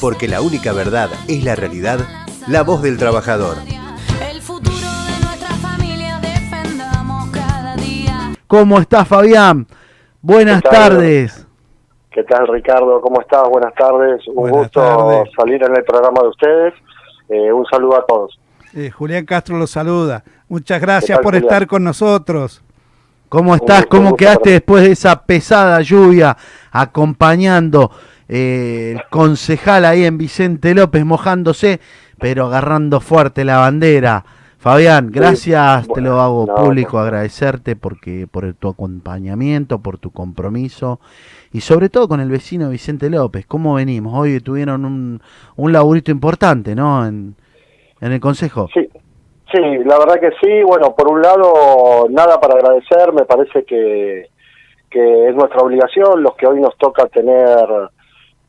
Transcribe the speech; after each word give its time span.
porque 0.00 0.28
la 0.28 0.40
única 0.40 0.72
verdad 0.72 1.10
es 1.28 1.44
la 1.44 1.54
realidad, 1.56 2.00
la 2.46 2.62
voz 2.62 2.82
del 2.82 2.98
trabajador. 2.98 3.56
El 4.30 4.40
futuro 4.40 4.76
de 4.76 5.24
nuestra 5.26 5.54
familia 5.56 6.18
defendamos 6.20 7.30
cada 7.30 7.76
día. 7.76 8.32
¿Cómo 8.46 8.78
estás, 8.78 9.06
Fabián? 9.08 9.66
Buenas 10.20 10.62
tardes. 10.62 11.46
¿Qué 12.10 12.24
tal, 12.24 12.48
Ricardo? 12.48 13.00
¿Cómo 13.00 13.20
estás? 13.20 13.48
Buenas 13.48 13.74
tardes. 13.74 14.26
Un 14.28 14.34
Buenas 14.34 14.58
gusto 14.58 14.80
tardes. 14.80 15.30
salir 15.36 15.62
en 15.62 15.76
el 15.76 15.84
programa 15.84 16.20
de 16.22 16.28
ustedes. 16.28 16.74
Eh, 17.28 17.52
un 17.52 17.64
saludo 17.66 17.96
a 17.98 18.06
todos. 18.06 18.38
Eh, 18.74 18.90
Julián 18.90 19.24
Castro 19.24 19.56
los 19.58 19.70
saluda. 19.70 20.24
Muchas 20.48 20.80
gracias 20.80 21.16
tal, 21.18 21.22
por 21.22 21.34
Julián? 21.34 21.44
estar 21.52 21.66
con 21.66 21.84
nosotros. 21.84 22.62
¿Cómo 23.28 23.54
estás? 23.54 23.80
gusto, 23.82 23.96
¿Cómo 23.98 24.16
quedaste 24.16 24.50
después 24.52 24.82
de 24.84 24.92
esa 24.92 25.22
pesada 25.22 25.80
lluvia 25.82 26.36
acompañando 26.72 27.90
eh, 28.28 28.94
el 28.96 29.02
concejal 29.10 29.84
ahí 29.84 30.04
en 30.04 30.18
Vicente 30.18 30.74
López 30.74 31.04
mojándose, 31.04 31.80
pero 32.18 32.46
agarrando 32.46 33.00
fuerte 33.00 33.44
la 33.44 33.58
bandera? 33.58 34.24
Fabián, 34.58 35.10
gracias, 35.12 35.82
te 35.82 35.88
bueno, 35.88 36.10
lo 36.10 36.20
hago 36.20 36.46
no, 36.46 36.54
público, 36.56 36.98
agradecerte 36.98 37.76
porque 37.76 38.26
por 38.30 38.52
tu 38.54 38.68
acompañamiento, 38.68 39.78
por 39.78 39.98
tu 39.98 40.10
compromiso 40.10 40.98
y 41.52 41.60
sobre 41.60 41.88
todo 41.88 42.08
con 42.08 42.20
el 42.20 42.28
vecino 42.28 42.68
Vicente 42.68 43.08
López. 43.08 43.46
¿Cómo 43.46 43.74
venimos? 43.74 44.14
Hoy 44.14 44.40
tuvieron 44.40 44.84
un, 44.84 45.22
un 45.56 45.72
laburito 45.72 46.10
importante, 46.10 46.74
¿no? 46.74 47.06
En, 47.06 47.36
en 48.00 48.12
el 48.12 48.20
consejo. 48.20 48.68
Sí, 48.74 48.88
sí, 49.52 49.60
la 49.84 49.98
verdad 49.98 50.20
que 50.20 50.30
sí. 50.42 50.62
Bueno, 50.66 50.94
por 50.94 51.08
un 51.08 51.22
lado, 51.22 52.08
nada 52.10 52.40
para 52.40 52.54
agradecer. 52.54 53.12
Me 53.12 53.24
parece 53.24 53.64
que, 53.64 54.26
que 54.90 55.28
es 55.28 55.34
nuestra 55.36 55.60
obligación, 55.60 56.22
los 56.22 56.34
que 56.34 56.46
hoy 56.46 56.60
nos 56.60 56.76
toca 56.78 57.06
tener 57.06 57.66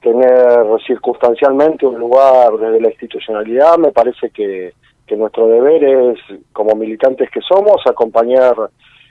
tener 0.01 0.65
circunstancialmente 0.85 1.85
un 1.85 1.99
lugar 1.99 2.51
desde 2.57 2.81
la 2.81 2.89
institucionalidad. 2.89 3.77
Me 3.77 3.91
parece 3.91 4.29
que, 4.29 4.73
nuestro 5.17 5.47
deber 5.47 5.83
es, 5.83 6.19
como 6.53 6.75
militantes 6.75 7.29
que 7.31 7.41
somos, 7.41 7.81
acompañar 7.87 8.53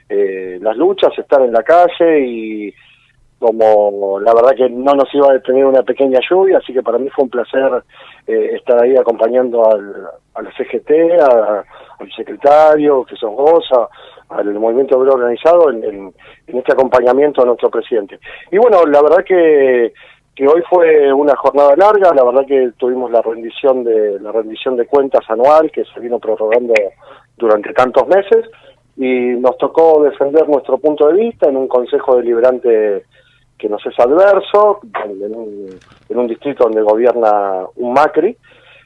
eh, 0.07 0.57
las 0.61 0.77
luchas, 0.77 1.11
estar 1.17 1.41
en 1.41 1.51
la 1.51 1.61
calle 1.63 2.21
y 2.25 2.73
como 3.37 4.19
la 4.19 4.33
verdad 4.33 4.55
que 4.55 4.69
no 4.69 4.93
nos 4.93 5.13
iba 5.13 5.29
a 5.29 5.33
detener 5.33 5.65
una 5.65 5.83
pequeña 5.83 6.19
lluvia, 6.29 6.57
así 6.57 6.73
que 6.73 6.81
para 6.83 6.97
mí 6.97 7.09
fue 7.09 7.23
un 7.25 7.29
placer 7.29 7.83
eh, 8.27 8.51
estar 8.55 8.81
ahí 8.83 8.95
acompañando 8.97 9.63
al, 9.69 10.53
CGT, 10.57 10.89
al 11.21 12.11
secretario, 12.15 13.03
que 13.05 13.15
sos 13.15 13.31
vos, 13.31 13.69
al 14.29 14.53
movimiento 14.55 14.97
obrero 14.97 15.15
organizado 15.15 15.69
en- 15.69 16.13
en 16.47 16.57
este 16.57 16.73
acompañamiento 16.73 17.41
a 17.41 17.45
nuestro 17.45 17.69
presidente. 17.69 18.19
Y 18.51 18.57
bueno, 18.57 18.85
la 18.85 19.01
verdad 19.01 19.23
que, 19.25 19.93
que 20.39 20.47
hoy 20.47 20.63
fue 20.69 21.11
una 21.11 21.35
jornada 21.35 21.75
larga, 21.75 22.13
la 22.15 22.23
verdad 22.23 22.45
que 22.47 22.71
tuvimos 22.77 23.11
la 23.11 23.21
rendición 23.21 23.83
de 23.83 24.21
la 24.21 24.31
rendición 24.31 24.77
de 24.77 24.85
cuentas 24.85 25.29
anual 25.29 25.69
que 25.69 25.83
se 25.83 25.99
vino 25.99 26.17
prorrogando 26.17 26.73
durante 27.35 27.73
tantos 27.73 28.07
meses 28.07 28.49
y 28.95 29.35
nos 29.37 29.57
tocó 29.57 30.01
defender 30.01 30.47
nuestro 30.47 30.77
punto 30.77 31.07
de 31.09 31.21
vista 31.25 31.49
en 31.49 31.57
un 31.57 31.67
consejo 31.67 32.15
deliberante 32.15 33.03
que 33.57 33.67
nos 33.67 33.85
es 33.85 33.99
adverso, 33.99 34.79
en 35.09 35.35
un, 35.35 35.77
en 36.07 36.17
un 36.17 36.27
distrito 36.27 36.63
donde 36.63 36.83
gobierna 36.83 37.65
un 37.75 37.91
Macri. 37.91 38.37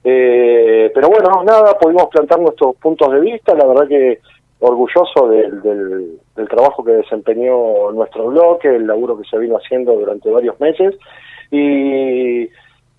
Eh, 0.04 0.92
pero 0.92 1.08
bueno, 1.08 1.44
nada, 1.44 1.78
pudimos 1.78 2.08
plantar 2.08 2.40
nuestros 2.40 2.78
puntos 2.78 3.14
de 3.14 3.20
vista, 3.20 3.54
la 3.54 3.68
verdad 3.68 3.88
que 3.88 4.22
orgulloso 4.58 5.30
del, 5.30 5.62
del, 5.62 6.18
del 6.36 6.48
trabajo 6.48 6.84
que 6.84 6.94
desempeñó 6.94 7.92
nuestro 7.92 8.26
bloque, 8.26 8.76
el 8.76 8.88
laburo 8.88 9.20
que 9.20 9.30
se 9.30 9.38
vino 9.38 9.58
haciendo 9.58 9.94
durante 9.94 10.32
varios 10.32 10.60
meses. 10.60 10.96
Y 11.56 12.50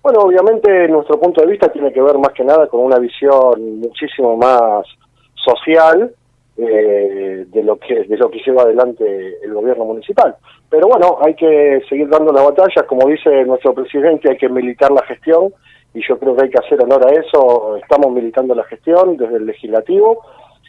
bueno, 0.01 0.19
obviamente 0.19 0.87
nuestro 0.87 1.19
punto 1.19 1.41
de 1.41 1.47
vista 1.47 1.67
tiene 1.67 1.91
que 1.91 2.01
ver 2.01 2.17
más 2.17 2.31
que 2.31 2.45
nada 2.45 2.67
con 2.67 2.79
una 2.79 2.97
visión 2.97 3.81
muchísimo 3.81 4.37
más 4.37 4.85
social 5.33 6.09
eh, 6.57 7.45
de 7.49 7.63
lo 7.63 7.77
que 7.77 8.05
de 8.05 8.15
lo 8.15 8.29
que 8.29 8.39
lleva 8.39 8.61
adelante 8.61 9.43
el 9.43 9.53
gobierno 9.53 9.83
municipal. 9.83 10.37
Pero 10.69 10.87
bueno, 10.87 11.17
hay 11.21 11.35
que 11.35 11.81
seguir 11.89 12.07
dando 12.07 12.31
la 12.31 12.43
batalla, 12.43 12.83
como 12.87 13.09
dice 13.09 13.43
nuestro 13.43 13.73
presidente, 13.73 14.29
hay 14.29 14.37
que 14.37 14.47
militar 14.47 14.89
la 14.89 15.03
gestión 15.05 15.53
y 15.93 16.01
yo 16.07 16.17
creo 16.17 16.33
que 16.37 16.43
hay 16.43 16.49
que 16.49 16.65
hacer 16.65 16.81
honor 16.81 17.05
a 17.05 17.19
eso. 17.19 17.75
Estamos 17.75 18.09
militando 18.13 18.55
la 18.55 18.63
gestión 18.63 19.17
desde 19.17 19.35
el 19.35 19.45
legislativo, 19.45 20.21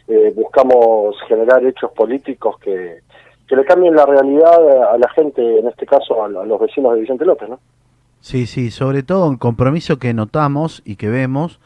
eh, 0.09 0.33
buscamos 0.35 1.15
generar 1.29 1.65
hechos 1.65 1.91
políticos 1.93 2.57
que, 2.59 2.97
que 3.47 3.55
le 3.55 3.63
cambien 3.63 3.95
la 3.95 4.05
realidad 4.05 4.91
a 4.91 4.97
la 4.97 5.07
gente, 5.11 5.59
en 5.59 5.69
este 5.69 5.85
caso 5.85 6.21
a, 6.21 6.25
a 6.25 6.45
los 6.45 6.59
vecinos 6.59 6.95
de 6.95 6.99
Vicente 6.99 7.23
López, 7.23 7.47
¿no? 7.47 7.59
Sí, 8.19 8.45
sí, 8.47 8.71
sobre 8.71 9.03
todo 9.03 9.31
el 9.31 9.37
compromiso 9.37 9.99
que 9.99 10.13
notamos 10.13 10.81
y 10.85 10.95
que 10.97 11.07
vemos 11.09 11.59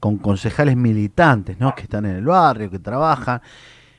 con 0.00 0.18
concejales 0.18 0.76
militantes, 0.76 1.58
¿no? 1.60 1.74
Que 1.74 1.82
están 1.82 2.06
en 2.06 2.16
el 2.16 2.24
barrio, 2.26 2.70
que 2.70 2.78
trabajan, 2.78 3.42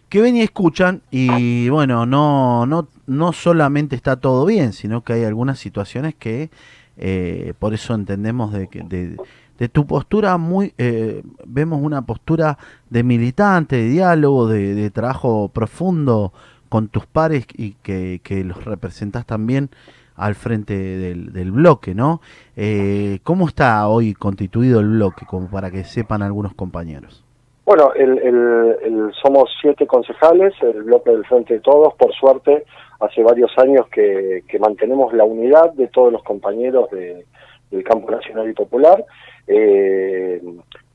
que 0.09 0.21
ven 0.21 0.37
y 0.37 0.41
escuchan 0.41 1.03
y 1.11 1.69
bueno, 1.69 2.05
no, 2.05 2.65
no, 2.67 2.89
no 3.07 3.33
solamente 3.33 3.95
está 3.95 4.17
todo 4.17 4.45
bien, 4.45 4.73
sino 4.73 5.03
que 5.03 5.13
hay 5.13 5.25
algunas 5.25 5.59
situaciones 5.59 6.15
que 6.15 6.51
eh, 6.97 7.53
por 7.59 7.73
eso 7.73 7.95
entendemos 7.95 8.53
de, 8.53 8.69
que- 8.69 8.83
de, 8.83 9.17
de 9.59 9.69
tu 9.69 9.87
postura 9.87 10.37
muy, 10.37 10.73
eh, 10.77 11.23
vemos 11.45 11.81
una 11.81 12.03
postura 12.03 12.57
de 12.89 13.03
militante, 13.03 13.77
de 13.77 13.89
diálogo, 13.89 14.47
de, 14.47 14.75
de 14.75 14.91
trabajo 14.91 15.49
profundo 15.49 16.33
con 16.69 16.87
tus 16.89 17.05
pares 17.07 17.45
y 17.55 17.73
que, 17.83 18.21
que 18.23 18.43
los 18.43 18.65
representás 18.65 19.25
también 19.25 19.69
al 20.19 20.35
frente 20.35 20.73
del, 20.75 21.51
bloque, 21.51 21.95
¿no? 21.95 22.21
Eh, 22.55 23.19
¿Cómo 23.23 23.47
está 23.47 23.87
hoy 23.87 24.13
constituido 24.13 24.79
el 24.79 24.89
bloque, 24.89 25.25
como 25.25 25.49
para 25.49 25.71
que 25.71 25.83
sepan 25.83 26.21
algunos 26.21 26.53
compañeros? 26.53 27.23
Bueno, 27.65 27.93
el, 27.93 28.17
el- 28.19 29.11
somos 29.21 29.49
siete 29.61 29.85
concejales, 29.85 30.53
el 30.61 30.83
bloque 30.83 31.11
del 31.11 31.25
Frente 31.25 31.55
de 31.55 31.59
Todos, 31.59 31.93
por 31.95 32.11
suerte, 32.13 32.65
hace 32.99 33.21
varios 33.23 33.51
años 33.57 33.87
que, 33.89 34.43
que 34.47 34.59
mantenemos 34.59 35.13
la 35.13 35.23
unidad 35.23 35.71
de 35.73 35.87
todos 35.87 36.11
los 36.11 36.23
compañeros 36.23 36.89
de- 36.91 37.25
del 37.71 37.83
campo 37.83 38.09
nacional 38.09 38.49
y 38.49 38.53
popular. 38.53 39.03
Eh, 39.47 40.41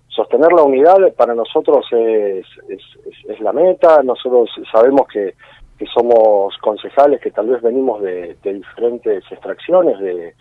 sostener 0.09 0.53
la 0.53 0.63
unidad 0.63 0.97
para 1.17 1.35
nosotros 1.35 1.87
es 1.93 3.41
la 3.41 3.53
meta, 3.53 4.03
nosotros 4.03 4.51
sabemos 4.73 5.07
que, 5.13 5.35
que 5.79 5.87
somos 5.87 6.57
concejales 6.59 7.21
que 7.21 7.31
tal 7.31 7.49
vez 7.49 7.61
venimos 7.63 8.01
de, 8.03 8.37
de 8.43 8.55
diferentes 8.55 9.25
extracciones 9.31 9.99
de, 9.99 10.35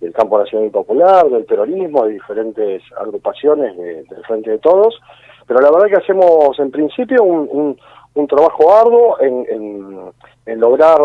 del 0.00 0.12
campo 0.12 0.38
nacional 0.38 0.66
y 0.68 0.70
popular, 0.70 1.28
del 1.30 1.44
peronismo, 1.44 2.04
de 2.04 2.12
diferentes 2.14 2.82
agrupaciones 2.98 3.76
de- 3.76 4.02
del 4.04 4.24
Frente 4.26 4.50
de 4.50 4.58
Todos, 4.58 5.00
pero 5.46 5.60
la 5.60 5.70
verdad 5.70 5.88
que 5.88 6.02
hacemos 6.02 6.58
en 6.58 6.70
principio 6.70 7.22
un, 7.22 7.48
un, 7.50 7.78
un 8.14 8.26
trabajo 8.26 8.72
arduo 8.74 9.20
en, 9.20 10.12
en, 10.46 10.60
lograr 10.60 10.98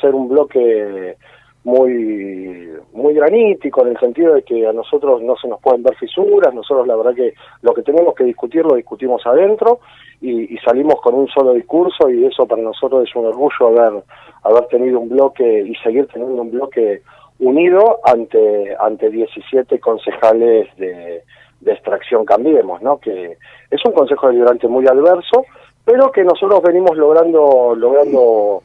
ser 0.00 0.14
un 0.14 0.28
bloque 0.28 1.16
muy 1.64 2.70
muy 2.92 3.14
granítico 3.14 3.82
en 3.82 3.88
el 3.88 4.00
sentido 4.00 4.34
de 4.34 4.42
que 4.42 4.66
a 4.66 4.72
nosotros 4.72 5.22
no 5.22 5.36
se 5.36 5.46
nos 5.48 5.60
pueden 5.60 5.82
ver 5.82 5.94
fisuras, 5.96 6.54
nosotros 6.54 6.86
la 6.86 6.96
verdad 6.96 7.14
que 7.14 7.34
lo 7.62 7.74
que 7.74 7.82
tenemos 7.82 8.14
que 8.14 8.24
discutir 8.24 8.64
lo 8.64 8.74
discutimos 8.74 9.24
adentro 9.26 9.80
y, 10.20 10.56
salimos 10.58 11.00
con 11.00 11.14
un 11.14 11.28
solo 11.28 11.54
discurso 11.54 12.10
y 12.10 12.26
eso 12.26 12.46
para 12.46 12.62
nosotros 12.62 13.08
es 13.08 13.16
un 13.16 13.26
orgullo 13.26 13.68
haber 13.68 14.02
haber 14.42 14.66
tenido 14.66 15.00
un 15.00 15.08
bloque 15.08 15.60
y 15.60 15.74
seguir 15.76 16.06
teniendo 16.08 16.42
un 16.42 16.50
bloque 16.50 17.02
unido 17.38 18.00
ante 18.04 18.74
ante 18.78 19.10
17 19.10 19.78
concejales 19.80 20.68
de, 20.76 21.22
de 21.60 21.72
extracción 21.72 22.24
Cambiemos, 22.24 22.82
¿no? 22.82 22.98
Que 22.98 23.36
es 23.70 23.84
un 23.84 23.92
consejo 23.92 24.28
deliberante 24.28 24.68
muy 24.68 24.86
adverso, 24.86 25.44
pero 25.84 26.10
que 26.10 26.24
nosotros 26.24 26.62
venimos 26.62 26.96
logrando 26.96 27.74
logrando 27.74 28.62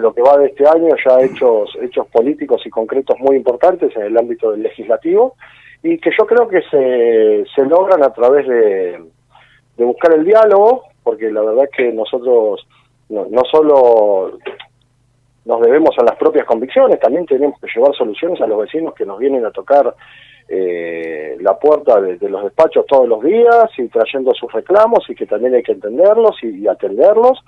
lo 0.00 0.12
que 0.12 0.22
va 0.22 0.36
de 0.38 0.46
este 0.46 0.66
año 0.66 0.94
ya 1.04 1.20
hechos 1.20 1.76
hechos 1.80 2.06
políticos 2.08 2.62
y 2.64 2.70
concretos 2.70 3.18
muy 3.18 3.36
importantes 3.36 3.94
en 3.96 4.02
el 4.02 4.16
ámbito 4.16 4.50
del 4.50 4.62
legislativo 4.62 5.34
y 5.82 5.98
que 5.98 6.10
yo 6.18 6.26
creo 6.26 6.48
que 6.48 6.62
se, 6.62 7.44
se 7.54 7.64
logran 7.64 8.02
a 8.02 8.12
través 8.12 8.46
de, 8.46 9.04
buscar 9.76 10.12
el 10.14 10.24
diálogo, 10.24 10.84
porque 11.02 11.30
la 11.30 11.42
verdad 11.42 11.68
que 11.76 11.92
nosotros 11.92 12.66
no, 13.08 13.26
no 13.30 13.42
solo 13.44 14.38
nos 15.44 15.60
debemos 15.60 15.96
a 15.98 16.04
las 16.04 16.16
propias 16.16 16.44
convicciones, 16.44 16.98
también 16.98 17.24
tenemos 17.26 17.60
que 17.60 17.68
llevar 17.72 17.94
soluciones 17.94 18.40
a 18.40 18.46
los 18.46 18.58
vecinos 18.58 18.94
que 18.94 19.06
nos 19.06 19.18
vienen 19.18 19.44
a 19.44 19.52
tocar 19.52 19.94
eh, 20.48 21.36
la 21.40 21.58
puerta 21.58 22.00
de, 22.00 22.18
los 22.28 22.44
despachos 22.44 22.86
todos 22.86 23.08
los 23.08 23.22
días 23.22 23.66
y 23.78 23.88
trayendo 23.88 24.32
sus 24.34 24.52
reclamos 24.52 25.04
y 25.08 25.14
que 25.14 25.26
también 25.26 25.54
hay 25.54 25.62
que 25.62 25.72
entenderlos 25.72 26.36
y 26.42 26.66
atenderlos. 26.66 27.38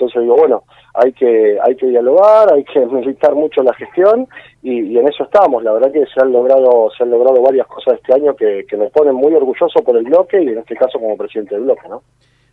Entonces 0.00 0.22
digo, 0.22 0.36
bueno, 0.36 0.64
hay 0.94 1.12
que 1.12 1.58
hay 1.62 1.76
que 1.76 1.86
dialogar, 1.88 2.52
hay 2.52 2.64
que 2.64 2.80
militar 2.86 3.34
mucho 3.34 3.62
la 3.62 3.74
gestión 3.74 4.26
y, 4.62 4.80
y 4.80 4.98
en 4.98 5.06
eso 5.08 5.24
estamos. 5.24 5.62
La 5.62 5.72
verdad 5.72 5.92
que 5.92 6.04
se 6.06 6.20
han 6.20 6.32
logrado 6.32 6.90
se 6.96 7.02
han 7.04 7.10
logrado 7.10 7.42
varias 7.42 7.66
cosas 7.66 7.94
este 7.94 8.14
año 8.14 8.34
que, 8.34 8.64
que 8.68 8.76
me 8.76 8.88
ponen 8.90 9.14
muy 9.14 9.34
orgulloso 9.34 9.82
por 9.84 9.96
el 9.96 10.04
bloque 10.04 10.42
y 10.42 10.48
en 10.48 10.58
este 10.58 10.74
caso 10.74 10.98
como 10.98 11.16
presidente 11.16 11.54
del 11.54 11.64
bloque, 11.64 11.88
¿no? 11.88 12.02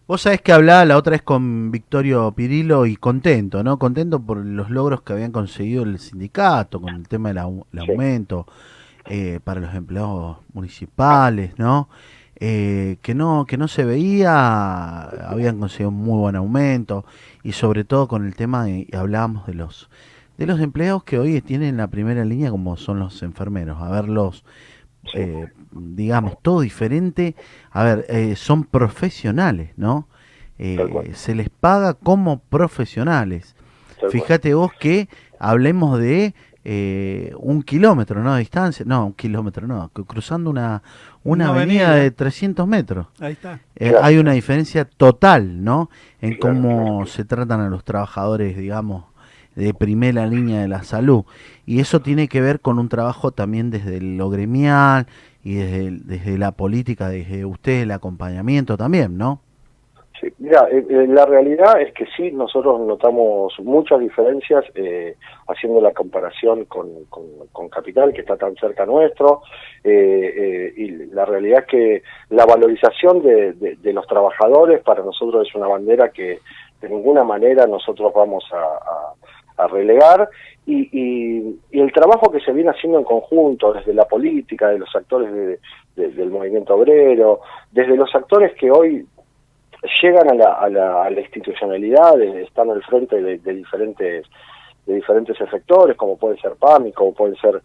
Vos 0.07 0.21
sabés 0.21 0.41
que 0.41 0.53
hablaba 0.53 0.85
la 0.85 0.95
otra 0.97 1.11
vez 1.11 1.21
con 1.21 1.69
Victorio 1.69 2.31
Pirillo 2.31 2.85
y 2.85 2.95
contento, 2.95 3.61
¿no? 3.63 3.77
Contento 3.77 4.21
por 4.21 4.37
los 4.37 4.69
logros 4.69 5.01
que 5.01 5.11
habían 5.13 5.33
conseguido 5.33 5.83
el 5.83 5.99
sindicato 5.99 6.79
con 6.79 6.95
el 6.95 7.07
tema 7.09 7.27
del 7.29 7.39
au- 7.39 7.65
el 7.73 7.81
Sí. 7.81 7.91
aumento. 7.91 8.45
eh, 9.09 9.39
para 9.41 9.61
los 9.61 9.73
empleados 9.73 10.35
municipales, 10.53 11.57
¿no? 11.57 11.87
Eh, 12.39 12.97
que 13.01 13.15
no 13.15 13.45
que 13.47 13.57
no 13.57 13.67
se 13.67 13.83
veía, 13.83 15.01
habían 15.27 15.59
conseguido 15.59 15.89
un 15.89 15.95
muy 15.95 16.19
buen 16.19 16.35
aumento 16.35 17.03
y 17.41 17.53
sobre 17.53 17.83
todo 17.83 18.07
con 18.07 18.27
el 18.27 18.35
tema 18.35 18.65
de, 18.65 18.87
hablábamos 18.93 19.47
de 19.47 19.55
los 19.55 19.89
de 20.37 20.45
los 20.45 20.59
empleados 20.59 21.03
que 21.03 21.17
hoy 21.17 21.41
tienen 21.41 21.77
la 21.77 21.87
primera 21.87 22.23
línea 22.25 22.51
como 22.51 22.77
son 22.77 22.99
los 22.99 23.23
enfermeros, 23.23 23.81
a 23.81 23.89
verlos 23.89 24.43
eh, 25.13 25.47
digamos 25.71 26.37
todo 26.41 26.61
diferente, 26.61 27.35
a 27.71 27.83
ver, 27.83 28.05
eh, 28.09 28.35
son 28.35 28.63
profesionales, 28.63 29.71
¿no? 29.77 30.07
Eh, 30.59 31.11
se 31.13 31.35
les 31.35 31.49
paga 31.49 31.93
como 31.93 32.39
profesionales. 32.39 33.55
Fíjate 34.09 34.53
vos 34.53 34.71
que 34.79 35.07
hablemos 35.39 35.99
de 35.99 36.33
eh, 36.69 37.33
un 37.39 37.63
kilómetro, 37.63 38.21
¿no? 38.21 38.33
De 38.33 38.39
distancia, 38.39 38.85
no, 38.85 39.05
un 39.07 39.13
kilómetro, 39.13 39.67
no, 39.67 39.89
cruzando 39.89 40.49
una, 40.49 40.83
una 41.23 41.49
Una 41.49 41.49
avenida, 41.49 41.91
avenida. 41.91 41.95
de 41.95 42.11
300 42.11 42.67
metros. 42.67 43.07
Ahí 43.19 43.33
está. 43.33 43.61
Eh, 43.75 43.95
Claro. 43.97 44.03
Hay 44.03 44.17
una 44.17 44.33
diferencia 44.33 44.83
total, 44.85 45.63
¿no? 45.63 45.89
En 46.19 46.33
Claro, 46.35 46.59
cómo 46.61 47.05
claro. 47.05 47.05
se 47.05 47.23
tratan 47.25 47.61
a 47.61 47.69
los 47.69 47.85
trabajadores, 47.85 48.57
digamos, 48.57 49.05
de 49.55 49.73
primera 49.73 50.27
línea 50.27 50.61
de 50.61 50.67
la 50.67 50.83
salud. 50.83 51.23
Y 51.65 51.79
eso 51.79 52.01
tiene 52.01 52.27
que 52.27 52.41
ver 52.41 52.59
con 52.59 52.79
un 52.79 52.89
trabajo 52.89 53.31
también 53.31 53.71
desde 53.71 54.01
lo 54.01 54.29
gremial 54.29 55.07
y 55.43 55.55
desde, 55.55 55.91
desde 56.03 56.37
la 56.37 56.51
política, 56.51 57.07
desde 57.07 57.45
usted, 57.45 57.83
el 57.83 57.91
acompañamiento 57.91 58.75
también, 58.77 59.17
¿no? 59.17 59.41
Mira, 60.39 60.67
eh, 60.71 60.85
eh, 60.89 61.05
la 61.07 61.25
realidad 61.25 61.79
es 61.81 61.93
que 61.93 62.05
sí, 62.15 62.31
nosotros 62.31 62.79
notamos 62.81 63.53
muchas 63.59 63.99
diferencias 63.99 64.63
eh, 64.75 65.15
haciendo 65.47 65.81
la 65.81 65.91
comparación 65.91 66.65
con, 66.65 66.89
con, 67.09 67.69
Capital, 67.69 68.13
que 68.13 68.21
está 68.21 68.37
tan 68.37 68.55
cerca 68.55 68.85
nuestro, 68.85 69.41
eh, 69.83 70.73
y 70.75 70.89
la 71.13 71.25
realidad 71.25 71.59
es 71.61 71.65
que 71.67 72.03
la 72.29 72.45
valorización 72.45 73.21
de, 73.21 73.77
los 73.93 74.07
trabajadores 74.07 74.81
para 74.83 75.03
nosotros 75.03 75.47
es 75.47 75.53
una 75.55 75.67
bandera 75.67 76.09
que 76.09 76.39
de 76.81 76.89
ninguna 76.89 77.23
manera 77.23 77.67
nosotros 77.67 78.11
vamos 78.15 78.43
a, 78.53 79.63
a- 79.63 79.67
relegar, 79.67 80.29
y, 80.67 80.87
y- 80.91 81.59
y 81.71 81.79
el 81.81 81.91
trabajo 81.91 82.31
que 82.31 82.39
se 82.41 82.51
viene 82.53 82.69
haciendo 82.69 82.99
en 82.99 83.03
conjunto 83.03 83.73
desde 83.73 83.93
la 83.93 84.05
política, 84.05 84.69
de 84.69 84.77
los 84.79 84.95
actores 84.95 85.31
de- 85.95 86.09
del 86.09 86.29
movimiento 86.29 86.75
obrero, 86.75 87.41
desde 87.71 87.95
los 87.97 88.13
actores 88.15 88.53
que 88.55 88.69
hoy 88.69 89.03
llegan 90.01 90.29
a 90.31 90.33
la, 90.35 90.53
a 90.53 90.69
la, 90.69 91.03
a 91.05 91.09
la 91.09 91.21
institucionalidad, 91.21 92.19
están 92.21 92.69
al 92.71 92.83
frente 92.83 93.21
de, 93.21 93.37
diferentes 93.53 94.25
de 94.85 94.93
diferentes 94.95 95.39
efectores, 95.41 95.97
como 95.97 96.15
puede 96.17 96.37
ser 96.39 96.53
PAMI, 96.55 96.93
como 96.93 97.13
puede 97.13 97.35
ser 97.37 97.61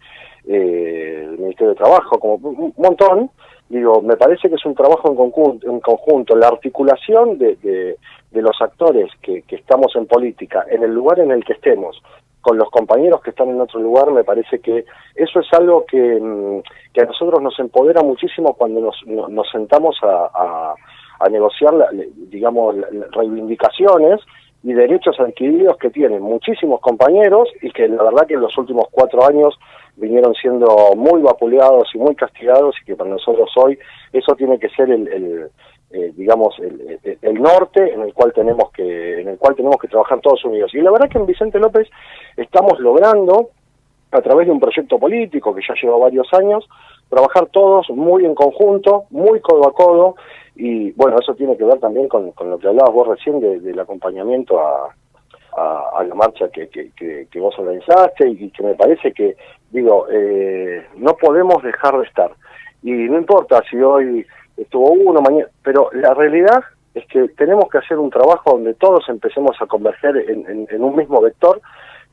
eh, 0.48 1.22
el 1.24 1.38
Ministerio 1.38 1.68
de 1.70 1.76
Trabajo, 1.78 2.18
como 2.18 2.34
un 2.34 2.74
montón, 2.76 3.30
digo, 3.68 4.02
me 4.02 4.16
parece 4.16 4.48
que 4.48 4.56
es 4.56 4.64
un 4.66 4.74
trabajo 4.74 5.08
en 5.08 5.14
conjunto, 5.16 5.70
en 5.70 5.78
conjunto. 5.80 6.34
La 6.34 6.48
articulación 6.48 7.38
de, 7.38 7.54
de, 7.62 8.42
los 8.42 8.60
actores 8.60 9.08
que, 9.22 9.42
que 9.42 9.54
estamos 9.54 9.94
en 9.94 10.06
política, 10.06 10.64
en 10.68 10.82
el 10.82 10.92
lugar 10.92 11.20
en 11.20 11.30
el 11.30 11.44
que 11.44 11.52
estemos, 11.52 12.02
con 12.40 12.58
los 12.58 12.68
compañeros 12.70 13.22
que 13.22 13.30
están 13.30 13.50
en 13.50 13.60
otro 13.60 13.78
lugar, 13.78 14.10
me 14.10 14.24
parece 14.24 14.58
que 14.58 14.84
eso 15.14 15.38
es 15.38 15.46
algo 15.52 15.84
que, 15.86 16.18
mm, 16.20 16.58
que 16.92 17.02
a 17.02 17.04
nosotros 17.04 17.40
nos 17.40 17.56
empodera 17.60 18.02
muchísimo 18.02 18.54
cuando 18.54 18.80
nos, 18.80 18.96
no- 19.06 19.28
nos 19.28 19.48
sentamos 19.52 19.96
a, 20.02 20.28
a- 20.34 20.74
a 21.22 21.28
negociar, 21.28 21.72
digamos, 22.30 22.76
reivindicaciones 23.12 24.20
y 24.62 24.72
derechos 24.72 25.18
adquiridos 25.18 25.76
que 25.78 25.90
tienen 25.90 26.22
muchísimos 26.22 26.80
compañeros 26.80 27.48
y 27.62 27.70
que 27.70 27.88
la 27.88 28.02
verdad 28.04 28.26
que 28.26 28.34
en 28.34 28.40
los 28.40 28.56
últimos 28.56 28.86
cuatro 28.90 29.26
años 29.26 29.58
vinieron 29.96 30.34
siendo 30.34 30.94
muy 30.96 31.20
vapuleados 31.20 31.88
y 31.94 31.98
muy 31.98 32.14
castigados 32.14 32.74
y 32.80 32.84
que 32.84 32.96
para 32.96 33.10
nosotros 33.10 33.50
hoy 33.56 33.78
eso 34.12 34.34
tiene 34.36 34.58
que 34.58 34.68
ser 34.70 34.90
el, 34.90 35.50
eh, 35.90 36.12
digamos 36.16 36.54
el 36.60 37.42
norte 37.42 37.92
en 37.92 38.02
el 38.02 38.14
cual 38.14 38.32
tenemos 38.32 38.70
que 38.70 39.20
en 39.20 39.28
el 39.28 39.38
cual 39.38 39.54
tenemos 39.56 39.76
que 39.78 39.88
trabajar 39.88 40.20
todos 40.20 40.44
unidos. 40.44 40.72
Y 40.74 40.80
la 40.80 40.92
verdad 40.92 41.08
que 41.10 41.18
en 41.18 41.26
Vicente 41.26 41.58
López 41.58 41.88
estamos 42.36 42.78
logrando 42.78 43.50
a 44.12 44.20
través 44.20 44.46
de 44.46 44.52
un 44.52 44.60
proyecto 44.60 44.98
político 44.98 45.54
que 45.54 45.62
ya 45.66 45.74
lleva 45.80 45.96
varios 45.96 46.28
años 46.34 46.68
trabajar 47.08 47.46
todos 47.46 47.88
muy 47.90 48.24
en 48.24 48.34
conjunto 48.34 49.04
muy 49.10 49.40
codo 49.40 49.66
a 49.68 49.72
codo 49.72 50.14
y 50.54 50.92
bueno 50.92 51.16
eso 51.18 51.34
tiene 51.34 51.56
que 51.56 51.64
ver 51.64 51.78
también 51.80 52.08
con, 52.08 52.32
lo 52.50 52.58
que 52.58 52.68
hablabas 52.68 52.92
vos 52.92 53.08
recién 53.08 53.40
de- 53.40 53.60
del 53.60 53.78
acompañamiento 53.80 54.60
a, 54.60 54.94
a, 55.56 56.04
la 56.04 56.14
marcha 56.14 56.48
que, 56.50 56.68
vos 57.40 57.58
organizaste 57.58 58.28
y 58.28 58.50
que 58.50 58.62
me 58.62 58.74
parece 58.74 59.12
que, 59.12 59.36
digo, 59.70 60.06
eh, 60.10 60.86
no 60.96 61.14
podemos 61.14 61.62
dejar 61.62 61.98
de 61.98 62.04
estar. 62.06 62.30
Y 62.82 62.90
no 62.92 63.18
importa 63.18 63.62
si 63.70 63.76
hoy 63.76 64.26
estuvo 64.56 64.90
uno, 64.92 65.20
mañana, 65.20 65.48
pero 65.62 65.90
la 65.92 66.14
realidad 66.14 66.62
es 66.94 67.06
que 67.06 67.28
tenemos 67.36 67.66
que 67.70 67.78
hacer 67.78 67.98
un 67.98 68.10
trabajo 68.10 68.52
donde 68.52 68.74
todos 68.74 69.06
empecemos 69.08 69.56
a 69.60 69.66
converger 69.66 70.16
en- 70.30 70.66
en 70.70 70.82
un 70.84 70.96
mismo 70.96 71.20
vector, 71.20 71.60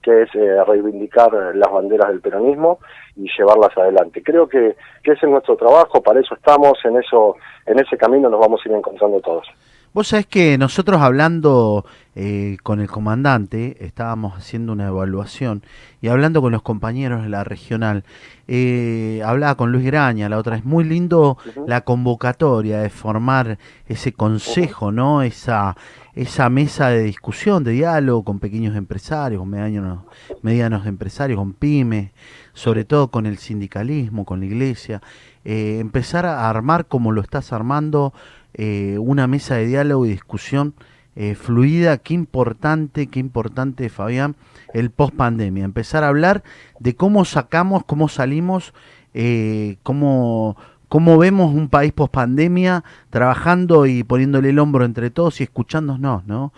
que 0.02 0.24
es 0.24 0.36
eh, 0.36 0.64
reivindicar 0.66 1.32
las 1.56 1.72
banderas 1.72 2.10
del 2.10 2.22
peronismo 2.22 2.80
y 3.16 3.28
llevarlas 3.38 3.78
adelante. 3.78 4.24
Creo 4.24 4.48
que, 4.48 4.76
que 5.04 5.12
ese 5.12 5.26
es 5.26 5.32
nuestro 5.32 5.56
trabajo, 5.56 6.02
para 6.02 6.20
eso 6.20 6.36
estamos, 6.36 6.78
en 6.86 6.98
eso, 6.98 7.36
en 7.66 7.80
ese 7.80 7.98
camino 7.98 8.30
nos 8.30 8.40
vamos 8.40 8.62
a 8.64 8.70
ir 8.70 8.76
encontrando 8.76 9.20
todos. 9.20 9.48
Vos 9.92 10.10
sabés 10.10 10.28
que 10.28 10.60
nosotros 10.60 11.02
hablando 11.02 11.84
eh, 12.14 12.58
con 12.62 12.80
el 12.80 12.88
comandante, 12.88 13.76
estábamos 13.84 14.38
haciendo 14.38 14.72
una 14.72 14.88
evaluación 14.88 15.64
y 16.00 16.10
hablando 16.10 16.44
con 16.44 16.52
los 16.52 16.62
compañeros 16.62 17.24
de 17.24 17.30
la 17.30 17.44
regional, 17.44 18.04
eh, 18.48 19.24
hablaba 19.26 19.56
con 19.56 19.72
Luis 19.72 19.86
Graña 19.86 20.30
la 20.30 20.38
otra. 20.38 20.58
Vez, 20.58 20.64
muy 20.64 20.84
lindo 20.84 21.40
la 21.66 21.82
convocatoria 21.82 22.82
de 22.82 22.92
formar 22.92 23.58
ese 23.88 24.14
consejo, 24.14 24.92
¿no? 24.92 25.24
Esa, 25.24 25.76
esa 26.14 26.50
mesa 26.50 26.90
de 26.90 27.02
discusión, 27.02 27.64
de 27.64 27.72
diálogo 27.72 28.24
con 28.24 28.40
pequeños 28.40 28.76
empresarios, 28.76 29.40
con 29.40 29.50
medianos, 29.50 30.02
medianos 30.44 30.86
empresarios, 30.86 31.40
con 31.40 31.54
pymes, 31.54 32.12
sobre 32.54 32.86
todo 32.86 33.08
con 33.08 33.26
el 33.26 33.40
sindicalismo, 33.40 34.24
con 34.24 34.40
la 34.42 34.46
iglesia, 34.46 35.02
eh, 35.46 35.78
empezar 35.80 36.28
a 36.28 36.48
armar 36.48 36.86
como 36.86 37.12
lo 37.12 37.22
estás 37.22 37.54
armando 37.54 38.14
eh, 38.54 38.98
una 39.00 39.28
mesa 39.28 39.56
de 39.56 39.68
diálogo 39.68 40.06
y 40.06 40.10
discusión 40.10 40.74
eh, 41.16 41.36
fluida, 41.36 41.98
qué 41.98 42.14
importante, 42.14 43.08
qué 43.08 43.20
importante, 43.20 43.90
Fabián, 43.90 44.36
el 44.74 44.90
post 44.90 45.16
pandemia. 45.16 45.66
Empezar 45.66 46.04
a 46.04 46.08
hablar 46.08 46.44
de 46.80 46.96
cómo 46.96 47.26
sacamos, 47.26 47.84
cómo 47.86 48.08
salimos, 48.08 48.74
eh, 49.14 49.78
cómo, 49.84 50.56
cómo 50.88 51.18
vemos 51.18 51.54
un 51.54 51.68
país 51.68 51.92
post 51.92 52.14
pandemia 52.14 52.84
trabajando 53.10 53.86
y 53.86 54.04
poniéndole 54.04 54.50
el 54.52 54.60
hombro 54.60 54.86
entre 54.86 55.10
todos 55.10 55.42
y 55.42 55.44
escuchándonos, 55.44 56.26
¿no? 56.26 56.54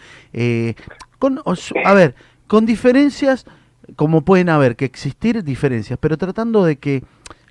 A 1.83 1.93
ver, 1.93 2.15
con 2.47 2.65
diferencias, 2.65 3.45
como 3.95 4.21
pueden 4.21 4.49
haber, 4.49 4.75
que 4.75 4.85
existir 4.85 5.43
diferencias, 5.43 5.97
pero 5.99 6.17
tratando 6.17 6.63
de 6.63 6.75
que 6.75 7.03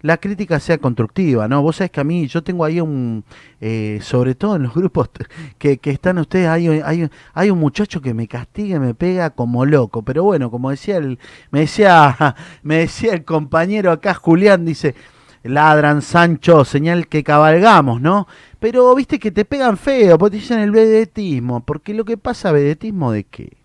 la 0.03 0.17
crítica 0.17 0.59
sea 0.61 0.79
constructiva, 0.79 1.49
¿no? 1.49 1.63
Vos 1.63 1.77
sabés 1.77 1.91
que 1.91 2.01
a 2.01 2.05
mí, 2.05 2.27
yo 2.27 2.43
tengo 2.43 2.65
ahí 2.65 2.81
un, 2.81 3.25
eh, 3.61 3.99
sobre 4.03 4.35
todo 4.35 4.57
en 4.57 4.63
los 4.63 4.75
grupos 4.75 5.11
que, 5.59 5.79
que 5.79 5.91
están 5.91 6.19
ustedes, 6.19 6.49
hay, 6.49 6.69
hay, 6.69 7.11
hay 7.35 7.51
un 7.51 7.59
muchacho 7.59 8.01
que 8.01 8.15
me 8.15 8.27
castiga, 8.27 8.77
y 8.77 8.81
me 8.81 8.95
pega 8.95 9.31
como 9.31 9.67
loco, 9.67 10.03
pero 10.03 10.25
bueno, 10.25 10.51
como 10.51 10.71
decía 10.71 10.97
el, 10.97 11.19
me 11.51 11.61
decía, 11.61 12.37
me 12.63 12.77
decía 12.77 13.13
el 13.13 13.25
compañero 13.25 13.93
acá, 13.93 14.15
Julián, 14.15 14.65
dice, 14.65 14.95
ladran 15.43 16.03
Sancho, 16.03 16.65
señal 16.65 17.09
que 17.09 17.23
cabalgamos, 17.23 18.01
¿no? 18.01 18.27
Pero 18.59 18.95
viste 18.95 19.19
que 19.19 19.31
te 19.31 19.45
pegan 19.45 19.77
feo, 19.77 20.19
porque 20.19 20.37
te 20.37 20.41
dicen 20.43 20.59
el 20.61 20.71
vedetismo, 20.71 21.61
porque 21.61 21.95
lo 21.95 22.05
que 22.05 22.17
pasa, 22.17 22.53
vedetismo 22.53 23.13
de 23.13 23.25
qué, 23.25 23.57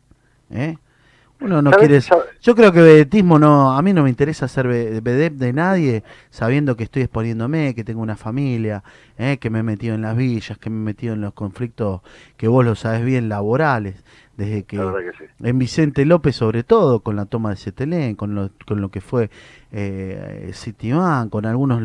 ¿eh? 0.50 0.78
Uno 1.42 1.62
no 1.62 1.72
¿Sabés- 1.72 1.80
quiere... 1.80 2.00
Yo 2.42 2.56
creo 2.56 2.72
que 2.72 2.82
vedetismo 2.82 3.38
no, 3.40 3.76
a 3.76 3.82
mí 3.82 3.92
no 3.94 4.04
me 4.04 4.10
interesa 4.10 4.48
ser 4.48 4.68
ve- 4.68 5.02
vedette 5.02 5.38
de 5.38 5.54
nadie, 5.54 6.04
sabiendo 6.30 6.76
que 6.78 6.84
estoy 6.84 7.02
exponiéndome, 7.04 7.76
que 7.76 7.84
tengo 7.84 8.02
una 8.02 8.16
familia, 8.16 8.84
eh, 9.18 9.38
que 9.38 9.50
me 9.50 9.60
he 9.60 9.64
metido 9.64 9.96
en 9.96 10.02
las 10.02 10.16
villas, 10.16 10.58
que 10.58 10.70
me 10.70 10.78
he 10.78 10.86
metido 10.86 11.14
en 11.14 11.22
los 11.22 11.34
conflictos 11.34 12.02
que 12.38 12.48
vos 12.48 12.64
lo 12.64 12.76
sabes 12.76 13.04
bien 13.04 13.28
laborales, 13.30 13.96
desde 14.38 14.64
que 14.64 14.78
sí. 15.18 15.24
en 15.44 15.58
Vicente 15.60 16.06
López 16.06 16.36
sobre 16.36 16.64
todo, 16.64 17.00
con 17.00 17.16
la 17.16 17.26
toma 17.26 17.52
de 17.52 17.56
Cetelén, 17.56 18.16
con 18.16 18.36
lo, 18.36 18.50
con 18.68 18.82
lo 18.82 18.90
que 18.90 19.00
fue 19.02 19.30
eh, 19.72 20.52
Citibán, 20.54 21.30
con 21.30 21.46
algunos 21.46 21.82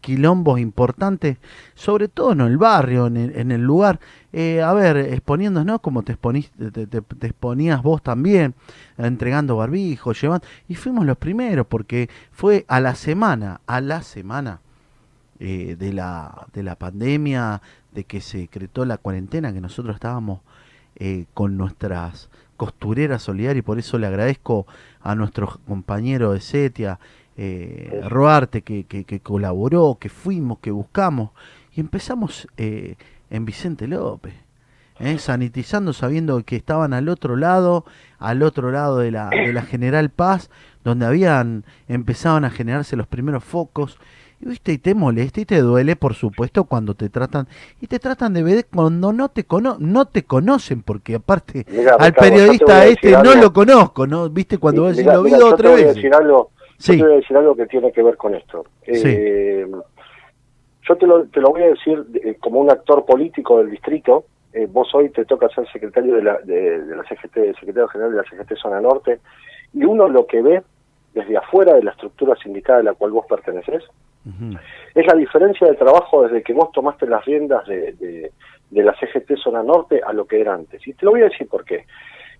quilombos 0.00 0.58
importantes, 0.60 1.36
sobre 1.74 2.08
todo 2.08 2.32
en 2.32 2.40
el 2.42 2.56
barrio, 2.58 3.06
en 3.08 3.16
el, 3.16 3.36
en 3.36 3.50
el 3.52 3.62
lugar. 3.62 4.00
Eh, 4.32 4.62
a 4.62 4.72
ver, 4.72 4.96
exponiéndonos 4.96 5.80
como 5.80 6.02
te, 6.02 6.16
exponís- 6.18 6.50
te, 6.72 6.86
te- 6.86 7.02
te 7.02 7.26
exponías 7.26 7.82
vos 7.82 8.02
también, 8.02 8.54
entregando 8.96 9.56
barbijos, 9.56 10.20
llevando... 10.20 10.46
Y 10.68 10.74
fuimos 10.74 11.04
los 11.04 11.18
primeros, 11.18 11.66
porque 11.66 12.08
fue 12.30 12.64
a 12.68 12.80
la 12.80 12.94
semana, 12.94 13.60
a 13.66 13.80
la 13.82 14.02
semana 14.02 14.60
eh, 15.40 15.76
de, 15.78 15.92
la, 15.92 16.46
de 16.54 16.62
la 16.62 16.76
pandemia, 16.76 17.60
de 17.92 18.04
que 18.04 18.22
se 18.22 18.38
decretó 18.38 18.86
la 18.86 18.96
cuarentena, 18.96 19.52
que 19.52 19.60
nosotros 19.60 19.94
estábamos 19.96 20.40
eh, 21.04 21.24
con 21.34 21.56
nuestras 21.56 22.30
costureras 22.56 23.22
solidarias 23.24 23.58
y 23.58 23.66
por 23.66 23.78
eso 23.80 23.98
le 23.98 24.06
agradezco 24.06 24.66
a 25.00 25.16
nuestro 25.16 25.58
compañero 25.66 26.32
de 26.32 26.40
Setia 26.40 27.00
eh, 27.36 28.00
Ruarte, 28.08 28.62
que, 28.62 28.84
que- 28.84 29.02
que 29.04 29.18
colaboró, 29.18 29.96
que 29.98 30.08
fuimos, 30.08 30.58
que 30.60 30.70
buscamos, 30.70 31.30
y 31.74 31.80
empezamos 31.80 32.46
eh, 32.56 32.94
en 33.30 33.44
Vicente 33.46 33.88
López, 33.88 34.34
¿eh? 35.00 35.18
sanitizando, 35.18 35.92
sabiendo 35.92 36.40
que 36.44 36.54
estaban 36.56 36.92
al 36.92 37.08
otro 37.08 37.34
lado, 37.34 37.84
al 38.20 38.42
otro 38.44 38.70
lado 38.70 38.98
de 38.98 39.10
la, 39.10 39.28
de 39.30 39.52
la 39.52 39.62
General 39.62 40.08
Paz, 40.10 40.50
donde 40.84 41.06
habían, 41.06 41.64
empezaban 41.88 42.44
a 42.44 42.50
generarse 42.50 42.94
los 42.96 43.08
primeros 43.08 43.42
focos, 43.42 43.98
y 44.42 44.48
viste, 44.48 44.72
y 44.72 44.78
te 44.78 44.94
molesta 44.94 45.40
y 45.40 45.44
te 45.44 45.60
duele, 45.60 45.94
por 45.94 46.14
supuesto, 46.14 46.64
cuando 46.64 46.94
te 46.94 47.08
tratan, 47.08 47.46
y 47.80 47.86
te 47.86 47.98
tratan 47.98 48.34
de 48.34 48.42
ver 48.42 48.66
cuando 48.72 49.12
no 49.12 49.28
te 49.28 49.44
cono 49.44 49.76
no 49.78 50.06
te 50.06 50.24
conocen, 50.24 50.82
porque 50.82 51.14
aparte 51.14 51.64
Mirá, 51.70 51.94
al 51.98 52.12
periodista 52.12 52.84
este 52.86 53.12
no 53.12 53.34
lo 53.36 53.52
conozco, 53.52 54.06
¿no? 54.06 54.28
Viste 54.28 54.58
cuando 54.58 54.82
vos 54.82 54.96
decís, 54.96 55.12
lo 55.12 55.22
vi 55.22 55.30
mirá, 55.30 55.38
dos 55.38 55.52
o 55.52 55.56
yo 55.56 55.62
te 55.62 55.68
voy 55.68 55.82
a 55.82 55.86
decir 55.94 56.14
algo, 56.14 56.50
yo 56.56 56.62
Sí. 56.78 56.96
te 56.96 57.02
voy 57.04 57.12
a 57.12 57.16
decir 57.16 57.36
algo 57.36 57.54
que 57.54 57.66
tiene 57.66 57.92
que 57.92 58.02
ver 58.02 58.16
con 58.16 58.34
esto. 58.34 58.64
Sí. 58.84 58.92
Eh, 59.04 59.66
yo 60.88 60.96
te 60.96 61.06
lo, 61.06 61.24
te 61.26 61.40
lo 61.40 61.50
voy 61.50 61.62
a 61.62 61.68
decir 61.68 62.04
eh, 62.14 62.36
como 62.40 62.58
un 62.58 62.70
actor 62.70 63.04
político 63.06 63.58
del 63.58 63.70
distrito. 63.70 64.24
Eh, 64.52 64.66
vos 64.68 64.92
hoy 64.94 65.08
te 65.10 65.24
toca 65.24 65.48
ser 65.50 65.70
secretario 65.72 66.16
de 66.16 66.22
la, 66.24 66.38
de, 66.40 66.80
de 66.84 66.96
la 66.96 67.04
CGT, 67.04 67.56
secretario 67.58 67.86
general 67.88 68.10
de 68.10 68.16
la 68.18 68.24
CGT 68.24 68.56
Zona 68.60 68.80
Norte, 68.80 69.20
y 69.72 69.84
uno 69.84 70.08
lo 70.08 70.26
que 70.26 70.42
ve 70.42 70.62
desde 71.14 71.36
afuera 71.36 71.74
de 71.74 71.84
la 71.84 71.92
estructura 71.92 72.34
sindical 72.42 72.80
a 72.80 72.82
la 72.82 72.94
cual 72.94 73.12
vos 73.12 73.26
perteneces, 73.26 73.84
Es 74.94 75.06
la 75.06 75.14
diferencia 75.14 75.66
de 75.66 75.74
trabajo 75.74 76.22
desde 76.22 76.42
que 76.42 76.52
vos 76.52 76.70
tomaste 76.72 77.06
las 77.06 77.24
riendas 77.24 77.66
de, 77.66 77.92
de- 77.92 78.32
de 78.70 78.82
la 78.82 78.94
CGT 78.94 79.36
Zona 79.36 79.62
Norte 79.62 80.00
a 80.02 80.12
lo 80.14 80.24
que 80.26 80.40
era 80.40 80.54
antes. 80.54 80.86
Y 80.86 80.94
te 80.94 81.04
lo 81.04 81.10
voy 81.10 81.20
a 81.20 81.28
decir 81.28 81.46
por 81.48 81.64
qué. 81.64 81.84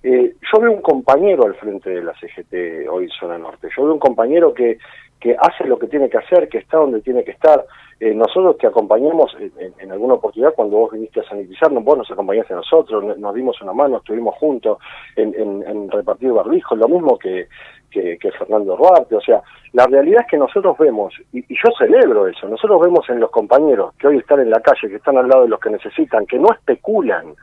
Eh, 0.03 0.35
yo 0.53 0.61
veo 0.61 0.73
un 0.73 0.83
compañero 0.83 1.45
al 1.45 1.55
frente 1.55 1.91
de 1.91 2.03
la 2.03 2.13
CGT 2.15 2.89
hoy 2.91 3.09
Zona 3.19 3.39
Norte. 3.39 3.69
Yo 3.77 3.85
veo 3.85 3.93
un 3.95 3.99
compañero 4.01 4.53
que, 4.53 4.79
que 5.21 5.37
hace 5.39 5.65
lo 5.65 5.79
que 5.79 5.87
tiene 5.87 6.11
que 6.11 6.19
hacer, 6.19 6.49
que 6.49 6.59
está 6.59 6.79
donde 6.79 7.01
tiene 7.03 7.23
que 7.23 7.31
estar. 7.31 7.65
Eh, 8.01 8.13
nosotros 8.13 8.59
te 8.59 8.67
acompañamos 8.67 9.33
en, 9.39 9.53
en- 9.59 9.75
en 9.79 9.93
alguna 9.93 10.15
oportunidad 10.15 10.55
cuando 10.55 10.77
vos 10.79 10.91
viniste 10.93 11.21
a 11.21 11.25
sanitizarnos, 11.29 11.85
vos 11.85 11.99
nos 11.99 12.11
acompañaste 12.11 12.53
a 12.53 12.57
nosotros, 12.57 13.17
nos- 13.17 13.35
dimos 13.35 13.63
una 13.63 13.73
mano, 13.73 13.99
estuvimos 13.99 14.35
juntos 14.37 14.79
en, 15.15 15.33
en- 15.37 15.63
en 15.69 15.89
repartir 15.89 16.33
barbijos, 16.33 16.77
lo 16.77 16.89
mismo 16.89 17.17
que, 17.17 17.47
que, 17.89 18.19
Fernando 18.37 18.77
Ruarte. 18.77 19.15
O 19.15 19.21
sea, 19.21 19.41
la 19.75 19.87
realidad 19.87 20.23
es 20.23 20.27
que 20.33 20.37
nosotros 20.39 20.77
vemos, 20.79 21.15
y 21.33 21.43
yo 21.49 21.71
celebro 21.79 22.27
eso, 22.27 22.49
nosotros 22.49 22.81
vemos 22.81 23.09
en 23.09 23.21
los 23.21 23.31
compañeros 23.31 23.95
que 24.01 24.09
hoy 24.09 24.17
están 24.19 24.41
en 24.41 24.51
la 24.51 24.61
calle, 24.61 24.89
que 24.89 24.97
están 24.97 25.17
al 25.19 25.29
lado 25.29 25.45
de 25.45 25.51
los 25.51 25.61
que 25.61 25.71
necesitan, 25.71 26.27
que 26.27 26.39
no 26.41 26.49
especulan. 26.53 27.35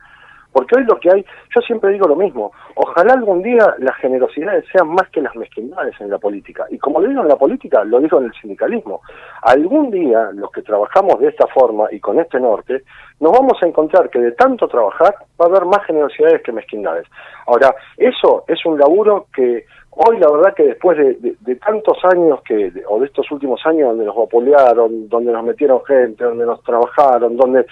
Porque 0.52 0.76
hoy 0.76 0.84
lo 0.84 0.98
que 0.98 1.10
hay, 1.10 1.24
yo 1.54 1.60
siempre 1.62 1.92
digo 1.92 2.08
lo 2.08 2.16
mismo, 2.16 2.52
ojalá 2.74 3.12
algún 3.14 3.42
día 3.42 3.74
las 3.78 3.96
generosidades 3.96 4.64
sean 4.72 4.88
más 4.88 5.08
que 5.10 5.20
las 5.20 5.34
mezquindades 5.36 5.94
en 6.00 6.10
la 6.10 6.18
política. 6.18 6.66
Y 6.70 6.78
como 6.78 7.00
lo 7.00 7.08
digo 7.08 7.22
en 7.22 7.28
la 7.28 7.36
política, 7.36 7.84
lo 7.84 8.00
digo 8.00 8.18
en 8.18 8.26
el 8.26 8.32
sindicalismo. 8.34 9.00
Algún 9.42 9.90
día 9.90 10.30
los 10.34 10.50
que 10.50 10.62
trabajamos 10.62 11.20
de 11.20 11.28
esta 11.28 11.46
forma 11.46 11.86
y 11.92 12.00
con 12.00 12.18
este 12.18 12.40
norte, 12.40 12.82
nos 13.20 13.32
vamos 13.32 13.62
a 13.62 13.66
encontrar 13.66 14.10
que 14.10 14.18
de 14.18 14.32
tanto 14.32 14.66
trabajar 14.66 15.14
va 15.40 15.46
a 15.46 15.48
haber 15.48 15.64
más 15.66 15.84
generosidades 15.86 16.42
que 16.42 16.52
mezquindades. 16.52 17.06
Ahora, 17.46 17.74
eso 17.96 18.44
es 18.48 18.64
un 18.64 18.78
laburo 18.78 19.26
que 19.34 19.66
hoy 19.90 20.18
la 20.18 20.30
verdad 20.30 20.54
que 20.54 20.64
después 20.64 20.96
de, 20.96 21.56
tantos 21.56 21.98
años 22.04 22.40
que, 22.42 22.72
o 22.88 23.00
de 23.00 23.06
estos 23.06 23.30
últimos 23.30 23.60
años 23.66 23.88
donde 23.88 24.06
nos 24.06 24.16
vapulearon, 24.16 25.08
donde 25.08 25.32
nos 25.32 25.44
metieron 25.44 25.84
gente, 25.84 26.24
donde 26.24 26.46
nos 26.46 26.62
trabajaron, 26.62 27.36
donde 27.36 27.66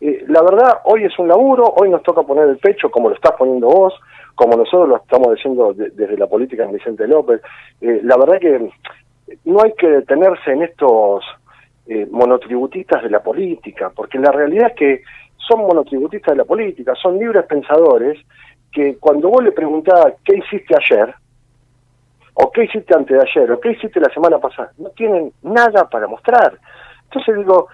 eh, 0.00 0.24
la 0.28 0.42
verdad, 0.42 0.80
hoy 0.84 1.04
es 1.04 1.18
un 1.18 1.28
laburo, 1.28 1.64
hoy 1.76 1.90
nos 1.90 2.02
toca 2.02 2.22
poner 2.22 2.48
el 2.48 2.58
pecho 2.58 2.90
como 2.90 3.08
lo 3.08 3.14
estás 3.14 3.32
poniendo 3.38 3.68
vos, 3.68 3.94
como 4.34 4.56
nosotros 4.56 4.88
lo 4.88 4.96
estamos 4.96 5.34
diciendo 5.34 5.72
de- 5.74 5.90
desde 5.90 6.16
la 6.16 6.26
política 6.26 6.64
en 6.64 6.72
Vicente 6.72 7.06
López. 7.06 7.40
Eh, 7.80 8.00
la 8.02 8.16
verdad 8.16 8.38
que 8.40 8.70
no 9.44 9.62
hay 9.62 9.72
que 9.74 9.88
detenerse 9.88 10.52
en 10.52 10.62
estos 10.62 11.24
eh, 11.86 12.06
monotributistas 12.10 13.02
de 13.02 13.10
la 13.10 13.20
política, 13.22 13.90
porque 13.94 14.18
la 14.18 14.30
realidad 14.30 14.68
es 14.68 14.76
que 14.76 15.02
son 15.36 15.60
monotributistas 15.62 16.32
de 16.34 16.38
la 16.38 16.44
política, 16.44 16.94
son 16.94 17.18
libres 17.18 17.44
pensadores 17.46 18.18
que 18.72 18.96
cuando 18.98 19.28
vos 19.28 19.42
le 19.42 19.50
preguntás 19.52 20.14
qué 20.24 20.36
hiciste 20.38 20.74
ayer, 20.76 21.12
o 22.34 22.50
qué 22.52 22.64
hiciste 22.64 22.94
antes 22.96 23.16
de 23.18 23.22
ayer, 23.28 23.50
o 23.50 23.60
qué 23.60 23.72
hiciste 23.72 23.98
la 24.00 24.12
semana 24.14 24.38
pasada, 24.38 24.70
no 24.78 24.90
tienen 24.90 25.32
nada 25.42 25.88
para 25.90 26.06
mostrar. 26.06 26.56
Entonces 27.04 27.36
digo, 27.36 27.66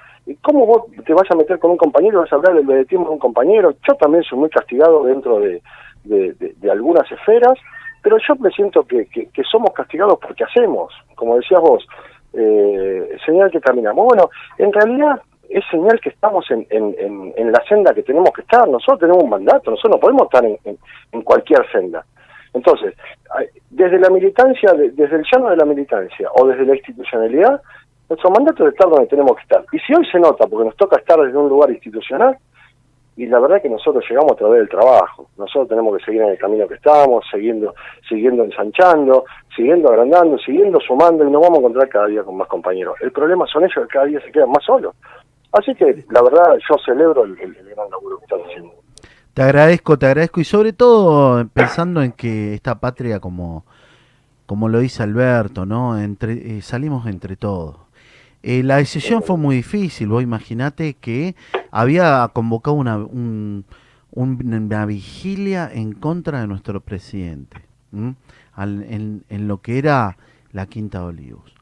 ¿cómo 0.42 0.66
vos 0.66 0.83
te 1.04 1.14
vas 1.14 1.30
a 1.30 1.35
meter 1.37 1.59
con 1.59 1.71
un 1.73 1.76
compañero, 1.76 2.21
vas 2.21 2.33
a 2.33 2.37
hablar 2.37 2.54
del 2.54 2.66
vedetismo 2.66 3.04
de 3.06 3.11
un 3.12 3.18
compañero? 3.18 3.75
Yo 3.87 3.95
también 3.95 4.23
soy 4.25 4.38
muy 4.38 4.50
castigado 4.50 5.04
dentro 5.04 5.38
de, 5.40 5.62
de, 6.04 6.71
algunas 6.71 7.11
esferas, 7.11 7.54
pero 8.02 8.16
yo 8.18 8.35
me 8.37 8.50
siento 8.50 8.85
que, 8.85 9.06
que, 9.06 9.26
que 9.30 9.42
somos 9.45 9.71
castigados 9.73 10.18
porque 10.21 10.45
hacemos, 10.45 10.92
como 11.14 11.37
decías 11.37 11.61
vos, 11.61 11.87
eh, 12.33 13.16
señal 13.25 13.50
que 13.50 13.61
caminamos. 13.61 14.04
Bueno, 14.04 14.30
en 14.59 14.73
realidad 14.73 15.21
es 15.49 15.64
señal 15.71 15.99
que 16.00 16.09
estamos 16.11 16.45
en, 16.50 16.66
en, 16.71 16.95
en, 16.99 17.33
en 17.37 17.52
la 17.52 17.62
senda 17.68 17.95
que 17.95 18.02
tenemos 18.02 18.30
que 18.35 18.42
estar, 18.42 18.68
nosotros 18.68 18.99
tenemos 19.00 19.23
un 19.23 19.30
mandato, 19.30 19.71
nosotros 19.71 19.92
no 19.97 20.00
podemos 20.00 20.23
estar 20.25 20.45
en, 20.45 21.23
cualquier 21.23 21.64
senda. 21.71 22.04
Entonces, 22.52 22.95
desde 23.71 23.99
la 24.00 24.11
militancia, 24.11 24.73
de- 24.73 24.90
desde 24.90 25.16
el 25.16 25.25
llano 25.30 25.50
de 25.50 25.56
la 25.56 25.64
militancia 25.64 26.28
o 26.35 26.47
desde 26.47 26.64
la 26.66 26.75
institucionalidad, 26.75 27.61
nuestro 28.08 28.30
mandato 28.30 28.66
es 28.66 28.72
estar 28.75 28.88
donde 28.88 29.06
tenemos 29.06 29.36
que 29.36 29.42
estar. 29.42 29.64
Y 29.72 29.78
si 29.80 29.94
hoy 29.94 30.06
se 30.10 30.18
nota, 30.18 30.46
porque 30.46 30.64
nos 30.66 30.76
toca 30.76 30.96
estar 30.96 31.18
desde 31.20 31.36
un 31.36 31.48
lugar 31.48 31.70
institucional, 31.70 32.36
y 33.18 33.25
la 33.26 33.38
verdad 33.40 33.62
que 33.62 33.70
nosotros 33.70 34.04
llegamos 34.10 34.32
a 34.32 34.36
través 34.36 34.58
del 34.58 34.68
trabajo. 34.68 35.30
Nosotros 35.38 35.68
tenemos 35.68 35.96
que 35.96 36.04
seguir 36.04 36.20
en 36.20 36.28
el 36.30 36.38
camino 36.38 36.68
que 36.68 36.75
estamos, 36.75 37.25
siguiendo, 37.32 37.75
siguiendo 38.08 38.44
ensanchando, 38.44 39.25
siguiendo 39.56 39.88
agrandando, 39.88 40.36
siguiendo 40.38 40.78
sumando, 40.80 41.25
y 41.25 41.30
nos 41.30 41.40
vamos 41.40 41.56
a 41.56 41.60
encontrar 41.60 41.88
cada 41.88 42.06
día 42.08 42.22
con 42.22 42.36
más 42.36 42.46
compañeros. 42.48 42.94
El 43.00 43.12
problema 43.12 43.46
son 43.46 43.64
ellos 43.64 43.75
que 43.75 43.86
cada 43.88 44.04
día 44.04 44.20
se 44.20 44.30
quedan 44.30 44.50
más 44.50 44.62
solos. 44.64 44.94
Así 45.52 45.75
que, 45.75 46.04
la 46.10 46.20
verdad, 46.22 46.58
yo 46.68 46.76
celebro 46.84 47.25
el, 47.25 47.32
el- 47.40 47.56
el 47.56 47.75
gran 47.75 47.88
laburo 47.90 48.18
que 48.18 48.25
están 48.25 48.40
haciendo. 48.46 48.72
Te 49.32 49.42
agradezco, 49.42 49.98
te 49.98 50.06
agradezco 50.06 50.40
y 50.40 50.44
sobre 50.44 50.72
todo 50.75 51.46
pensando 51.54 52.02
en 52.02 52.12
que 52.12 52.52
esta 52.54 52.78
patria, 52.80 53.18
como, 53.20 53.64
como 54.44 54.68
lo 54.68 54.78
dice 54.80 55.02
Alberto, 55.02 55.64
¿no? 55.64 55.98
Entre, 55.98 56.32
eh, 56.58 56.60
salimos 56.62 57.06
entre 57.06 57.36
todos. 57.36 57.76
Eh, 58.48 58.62
la 58.62 58.76
decisión 58.76 59.22
fue 59.24 59.36
muy 59.36 59.56
difícil, 59.56 60.06
vos 60.08 60.22
imaginate 60.22 60.94
que 60.94 61.34
había 61.72 62.30
convocado 62.32 62.76
una, 62.76 62.96
un- 62.96 63.64
un- 64.12 64.54
una 64.64 64.86
vigilia 64.86 65.68
en 65.72 65.92
contra 65.92 66.40
de 66.42 66.46
nuestro 66.46 66.80
presidente, 66.80 67.56
en, 67.92 69.24
en 69.28 69.48
lo 69.48 69.60
que 69.60 69.78
era 69.78 70.16
la 70.52 70.66
Quinta 70.66 71.00
de 71.00 71.04
Olivos. 71.06 71.52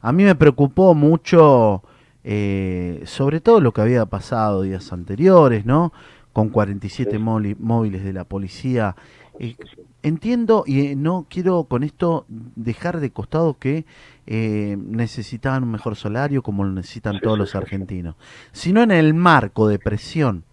A 0.00 0.12
mí 0.12 0.24
me 0.24 0.34
preocupó 0.34 0.94
mucho, 0.94 1.82
eh, 2.24 3.02
sobre 3.04 3.40
todo 3.40 3.60
lo 3.60 3.72
que 3.72 3.82
había 3.82 4.06
pasado 4.06 4.62
días 4.62 4.92
anteriores, 4.94 5.66
¿no? 5.66 5.92
Con 6.32 6.48
47 6.48 7.18
móli- 7.18 7.56
móviles 7.58 8.02
de 8.02 8.12
la 8.14 8.24
policía. 8.24 8.96
Eh, 9.38 9.56
entiendo 10.02 10.64
y 10.66 10.96
no 10.96 11.26
quiero 11.28 11.64
con 11.64 11.82
esto 11.82 12.24
dejar 12.56 13.00
de 13.00 13.10
costado 13.10 13.58
que 13.58 13.84
eh, 14.32 14.76
necesitaban 14.78 15.64
un 15.64 15.72
mejor 15.72 15.96
salario 15.96 16.40
como 16.40 16.62
lo 16.62 16.70
necesitan 16.70 17.14
Sí, 17.14 17.20
todos 17.20 17.34
sí, 17.34 17.40
los 17.40 17.54
argentinos, 17.56 18.14
sino 18.52 18.80
en 18.80 18.92
el 18.92 19.12
marco 19.12 19.66
de 19.66 19.80
presión 19.80 20.44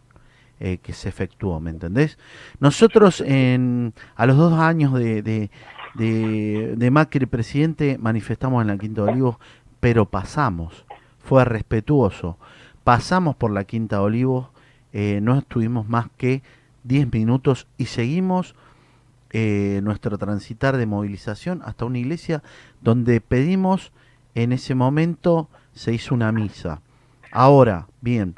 eh, 0.60 0.80
que 0.82 0.94
se 0.94 1.10
efectuó, 1.10 1.60
¿me 1.60 1.70
entendés? 1.70 2.18
Nosotros 2.60 3.22
en, 3.22 3.94
a 4.16 4.26
los 4.26 4.36
dos 4.36 4.54
años 4.54 4.96
de, 4.96 5.22
de, 5.22 5.52
de, 5.94 6.74
de 6.76 6.92
Macri 6.92 7.28
presidente 7.28 8.00
manifestamos 8.00 8.64
en 8.64 8.70
la 8.70 8.80
Quinta 8.80 9.04
de 9.04 9.12
Olivos, 9.12 9.36
pero 9.80 10.08
pasamos, 10.08 10.84
fue 11.20 11.46
respetuoso, 11.46 12.40
pasamos 12.84 13.36
por 13.36 13.52
la 13.52 13.66
Quinta 13.66 13.98
de 13.98 14.02
Olivos, 14.02 14.48
eh, 14.92 15.20
no 15.22 15.38
estuvimos 15.38 15.88
más 15.88 16.08
que 16.18 16.42
10 16.86 17.14
minutos 17.14 17.68
y 17.78 17.86
seguimos 17.86 18.56
eh, 19.40 19.82
nuestro 19.84 20.18
transitar 20.18 20.78
de 20.78 20.88
movilización 20.88 21.62
hasta 21.64 21.86
una 21.86 22.00
iglesia 22.00 22.42
donde 22.82 23.22
pedimos 23.22 23.92
en 24.34 24.52
ese 24.52 24.74
momento 24.74 25.48
se 25.74 25.94
hizo 25.94 26.16
una 26.16 26.32
misa. 26.32 26.82
Ahora, 27.32 27.86
bien, 28.02 28.34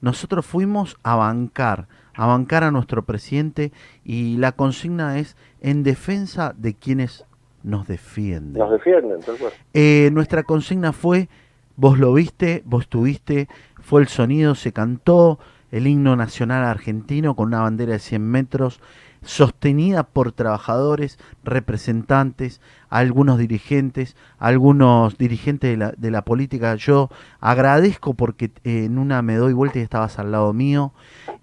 nosotros 0.00 0.46
fuimos 0.46 0.96
a 1.02 1.16
bancar, 1.16 1.88
a 2.14 2.26
bancar 2.26 2.62
a 2.62 2.70
nuestro 2.70 3.02
presidente 3.02 3.72
y 4.04 4.36
la 4.36 4.52
consigna 4.52 5.18
es 5.18 5.36
en 5.60 5.82
defensa 5.82 6.54
de 6.56 6.74
quienes 6.74 7.24
nos 7.64 7.88
defienden. 7.88 8.60
Nos 8.60 8.70
defienden, 8.70 9.18
tal 9.22 9.36
cual. 9.36 9.52
Eh, 9.72 10.10
nuestra 10.12 10.44
consigna 10.44 10.92
fue, 10.92 11.28
vos 11.74 11.98
lo 11.98 12.12
viste, 12.12 12.62
vos 12.64 12.84
estuviste, 12.84 13.48
fue 13.82 14.02
el 14.02 14.06
sonido, 14.06 14.54
se 14.54 14.72
cantó 14.72 15.40
el 15.72 15.88
himno 15.88 16.14
nacional 16.14 16.64
argentino 16.64 17.34
con 17.34 17.48
una 17.48 17.62
bandera 17.62 17.94
de 17.94 17.98
100 17.98 18.22
metros, 18.22 18.80
sostenida 19.24 20.04
por 20.04 20.32
trabajadores, 20.32 21.18
representantes, 21.42 22.60
algunos 22.90 23.38
dirigentes, 23.38 24.16
algunos 24.38 25.18
dirigentes 25.18 25.70
de 25.70 25.76
la, 25.76 25.92
de 25.92 26.10
la 26.10 26.22
política. 26.22 26.74
Yo 26.76 27.10
agradezco 27.40 28.14
porque 28.14 28.52
eh, 28.64 28.84
en 28.84 28.98
una 28.98 29.22
me 29.22 29.36
doy 29.36 29.52
vuelta 29.52 29.78
y 29.78 29.82
estabas 29.82 30.18
al 30.18 30.32
lado 30.32 30.52
mío. 30.52 30.92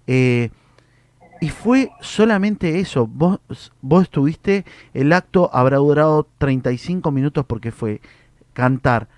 Eh, 0.06 0.50
y 1.40 1.48
fue 1.48 1.90
solamente 2.00 2.78
eso. 2.78 3.06
Vos, 3.06 3.40
vos 3.80 4.04
estuviste, 4.04 4.64
el 4.94 5.12
acto 5.12 5.50
habrá 5.52 5.78
durado 5.78 6.28
35 6.38 7.10
minutos 7.10 7.44
porque 7.46 7.72
fue 7.72 8.00
cantar 8.52 9.08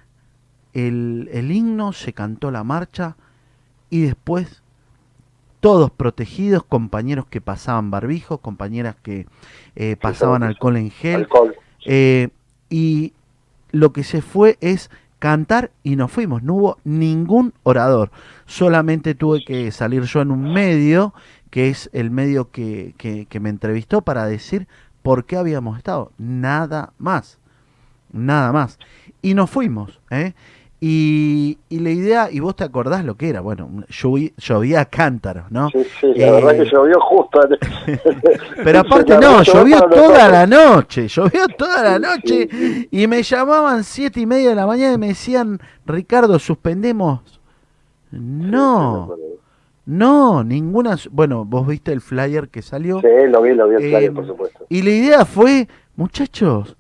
el, 0.73 1.29
el 1.33 1.53
himno, 1.53 1.93
se 1.93 2.15
cantó 2.15 2.51
la 2.51 2.65
marcha 2.65 3.17
y 3.91 4.01
después 4.01 4.64
todos 5.65 5.91
protegidos, 5.91 6.63
compañeros 6.63 7.25
que 7.25 7.41
pasaban 7.41 7.91
barbijos, 7.91 8.39
compañeras 8.41 8.97
que 9.03 9.27
eh, 9.77 9.97
pasaban 9.97 10.43
alcohol 10.43 10.77
en 10.77 10.91
gel. 10.91 11.23
Alcohol. 11.23 11.55
eh, 11.87 12.29
y 12.69 13.15
lo 13.73 13.91
que 13.95 14.05
se 14.05 14.21
fue 14.21 14.59
es 14.61 14.91
cantar 15.19 15.71
y 15.83 15.97
nos 15.97 16.13
fuimos. 16.13 16.43
No 16.43 16.53
hubo 16.53 16.79
ningún 16.85 17.55
orador. 17.63 18.11
Solamente 18.45 19.15
tuve 19.15 19.43
que 19.43 19.73
salir 19.73 20.03
yo 20.03 20.21
en 20.21 20.33
un 20.33 20.53
medio, 20.53 21.15
que 21.49 21.71
es 21.71 21.89
el 21.95 22.11
medio 22.11 22.51
que, 22.51 22.95
que- 22.99 23.25
que 23.25 23.41
me 23.41 23.49
entrevistó 23.49 24.03
para 24.03 24.27
decir 24.27 24.69
por 25.03 25.25
qué 25.25 25.39
habíamos 25.39 25.79
estado. 25.79 26.13
Nada 26.19 26.93
más. 26.99 27.39
Nada 28.13 28.53
más. 28.53 28.79
Y 29.23 29.33
nos 29.33 29.49
fuimos. 29.49 29.99
¿eh? 30.11 30.35
Y, 30.87 31.57
y 31.71 31.79
la 31.79 31.89
idea, 31.89 32.29
y 32.31 32.41
vos 32.41 32.55
te 32.57 32.63
acordás 32.65 33.07
lo 33.07 33.15
que 33.17 33.31
era, 33.31 33.41
bueno, 33.41 33.71
lloví- 33.89 34.35
llovía 34.37 34.85
cántaros, 34.85 35.51
¿no? 35.51 35.71
Sí, 35.71 35.83
sí, 35.99 36.13
la 36.15 36.27
Eh, 36.27 36.31
verdad 36.33 36.57
que 36.57 36.65
llovió 36.71 37.01
justo. 37.01 37.41
Pero 38.65 38.81
aparte 38.81 39.17
no, 39.19 39.43
llovió 39.43 39.81
toda 39.89 40.29
la 40.29 40.47
noche, 40.47 41.09
llovió 41.09 41.49
toda 41.57 41.83
la 41.83 41.99
noche 41.99 42.49
sí, 42.51 42.89
y 42.91 43.07
me 43.07 43.23
llamaban 43.23 43.83
siete 43.83 44.21
y 44.21 44.27
media 44.27 44.51
de 44.51 44.57
la 44.57 44.67
mañana 44.67 44.93
y 44.93 44.99
me 44.99 45.09
decían, 45.09 45.59
Ricardo, 45.87 46.39
suspendemos. 46.39 47.41
No, 48.11 49.17
no, 49.87 50.45
ninguna, 50.45 50.97
bueno, 51.11 51.47
vos 51.47 51.67
viste 51.67 51.93
el 51.93 52.03
flyer 52.03 52.49
que 52.51 52.61
salió 52.61 53.01
Sí, 53.01 53.07
lo 53.29 53.41
vi, 53.41 53.55
lo 53.55 53.69
vi 53.69 53.77
el 53.77 53.81
flyer, 53.81 54.03
Eh, 54.05 54.11
por 54.13 54.27
supuesto. 54.27 54.67
y 54.69 54.83
la 54.83 54.91
idea 54.91 55.25
fue, 55.25 55.67
muchachos, 55.97 56.77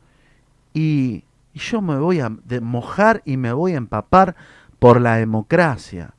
y, 0.75 1.24
y 1.55 1.59
yo 1.61 1.81
me 1.81 1.97
voy 1.97 2.21
a 2.21 2.31
mojar 2.61 3.23
y 3.25 3.37
me 3.37 3.53
voy 3.53 3.73
a 3.73 3.79
empapar 3.79 4.37
por 4.79 5.01
la 5.01 5.17
democracia. 5.17 6.15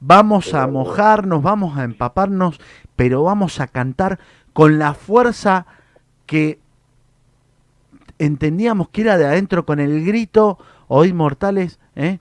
Vamos 0.00 0.54
a 0.54 0.66
mojarnos, 0.66 1.42
vamos 1.42 1.78
a 1.78 1.84
empaparnos, 1.84 2.60
pero 2.96 3.22
vamos 3.22 3.60
a 3.60 3.68
cantar 3.68 4.18
con 4.52 4.78
la 4.78 4.94
fuerza 4.94 5.66
que 6.26 6.58
entendíamos 8.18 8.88
que 8.88 9.02
era 9.02 9.18
de 9.18 9.26
adentro 9.26 9.64
con 9.64 9.80
el 9.80 10.04
grito, 10.04 10.58
oíd 10.88 11.14
mortales, 11.14 11.78
¿eh? 11.94 12.18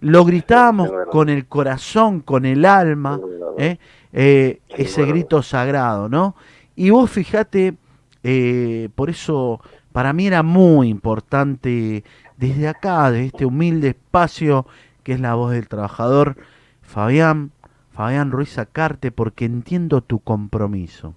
lo 0.00 0.24
gritábamos 0.24 0.90
con 1.10 1.28
el 1.28 1.46
corazón, 1.46 2.20
con 2.20 2.44
el 2.44 2.64
alma. 2.64 3.18
¿eh? 3.56 3.78
Eh, 4.12 4.60
ese 4.68 5.04
grito 5.04 5.42
sagrado, 5.42 6.08
¿no? 6.08 6.36
Y 6.76 6.90
vos 6.90 7.10
fijate, 7.10 7.74
eh, 8.22 8.88
por 8.94 9.10
eso 9.10 9.60
para 9.94 10.12
mí 10.12 10.26
era 10.26 10.42
muy 10.42 10.88
importante 10.88 12.02
desde 12.36 12.66
acá, 12.66 13.12
de 13.12 13.26
este 13.26 13.46
humilde 13.46 13.90
espacio 13.90 14.66
que 15.04 15.12
es 15.12 15.20
la 15.20 15.36
voz 15.36 15.52
del 15.52 15.68
trabajador, 15.68 16.36
Fabián, 16.82 17.52
Fabián 17.92 18.32
Ruiz 18.32 18.58
Acarte, 18.58 19.12
porque 19.12 19.44
entiendo 19.44 20.00
tu 20.00 20.18
compromiso. 20.18 21.14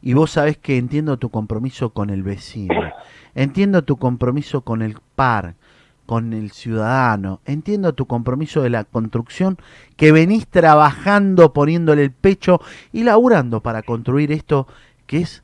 Y 0.00 0.14
vos 0.14 0.30
sabés 0.30 0.56
que 0.56 0.78
entiendo 0.78 1.18
tu 1.18 1.30
compromiso 1.30 1.90
con 1.90 2.10
el 2.10 2.22
vecino, 2.22 2.92
entiendo 3.34 3.82
tu 3.82 3.96
compromiso 3.96 4.60
con 4.60 4.80
el 4.80 4.96
par, 5.16 5.56
con 6.06 6.32
el 6.32 6.52
ciudadano, 6.52 7.40
entiendo 7.44 7.92
tu 7.92 8.06
compromiso 8.06 8.62
de 8.62 8.70
la 8.70 8.84
construcción 8.84 9.58
que 9.96 10.12
venís 10.12 10.46
trabajando, 10.46 11.52
poniéndole 11.52 12.04
el 12.04 12.12
pecho 12.12 12.60
y 12.92 13.02
laburando 13.02 13.64
para 13.64 13.82
construir 13.82 14.30
esto 14.30 14.68
que 15.08 15.22
es 15.22 15.42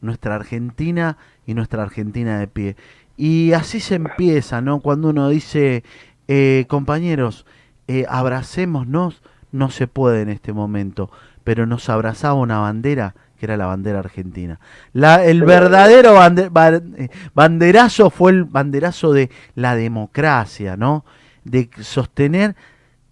nuestra 0.00 0.34
Argentina 0.34 1.16
y 1.46 1.54
nuestra 1.54 1.82
Argentina 1.82 2.38
de 2.38 2.46
pie. 2.46 2.76
Y 3.16 3.52
así 3.52 3.80
se 3.80 3.94
empieza, 3.94 4.60
¿no? 4.60 4.80
Cuando 4.80 5.08
uno 5.08 5.28
dice, 5.28 5.84
eh, 6.28 6.66
compañeros, 6.68 7.46
eh, 7.88 8.04
abracémonos, 8.08 9.22
no 9.52 9.70
se 9.70 9.86
puede 9.86 10.22
en 10.22 10.28
este 10.28 10.52
momento, 10.52 11.10
pero 11.44 11.66
nos 11.66 11.88
abrazaba 11.88 12.34
una 12.34 12.58
bandera 12.58 13.14
que 13.38 13.46
era 13.46 13.56
la 13.56 13.66
bandera 13.66 14.00
argentina. 14.00 14.58
La, 14.92 15.24
el 15.24 15.44
verdadero 15.44 16.16
eh, 16.24 17.08
banderazo 17.34 18.10
fue 18.10 18.32
el 18.32 18.44
banderazo 18.44 19.12
de 19.12 19.30
la 19.54 19.76
democracia, 19.76 20.76
¿no? 20.76 21.04
De 21.44 21.70
sostener 21.80 22.56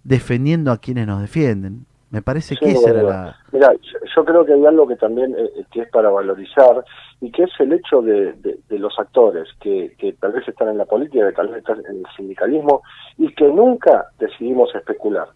defendiendo 0.03 0.73
a 0.73 0.79
quienes 0.79 1.07
nos 1.07 1.21
defienden. 1.21 1.87
Me 2.15 2.23
parece 2.23 2.55
que 2.57 2.71
esa 2.71 2.91
era 2.91 3.03
la... 3.03 3.37
Mira, 3.51 3.73
yo, 4.15 4.25
creo 4.25 4.45
que 4.45 4.53
hay 4.53 4.65
algo 4.65 4.87
que 4.87 4.95
también 4.95 5.35
eh, 5.37 5.51
eh, 5.57 5.65
que 5.73 5.81
es 5.81 5.89
para 5.91 6.11
valorizar 6.11 6.85
y 7.21 7.33
que 7.33 7.43
es 7.43 7.51
el 7.59 7.73
hecho 7.73 8.03
de, 8.03 8.35
de- 8.35 8.59
de 8.69 8.79
los 8.79 8.97
actores 9.01 9.49
que, 9.61 9.95
que 9.99 10.13
tal 10.13 10.31
vez 10.31 10.47
están 10.47 10.69
en 10.69 10.79
la 10.79 10.85
política, 10.85 11.27
que 11.27 11.35
tal 11.35 11.49
vez 11.49 11.59
están 11.59 11.81
en 11.91 11.97
el 11.99 12.07
sindicalismo 12.17 12.83
y 13.19 13.35
que 13.35 13.47
nunca 13.49 14.07
decidimos 14.21 14.73
especular. 14.77 15.27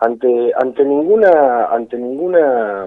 Ante 0.00 0.52
ante 0.56 0.84
ninguna 0.84 1.66
ante 1.66 1.96
ninguna 1.98 2.86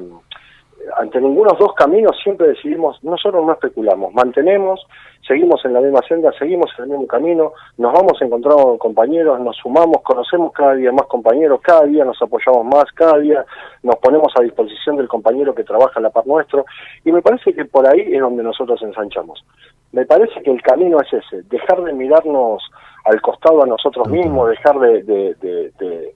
ante 0.98 1.20
ninguno 1.20 1.50
de 1.50 1.54
los 1.54 1.60
dos 1.60 1.74
caminos 1.74 2.18
siempre 2.24 2.48
decidimos, 2.50 3.04
nosotros 3.04 3.46
no 3.46 3.54
especulamos, 3.54 4.14
mantenemos, 4.14 4.86
seguimos 5.28 5.64
en 5.66 5.74
la 5.74 5.82
misma 5.82 6.02
senda, 6.08 6.32
seguimos 6.38 6.70
en 6.78 6.84
el 6.86 6.90
mismo 6.92 7.08
camino, 7.08 7.54
nos 7.78 7.94
vamos 7.94 8.22
encontrando 8.22 8.64
con 8.64 8.78
compañeros, 8.78 9.40
nos 9.40 9.56
sumamos, 9.58 10.02
conocemos 10.04 10.52
cada 10.54 10.76
día 10.76 10.92
más 10.92 11.08
compañeros, 11.08 11.60
cada 11.62 11.84
día 11.86 12.06
nos 12.06 12.22
apoyamos 12.22 12.66
más, 12.66 12.86
cada 12.94 13.18
día 13.20 13.46
nos 13.84 13.96
ponemos 13.98 14.32
a 14.38 14.42
disposición 14.44 14.98
del 14.98 15.08
compañero 15.08 15.54
que 15.56 15.64
trabaja 15.64 16.00
a 16.00 16.04
la 16.04 16.10
par 16.10 16.28
nuestro, 16.28 16.66
y 17.04 17.12
me 17.12 17.22
parece 17.22 17.54
que 17.54 17.66
por 17.66 17.88
ahí 17.88 18.02
es 18.14 18.22
donde 18.22 18.44
nosotros 18.44 18.82
ensanchamos. 18.82 19.44
Me 19.92 20.06
parece 20.06 20.42
que 20.44 20.52
el 20.52 20.62
camino 20.62 20.98
es 21.02 21.12
ese, 21.14 21.42
dejar 21.44 21.82
de 21.84 21.94
mirarnos 21.94 22.62
al 23.06 23.22
costado 23.22 23.64
a 23.64 23.68
nosotros 23.68 24.08
mismos, 24.10 24.50
dejar 24.50 24.80
de, 24.80 25.04
de, 25.04 25.36
de- 25.36 25.72
de- 25.80 26.16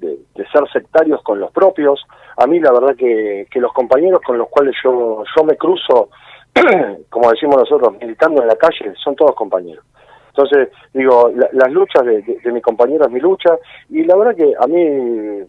de- 0.00 0.18
ser 0.52 0.68
sectarios 0.72 1.22
con 1.22 1.38
los 1.38 1.52
propios. 1.52 2.04
A 2.36 2.46
mí 2.46 2.58
la 2.58 2.72
verdad 2.72 2.96
que, 2.96 3.46
que 3.50 3.60
los 3.60 3.72
compañeros 3.72 4.20
con 4.26 4.36
los 4.38 4.48
cuales 4.48 4.74
yo, 4.82 5.22
yo 5.36 5.44
me 5.44 5.56
cruzo, 5.56 6.08
como 7.10 7.30
decimos 7.30 7.56
nosotros, 7.58 7.94
militando 8.00 8.42
en 8.42 8.48
la 8.48 8.56
calle, 8.56 8.92
son 9.02 9.14
todos 9.14 9.34
compañeros. 9.34 9.84
Entonces, 10.28 10.68
digo, 10.94 11.30
la- 11.34 11.48
las 11.52 11.70
luchas 11.72 12.04
de, 12.04 12.22
de- 12.22 12.38
de 12.42 12.52
mi 12.52 12.60
compañero 12.60 13.04
es 13.06 13.10
mi 13.12 13.20
lucha, 13.20 13.56
y 13.90 14.02
la 14.04 14.16
verdad 14.16 14.34
que 14.36 14.52
a 14.58 14.66
mí, 14.66 15.44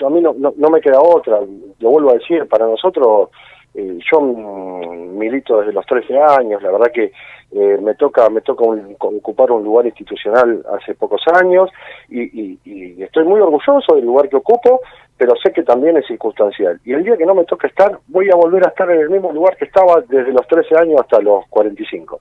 yo, 0.00 0.06
a 0.06 0.10
mí 0.10 0.20
no, 0.20 0.34
no, 0.36 0.52
no 0.56 0.70
me 0.70 0.80
queda 0.80 1.00
otra, 1.00 1.40
lo 1.80 1.90
vuelvo 1.90 2.10
a 2.10 2.14
decir, 2.14 2.46
para 2.48 2.66
nosotros, 2.66 3.30
eh, 3.78 3.98
yo 4.10 4.20
milito 4.20 5.58
desde 5.60 5.72
los 5.72 5.86
13 5.86 6.18
años, 6.18 6.62
la 6.62 6.70
verdad 6.72 6.90
que 6.92 7.12
eh, 7.52 7.78
me 7.80 7.94
toca 7.94 8.28
me 8.28 8.40
toca 8.42 8.64
ocupar 8.98 9.50
un 9.52 9.64
lugar 9.64 9.86
institucional 9.86 10.62
hace 10.76 10.94
pocos 10.94 11.22
años 11.40 11.70
y, 12.08 12.22
y- 12.64 13.02
estoy 13.02 13.24
muy 13.24 13.40
orgulloso 13.40 13.94
del 13.94 14.04
lugar 14.04 14.28
que 14.28 14.36
ocupo, 14.36 14.80
pero 15.16 15.34
sé 15.42 15.52
que 15.52 15.62
también 15.62 15.96
es 15.96 16.06
circunstancial. 16.06 16.78
Y 16.84 16.92
el 16.92 17.04
día 17.04 17.16
que 17.16 17.24
no 17.26 17.34
me 17.34 17.44
toque 17.44 17.68
estar, 17.68 17.98
voy 18.08 18.28
a 18.30 18.36
volver 18.36 18.64
a 18.66 18.68
estar 18.70 18.90
en 18.90 19.00
el 19.00 19.10
mismo 19.10 19.32
lugar 19.32 19.56
que 19.56 19.64
estaba 19.64 20.02
desde 20.08 20.32
los 20.32 20.46
13 20.46 20.76
años 20.78 21.00
hasta 21.00 21.20
los 21.20 21.46
45. 21.48 22.18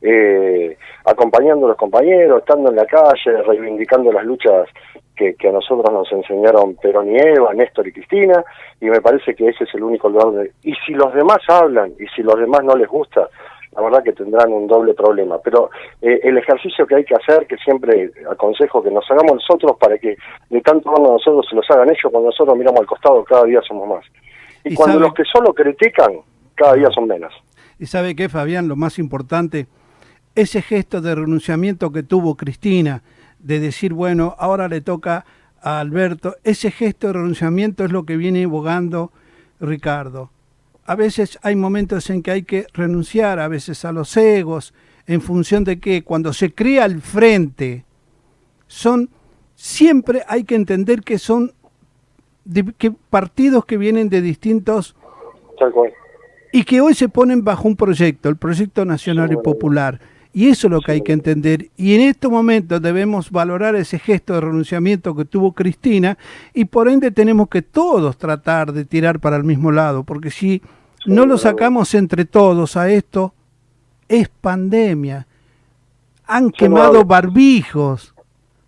Eh, 0.00 0.76
acompañando 1.04 1.66
a 1.66 1.70
los 1.70 1.76
compañeros, 1.78 2.38
estando 2.40 2.70
en 2.70 2.76
la 2.76 2.86
calle, 2.86 3.42
reivindicando 3.46 4.12
las 4.12 4.24
luchas 4.24 4.68
que, 5.18 5.34
que 5.34 5.48
a 5.48 5.52
nosotros 5.52 5.92
nos 5.92 6.10
enseñaron 6.12 6.76
Perón 6.76 7.10
y 7.10 7.18
Eva, 7.18 7.52
Néstor 7.52 7.88
y 7.88 7.92
Cristina, 7.92 8.44
y 8.80 8.86
me 8.86 9.00
parece 9.00 9.34
que 9.34 9.48
ese 9.48 9.64
es 9.64 9.74
el 9.74 9.82
único 9.82 10.08
lugar 10.08 10.26
donde... 10.26 10.52
Y 10.62 10.72
si 10.86 10.92
los 10.92 11.12
demás 11.12 11.38
hablan, 11.48 11.92
y 11.98 12.06
si 12.14 12.22
los 12.22 12.36
demás 12.38 12.62
no 12.64 12.74
les 12.76 12.88
gusta, 12.88 13.28
la 13.76 13.82
verdad 13.82 14.02
que 14.02 14.12
tendrán 14.12 14.52
un 14.52 14.66
doble 14.66 14.94
problema. 14.94 15.38
Pero 15.44 15.70
eh, 16.00 16.20
el 16.22 16.38
ejercicio 16.38 16.86
que 16.86 16.94
hay 16.94 17.04
que 17.04 17.14
hacer, 17.16 17.46
que 17.46 17.56
siempre 17.58 18.10
aconsejo 18.30 18.82
que 18.82 18.90
nos 18.90 19.04
hagamos 19.10 19.34
nosotros 19.34 19.76
para 19.78 19.98
que 19.98 20.16
de 20.50 20.60
tanto 20.62 20.88
a 20.96 21.00
nosotros 21.00 21.46
se 21.50 21.56
los 21.56 21.68
hagan 21.70 21.88
ellos, 21.90 22.10
cuando 22.10 22.30
nosotros 22.30 22.56
miramos 22.56 22.80
al 22.80 22.86
costado, 22.86 23.24
cada 23.24 23.44
día 23.44 23.60
somos 23.66 23.88
más. 23.88 24.04
Y, 24.64 24.72
Y 24.72 24.74
cuando 24.74 24.94
sabe- 24.94 25.06
los 25.06 25.14
que 25.14 25.24
solo 25.24 25.52
critican, 25.52 26.12
cada 26.54 26.74
día 26.74 26.88
son 26.94 27.06
menos. 27.06 27.32
Y 27.78 27.86
sabe 27.86 28.16
qué, 28.16 28.28
Fabián, 28.28 28.68
lo 28.68 28.76
más 28.76 28.98
importante, 28.98 29.66
ese 30.34 30.62
gesto 30.62 31.00
de 31.00 31.14
renunciamiento 31.14 31.90
que 31.92 32.02
tuvo 32.02 32.36
Cristina, 32.36 33.02
de 33.38 33.60
decir, 33.60 33.92
bueno, 33.92 34.34
ahora 34.38 34.68
le 34.68 34.80
toca 34.80 35.24
a 35.60 35.80
Alberto, 35.80 36.36
ese 36.44 36.70
gesto 36.70 37.08
de 37.08 37.14
renunciamiento 37.14 37.84
es 37.84 37.92
lo 37.92 38.04
que 38.04 38.16
viene 38.16 38.44
abogando 38.44 39.12
Ricardo. 39.60 40.30
A 40.84 40.94
veces 40.94 41.38
hay 41.42 41.56
momentos 41.56 42.08
en 42.10 42.22
que 42.22 42.30
hay 42.30 42.42
que 42.44 42.66
renunciar, 42.72 43.38
a 43.40 43.48
veces 43.48 43.84
a 43.84 43.92
los 43.92 44.16
egos, 44.16 44.72
en 45.06 45.20
función 45.20 45.64
de 45.64 45.78
que 45.80 46.02
cuando 46.04 46.32
se 46.32 46.54
crea 46.54 46.84
el 46.84 47.00
frente, 47.00 47.84
son, 48.66 49.10
siempre 49.54 50.22
hay 50.28 50.44
que 50.44 50.54
entender 50.54 51.02
que 51.02 51.18
son 51.18 51.52
de- 52.44 52.72
que 52.78 52.90
partidos 52.90 53.64
que 53.64 53.76
vienen 53.76 54.08
de 54.08 54.22
distintos 54.22 54.94
y 56.52 56.64
que 56.64 56.80
hoy 56.80 56.94
se 56.94 57.08
ponen 57.08 57.44
bajo 57.44 57.68
un 57.68 57.76
proyecto, 57.76 58.28
el 58.28 58.36
proyecto 58.36 58.84
nacional 58.84 59.30
y 59.32 59.36
popular. 59.42 60.00
Y 60.32 60.48
eso 60.48 60.66
es 60.66 60.72
lo 60.72 60.80
que 60.80 60.92
hay 60.92 61.02
que 61.02 61.12
entender. 61.12 61.70
Y 61.76 61.94
en 61.94 62.02
este 62.02 62.28
momento 62.28 62.80
debemos 62.80 63.30
valorar 63.30 63.74
ese 63.74 63.98
gesto 63.98 64.34
de 64.34 64.42
renunciamiento 64.42 65.14
que 65.14 65.24
tuvo 65.24 65.52
Cristina 65.52 66.18
y 66.54 66.66
por 66.66 66.88
ende 66.88 67.10
tenemos 67.10 67.48
que 67.48 67.62
todos 67.62 68.18
tratar 68.18 68.72
de 68.72 68.84
tirar 68.84 69.20
para 69.20 69.36
el 69.36 69.44
mismo 69.44 69.72
lado, 69.72 70.04
porque 70.04 70.30
si 70.30 70.62
no 71.06 71.26
lo 71.26 71.38
sacamos 71.38 71.94
entre 71.94 72.24
todos 72.24 72.76
a 72.76 72.90
esto, 72.90 73.34
es 74.08 74.28
pandemia. 74.28 75.26
han 76.26 76.50
quemado 76.50 77.04
barbijos. 77.04 78.14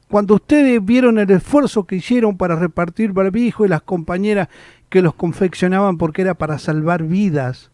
Cuando 0.09 0.35
ustedes 0.37 0.85
vieron 0.85 1.18
el 1.18 1.31
esfuerzo 1.31 1.85
que 1.85 1.96
hicieron 1.96 2.37
para 2.37 2.57
repartir 2.57 3.12
barbijos 3.12 3.66
y 3.66 3.70
las 3.70 3.83
compañeras 3.83 4.49
que 4.88 5.03
los 5.03 5.14
confeccionaban 5.14 5.99
porque 5.99 6.23
era 6.23 6.35
para 6.35 6.59
salvar 6.59 7.05
vidas. 7.05 7.70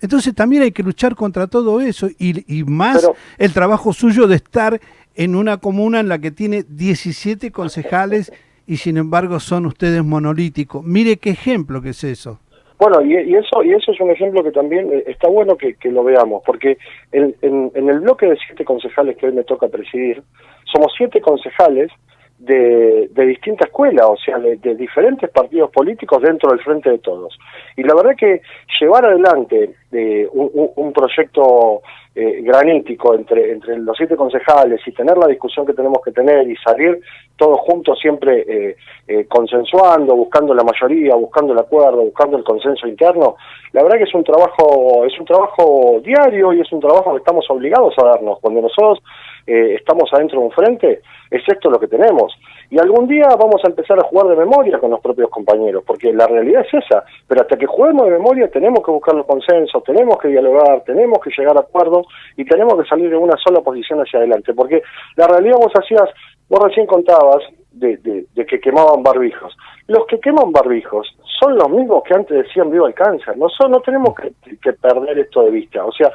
Entonces 0.00 0.34
también 0.34 0.62
hay 0.62 0.72
que 0.72 0.82
luchar 0.82 1.14
contra 1.14 1.46
todo 1.46 1.80
eso 1.80 2.08
y, 2.18 2.58
y 2.58 2.64
más 2.64 3.00
Pero- 3.00 3.14
el 3.38 3.52
trabajo 3.52 3.92
suyo 3.92 4.26
de 4.26 4.36
estar 4.36 4.80
en 5.14 5.34
una 5.34 5.56
comuna 5.56 6.00
en 6.00 6.08
la 6.08 6.18
que 6.18 6.30
tiene 6.30 6.64
17 6.68 7.50
concejales 7.50 8.32
y 8.66 8.76
sin 8.76 8.96
embargo 8.98 9.40
son 9.40 9.66
ustedes 9.66 10.04
monolíticos. 10.04 10.84
Mire 10.84 11.16
qué 11.16 11.30
ejemplo 11.30 11.80
que 11.80 11.90
es 11.90 12.04
eso. 12.04 12.38
Bueno, 12.78 13.00
y, 13.00 13.14
y 13.14 13.34
eso 13.34 13.62
y 13.64 13.72
eso 13.72 13.90
es 13.92 14.00
un 14.00 14.10
ejemplo 14.10 14.44
que 14.44 14.50
también 14.50 14.92
eh, 14.92 15.04
está 15.06 15.28
bueno 15.28 15.56
que, 15.56 15.74
que 15.76 15.90
lo 15.90 16.04
veamos, 16.04 16.42
porque 16.44 16.76
en, 17.10 17.34
en- 17.40 17.72
en 17.74 17.88
el 17.88 18.00
bloque 18.00 18.26
de 18.26 18.36
siete 18.46 18.66
concejales 18.66 19.16
que 19.16 19.26
hoy 19.26 19.32
me 19.32 19.44
toca 19.44 19.68
presidir, 19.68 20.22
somos 20.70 20.92
siete 20.98 21.22
concejales 21.22 21.90
de, 22.38 23.08
de 23.12 23.26
distinta 23.26 23.64
escuela, 23.66 24.06
o 24.08 24.16
sea, 24.16 24.38
de, 24.38 24.56
de 24.56 24.74
diferentes 24.74 25.30
partidos 25.30 25.70
políticos 25.70 26.20
dentro 26.22 26.50
del 26.50 26.60
Frente 26.60 26.90
de 26.90 26.98
Todos. 26.98 27.38
Y 27.76 27.82
la 27.82 27.94
verdad 27.94 28.14
que 28.16 28.40
llevar 28.80 29.06
adelante 29.06 29.70
eh, 29.92 30.28
un, 30.32 30.50
un- 30.52 30.70
un 30.76 30.92
proyecto 30.92 31.80
eh, 32.14 32.40
granítico 32.42 33.14
entre, 33.14 33.52
entre 33.52 33.78
los 33.78 33.96
siete 33.96 34.16
concejales 34.16 34.80
y 34.86 34.92
tener 34.92 35.16
la 35.18 35.26
discusión 35.26 35.66
que 35.66 35.72
tenemos 35.74 35.98
que 36.04 36.12
tener 36.12 36.48
y 36.50 36.56
salir 36.56 37.00
todos 37.36 37.58
juntos 37.60 37.98
siempre 38.00 38.44
eh, 38.48 38.76
eh, 39.08 39.26
consensuando, 39.28 40.14
buscando 40.16 40.54
la 40.54 40.64
mayoría, 40.64 41.14
buscando 41.14 41.52
el 41.52 41.58
acuerdo, 41.58 41.98
buscando 42.02 42.38
el 42.38 42.44
consenso 42.44 42.86
interno, 42.86 43.36
la 43.72 43.82
verdad 43.82 43.98
que 43.98 44.04
es 44.04 44.14
un 44.14 44.24
trabajo, 44.24 45.04
es 45.04 45.18
un 45.18 45.26
trabajo 45.26 46.00
diario 46.02 46.52
y 46.54 46.60
es 46.60 46.72
un 46.72 46.80
trabajo 46.80 47.12
que 47.12 47.18
estamos 47.18 47.44
obligados 47.50 47.94
a 47.98 48.04
darnos. 48.06 48.40
Cuando 48.40 48.62
nosotros 48.62 49.02
eh, 49.46 49.74
estamos 49.74 50.12
adentro 50.12 50.40
de 50.40 50.46
un 50.46 50.52
frente, 50.52 51.02
es 51.30 51.42
esto 51.46 51.70
lo 51.70 51.78
que 51.78 51.86
tenemos. 51.86 52.36
Y 52.68 52.78
algún 52.78 53.06
día 53.06 53.28
vamos 53.38 53.62
a 53.64 53.68
empezar 53.68 53.98
a 53.98 54.08
jugar 54.08 54.26
de 54.28 54.36
memoria 54.36 54.78
con 54.78 54.90
los 54.90 55.00
propios 55.00 55.30
compañeros, 55.30 55.84
porque 55.86 56.12
la 56.12 56.26
realidad 56.26 56.66
es 56.66 56.84
esa. 56.84 57.04
Pero 57.28 57.42
hasta 57.42 57.56
que 57.56 57.66
juguemos 57.66 58.06
de 58.06 58.12
memoria 58.12 58.50
tenemos 58.50 58.84
que 58.84 58.90
buscar 58.90 59.14
los 59.14 59.26
consensos, 59.26 59.84
tenemos 59.84 60.18
que 60.18 60.28
dialogar, 60.28 60.82
tenemos 60.84 61.18
que 61.20 61.30
llegar 61.36 61.56
a 61.56 61.60
acuerdos 61.60 62.06
y 62.36 62.44
tenemos 62.44 62.74
que 62.80 62.88
salir 62.88 63.10
de 63.10 63.16
una 63.16 63.36
sola 63.36 63.60
posición 63.60 64.00
hacia 64.00 64.18
adelante. 64.18 64.52
Porque 64.52 64.82
la 65.16 65.28
realidad 65.28 65.58
vos 65.58 65.72
hacías, 65.74 66.08
vos 66.48 66.60
recién 66.64 66.86
contabas 66.86 67.42
de, 67.70 67.98
de, 67.98 68.26
de 68.34 68.46
que 68.46 68.58
quemaban 68.58 69.02
barbijos. 69.02 69.56
Los 69.86 70.06
que 70.06 70.18
queman 70.18 70.50
barbijos 70.50 71.16
son 71.38 71.56
los 71.56 71.68
mismos 71.70 72.02
que 72.04 72.14
antes 72.14 72.36
decían 72.44 72.70
viva 72.70 72.88
el 72.88 72.94
cáncer. 72.94 73.36
No, 73.36 73.48
son, 73.48 73.70
no 73.70 73.80
tenemos 73.80 74.14
que, 74.14 74.32
que 74.62 74.72
perder 74.72 75.18
esto 75.18 75.42
de 75.42 75.50
vista. 75.50 75.84
O 75.84 75.92
sea, 75.92 76.10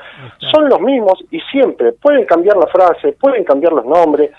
son 0.52 0.68
los 0.70 0.80
mismos 0.82 1.24
y 1.32 1.40
siempre 1.52 1.94
pueden 1.94 2.26
cambiar 2.26 2.58
la 2.58 2.68
frase, 2.68 3.14
pueden 3.20 3.44
cambiar 3.44 3.74
los 3.74 3.86
nombres, 3.86 4.32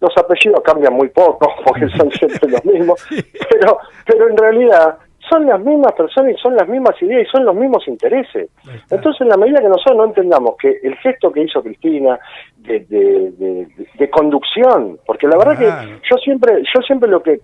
los 0.00 0.12
apellidos 0.16 0.60
cambian 0.62 0.94
muy 0.94 1.08
poco 1.08 1.48
porque 1.66 1.88
son 1.90 2.10
siempre 2.10 2.50
los 2.50 2.64
mismos, 2.64 3.06
pero, 3.50 3.78
pero 4.06 4.28
en 4.28 4.36
realidad 4.36 4.98
son 5.30 5.46
las 5.46 5.60
mismas 5.60 5.92
personas 5.92 6.32
y 6.32 6.36
son 6.42 6.56
las 6.56 6.68
mismas 6.68 7.00
ideas 7.00 7.26
y 7.26 7.30
son 7.30 7.44
los 7.44 7.54
mismos 7.54 7.86
intereses. 7.86 8.50
Entonces, 8.90 9.20
en 9.22 9.28
la 9.28 9.36
medida 9.36 9.60
que 9.60 9.68
nosotros 9.68 9.96
no 9.96 10.04
entendamos 10.06 10.56
que 10.60 10.78
el 10.82 10.96
gesto 10.96 11.32
que 11.32 11.42
hizo 11.44 11.62
Cristina 11.62 12.18
de, 12.58 12.80
de, 12.80 13.30
de- 13.38 13.66
de- 13.66 13.86
de 13.98 14.10
conducción, 14.10 14.98
porque 15.06 15.28
la 15.28 15.38
verdad 15.38 15.56
que 15.58 15.64
yo 16.10 16.16
siempre, 16.18 16.62
yo 16.74 16.82
siempre 16.82 17.08
lo 17.08 17.22
que, 17.22 17.40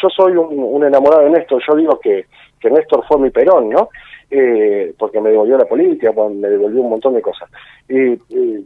yo 0.00 0.08
soy 0.08 0.32
un, 0.32 0.58
un 0.58 0.84
enamorado 0.84 1.24
de 1.24 1.30
Néstor, 1.30 1.62
yo 1.66 1.76
digo 1.76 1.98
que, 2.00 2.26
que 2.60 2.70
Néstor 2.70 3.04
fue 3.06 3.18
mi 3.18 3.30
Perón, 3.30 3.68
¿no? 3.70 3.88
Eh, 4.30 4.92
porque 4.98 5.20
me 5.20 5.30
devolvió 5.30 5.56
la 5.56 5.64
política, 5.64 6.12
me 6.12 6.48
devolvió 6.48 6.82
un 6.82 6.90
montón 6.90 7.14
de 7.14 7.22
cosas. 7.22 7.48
Y 7.88 8.12
eh, 8.12 8.18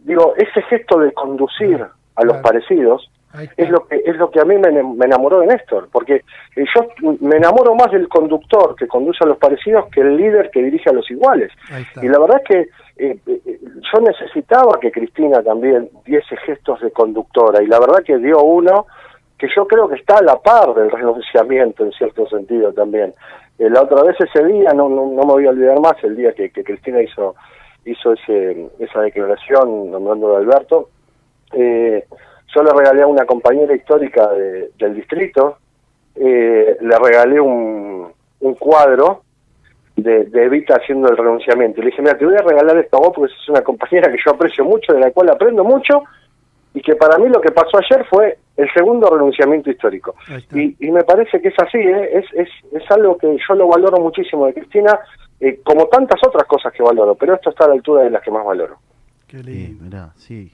digo, 0.04 0.34
ese 0.36 0.62
gesto 0.62 0.98
de 0.98 1.12
conducir 1.12 1.84
a 2.14 2.24
los 2.24 2.36
parecidos 2.38 3.08
es 3.56 3.70
lo 3.70 3.86
que 3.86 3.96
es 4.04 4.16
lo 4.16 4.30
que 4.30 4.40
a 4.40 4.44
mí 4.44 4.56
me, 4.58 4.70
me 4.70 5.06
enamoró 5.06 5.40
de 5.40 5.46
Néstor, 5.46 5.88
porque 5.90 6.16
eh, 6.56 6.64
yo 6.74 6.86
me 7.20 7.36
enamoro 7.36 7.74
más 7.74 7.90
del 7.90 8.08
conductor 8.08 8.74
que 8.76 8.86
conduce 8.86 9.24
a 9.24 9.26
los 9.26 9.38
parecidos 9.38 9.86
que 9.90 10.02
el 10.02 10.16
líder 10.16 10.50
que 10.50 10.62
dirige 10.62 10.90
a 10.90 10.92
los 10.92 11.10
iguales. 11.10 11.50
Y 12.02 12.08
la 12.08 12.18
verdad 12.18 12.42
es 12.42 12.48
que 12.48 12.60
eh, 13.04 13.16
eh, 13.26 13.58
yo 13.92 14.00
necesitaba 14.00 14.78
que 14.80 14.90
Cristina 14.90 15.42
también 15.42 15.88
diese 16.04 16.36
gestos 16.44 16.80
de 16.80 16.90
conductora, 16.90 17.62
y 17.62 17.66
la 17.66 17.80
verdad 17.80 18.02
que 18.04 18.18
dio 18.18 18.42
uno 18.42 18.86
que 19.42 19.48
yo 19.56 19.66
creo 19.66 19.88
que 19.88 19.96
está 19.96 20.18
a 20.18 20.22
la 20.22 20.36
par 20.40 20.72
del 20.72 20.88
renunciamiento 20.88 21.84
en 21.84 21.90
cierto 21.90 22.28
sentido 22.28 22.72
también. 22.72 23.12
Eh, 23.58 23.68
la 23.68 23.82
otra 23.82 24.04
vez 24.04 24.14
ese 24.20 24.44
día, 24.44 24.72
no, 24.72 24.88
no, 24.88 25.06
no 25.06 25.22
me 25.24 25.32
voy 25.32 25.46
a 25.46 25.50
olvidar 25.50 25.80
más, 25.80 25.94
el 26.04 26.14
día 26.14 26.32
que, 26.32 26.50
que 26.50 26.62
Cristina 26.62 27.02
hizo 27.02 27.34
hizo 27.84 28.12
ese, 28.12 28.68
esa 28.78 29.00
declaración 29.00 29.90
nombrando 29.90 30.36
a 30.36 30.38
Alberto, 30.38 30.90
eh, 31.52 32.04
yo 32.54 32.62
le 32.62 32.70
regalé 32.72 33.02
a 33.02 33.08
una 33.08 33.24
compañera 33.24 33.74
histórica 33.74 34.28
de- 34.30 34.70
del 34.78 34.94
distrito, 34.94 35.56
eh, 36.14 36.76
le 36.80 36.96
regalé 36.98 37.40
un, 37.40 38.12
un 38.40 38.54
cuadro 38.54 39.22
de, 39.96 40.26
de 40.26 40.44
Evita 40.44 40.76
haciendo 40.76 41.08
el 41.08 41.16
renunciamiento. 41.16 41.80
Le 41.80 41.86
dije, 41.88 42.02
mira, 42.02 42.16
te 42.16 42.24
voy 42.24 42.36
a 42.36 42.42
regalar 42.42 42.78
esto 42.78 42.98
a 42.98 43.00
vos 43.00 43.12
porque 43.16 43.32
es 43.34 43.48
una 43.48 43.62
compañera 43.62 44.12
que 44.12 44.18
yo 44.24 44.30
aprecio 44.30 44.64
mucho, 44.64 44.92
de 44.92 45.00
la 45.00 45.10
cual 45.10 45.30
aprendo 45.30 45.64
mucho, 45.64 46.04
y 46.74 46.80
que 46.82 46.94
para 46.96 47.18
mí 47.18 47.28
lo 47.28 47.40
que 47.40 47.50
pasó 47.52 47.78
ayer 47.78 48.06
fue 48.08 48.38
el 48.56 48.68
segundo 48.74 49.08
renunciamiento 49.10 49.70
histórico. 49.70 50.14
Y, 50.54 50.76
y 50.86 50.90
me 50.90 51.02
parece 51.04 51.40
que 51.40 51.48
es 51.48 51.54
así, 51.58 51.78
¿eh? 51.78 52.18
es, 52.18 52.24
es, 52.34 52.48
es 52.72 52.90
algo 52.90 53.16
que 53.18 53.36
yo 53.48 53.54
lo 53.54 53.68
valoro 53.68 53.98
muchísimo 53.98 54.46
de 54.46 54.54
Cristina, 54.54 54.98
eh, 55.40 55.60
como 55.64 55.86
tantas 55.86 56.20
otras 56.26 56.46
cosas 56.46 56.72
que 56.72 56.82
valoro, 56.82 57.14
pero 57.14 57.34
esto 57.34 57.50
está 57.50 57.64
a 57.64 57.68
la 57.68 57.74
altura 57.74 58.02
de 58.04 58.10
las 58.10 58.22
que 58.22 58.30
más 58.30 58.44
valoro. 58.44 58.76
Qué 59.26 59.38
Sí, 59.38 59.42
lindo. 59.44 59.84
mirá, 59.84 60.12
sí. 60.16 60.52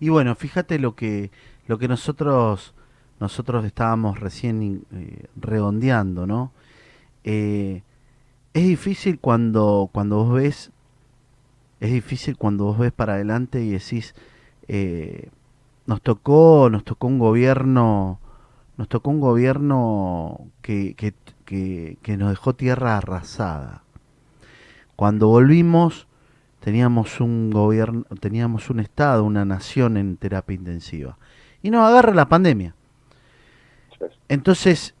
Y 0.00 0.08
bueno, 0.10 0.34
fíjate 0.34 0.78
lo 0.78 0.94
que 0.94 1.30
lo 1.66 1.78
que 1.78 1.88
nosotros 1.88 2.74
nosotros 3.20 3.64
estábamos 3.64 4.20
recién 4.20 4.82
eh, 4.94 5.26
redondeando, 5.40 6.26
¿no? 6.26 6.52
Eh, 7.24 7.82
es 8.54 8.62
difícil 8.64 9.18
cuando 9.20 9.88
cuando 9.92 10.16
vos 10.24 10.34
ves 10.34 10.70
es 11.80 11.92
difícil 11.92 12.36
cuando 12.36 12.64
vos 12.64 12.78
ves 12.78 12.92
para 12.92 13.14
adelante 13.14 13.60
y 13.60 13.70
decís 13.70 14.14
eh, 14.68 15.28
nos 15.88 16.00
tocó 16.02 16.68
nos 16.70 16.84
tocó 16.84 17.08
un 17.08 17.18
gobierno 17.18 18.20
nos 18.76 18.88
tocó 18.88 19.10
un 19.10 19.20
gobierno 19.20 20.46
que, 20.62 20.94
que, 20.94 21.12
que, 21.44 21.98
que 22.02 22.16
nos 22.16 22.30
dejó 22.30 22.54
tierra 22.54 22.96
arrasada 22.96 23.82
cuando 24.94 25.26
volvimos 25.26 26.08
teníamos 26.60 27.20
un 27.20 27.50
gobierno, 27.50 28.04
teníamos 28.20 28.68
un 28.70 28.80
estado, 28.80 29.24
una 29.24 29.44
nación 29.44 29.96
en 29.96 30.16
terapia 30.16 30.54
intensiva. 30.54 31.16
Y 31.62 31.70
nos 31.70 31.88
agarra 31.88 32.12
la 32.14 32.28
pandemia. 32.28 32.74
Entonces, 34.28 34.94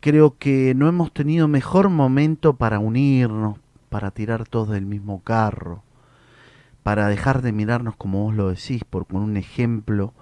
creo 0.00 0.36
que 0.38 0.74
no 0.74 0.88
hemos 0.88 1.12
tenido 1.12 1.48
mejor 1.48 1.88
momento 1.88 2.54
para 2.54 2.78
unirnos, 2.78 3.58
para 3.88 4.10
tirar 4.10 4.46
todos 4.46 4.68
del 4.68 4.86
mismo 4.86 5.22
carro, 5.22 5.82
para 6.82 7.08
dejar 7.08 7.42
de 7.42 7.52
mirarnos 7.52 7.96
como 7.96 8.24
vos 8.24 8.34
lo 8.34 8.50
decís, 8.50 8.84
por 8.84 9.06
con 9.06 9.22
un 9.22 9.36
ejemplo 9.36 10.12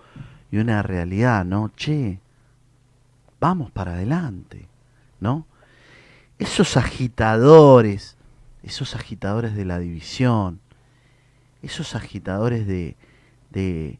una 0.60 0.82
realidad, 0.82 1.44
¿no? 1.44 1.70
Che, 1.76 2.20
vamos 3.40 3.70
para 3.70 3.94
adelante, 3.94 4.68
¿no? 5.20 5.46
Esos 6.38 6.76
agitadores, 6.76 8.16
esos 8.62 8.94
agitadores 8.94 9.54
de 9.54 9.64
la 9.64 9.78
división, 9.78 10.60
esos 11.62 11.94
agitadores 11.94 12.66
de, 12.66 12.96
de, 13.50 13.98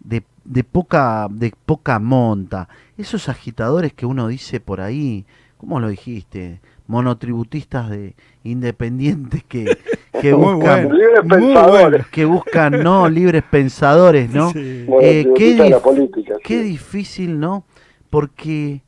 de, 0.00 0.24
de 0.44 0.64
poca, 0.64 1.28
de 1.30 1.52
poca 1.66 1.98
monta, 1.98 2.68
esos 2.96 3.28
agitadores 3.28 3.92
que 3.92 4.06
uno 4.06 4.28
dice 4.28 4.60
por 4.60 4.80
ahí, 4.80 5.26
¿cómo 5.58 5.80
lo 5.80 5.88
dijiste? 5.88 6.60
Monotributistas 6.86 7.90
de 7.90 8.14
independientes 8.44 9.44
que, 9.44 9.78
que 10.20 10.34
Muy 10.34 10.54
buscan, 10.54 10.88
bueno. 10.88 10.94
Libres 10.94 11.24
Muy 11.24 11.38
pensadores. 11.38 11.88
bueno. 11.90 12.04
que 12.10 12.24
buscan, 12.24 12.82
no, 12.82 13.08
libres 13.08 13.42
pensadores, 13.50 14.30
¿no? 14.30 14.50
Sí. 14.50 14.86
Eh, 15.00 15.28
qué, 15.36 15.56
dif- 15.56 15.80
política, 15.80 16.34
qué 16.42 16.62
sí. 16.62 16.68
difícil, 16.68 17.38
¿no? 17.40 17.64
Porque, 18.10 18.82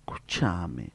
escúchame, 0.00 0.90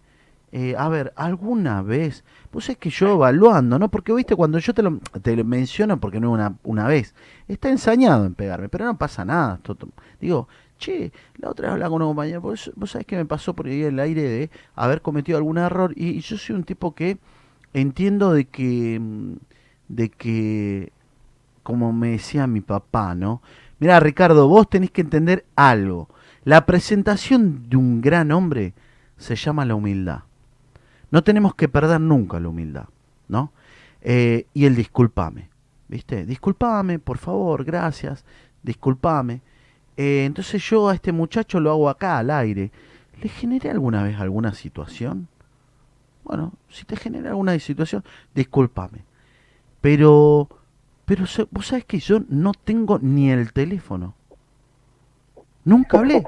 eh, 0.52 0.76
a 0.78 0.88
ver, 0.90 1.13
alguna 1.16 1.82
vez, 1.82 2.24
pues 2.52 2.70
es 2.70 2.78
que 2.78 2.90
yo 2.90 3.13
evaluando, 3.13 3.78
¿no? 3.78 3.90
Porque, 3.90 4.13
viste, 4.13 4.36
cuando 4.36 4.58
yo 4.60 4.74
te 4.74 4.82
lo, 4.82 5.00
te 5.22 5.36
lo 5.36 5.44
menciono, 5.44 6.00
porque 6.00 6.20
no 6.20 6.32
una, 6.32 6.56
una 6.63 6.88
vez, 6.88 7.13
está 7.48 7.70
ensañado 7.70 8.26
en 8.26 8.34
pegarme, 8.34 8.70
pero 8.70 8.86
no 8.86 8.98
pasa 8.98 9.26
nada. 9.26 9.60
Digo, 10.22 10.48
che, 10.78 11.12
la 11.38 11.50
otra 11.50 11.68
vez 11.68 11.74
hablaba 11.74 11.90
con 11.90 12.02
una 12.02 12.06
compañera, 12.10 12.40
vos, 12.40 12.72
vos 12.76 12.92
sabés 12.92 13.06
que 13.06 13.18
me 13.18 13.26
pasó 13.26 13.54
por 13.54 13.68
ahí 13.68 13.84
el 13.84 14.00
aire 14.00 14.22
de 14.24 14.50
haber 14.76 15.02
cometido 15.02 15.38
algún 15.38 15.58
error, 15.58 15.92
y, 15.96 16.10
y 16.10 16.20
yo 16.22 16.38
soy 16.38 16.56
un 16.56 16.63
tipo 16.63 16.96
que 16.96 17.18
entiendo 17.74 18.32
de 18.32 18.46
que, 18.46 18.98
mm, 19.00 19.34
de 19.88 20.10
que, 20.10 20.91
como 21.63 21.93
me 21.93 22.12
decía 22.12 22.47
mi 22.47 22.62
papá, 22.62 23.15
¿no? 23.15 23.41
Mira, 23.80 24.00
Ricardo, 24.00 24.47
vos 24.47 24.69
tenés 24.69 24.91
que 24.91 25.02
entender 25.02 25.45
algo. 25.56 26.10
La 26.43 26.65
presentación 26.65 27.69
de 27.69 27.78
un 27.78 28.02
gran 28.02 28.32
hombre 28.32 28.73
se 29.17 29.36
llama 29.36 29.65
la 29.65 29.76
humildad. 29.76 30.21
No 31.12 31.23
tenemos 31.23 31.56
que 31.56 31.69
perder 31.69 32.02
nunca 32.02 32.39
la 32.39 32.50
humildad, 32.50 32.86
¿no? 33.28 33.52
Eh, 34.02 34.45
y 34.54 34.65
el 34.65 34.76
disculpame, 34.76 35.50
¿viste? 35.88 36.26
Disculpame, 36.26 37.00
por 37.00 37.17
favor, 37.17 37.63
gracias. 37.63 38.26
discúlpame. 38.63 39.41
Eh, 39.95 40.26
entonces 40.26 40.62
yo 40.69 40.89
a 40.89 40.93
este 40.93 41.12
muchacho 41.12 41.60
lo 41.60 41.71
hago 41.71 41.89
acá, 41.89 42.17
al 42.17 42.30
aire. 42.30 42.71
¿Le 43.21 43.30
generé 43.30 43.71
alguna 43.71 44.04
vez 44.04 44.19
alguna 44.19 44.54
situación? 44.54 45.28
Bueno, 46.23 46.54
si 46.69 46.86
te 46.86 46.95
genera 46.95 47.30
alguna 47.30 47.58
situación, 47.60 48.04
discúlpame. 48.36 49.07
Pero, 49.88 50.50
pero 51.06 51.23
vos 51.50 51.67
sabés 51.67 51.86
que 51.86 52.00
yo 52.00 52.19
no 52.28 52.52
tengo 52.52 53.00
ni 53.00 53.32
el 53.32 53.54
teléfono. 53.54 54.15
Nunca 55.63 56.00
hablé. 56.00 56.26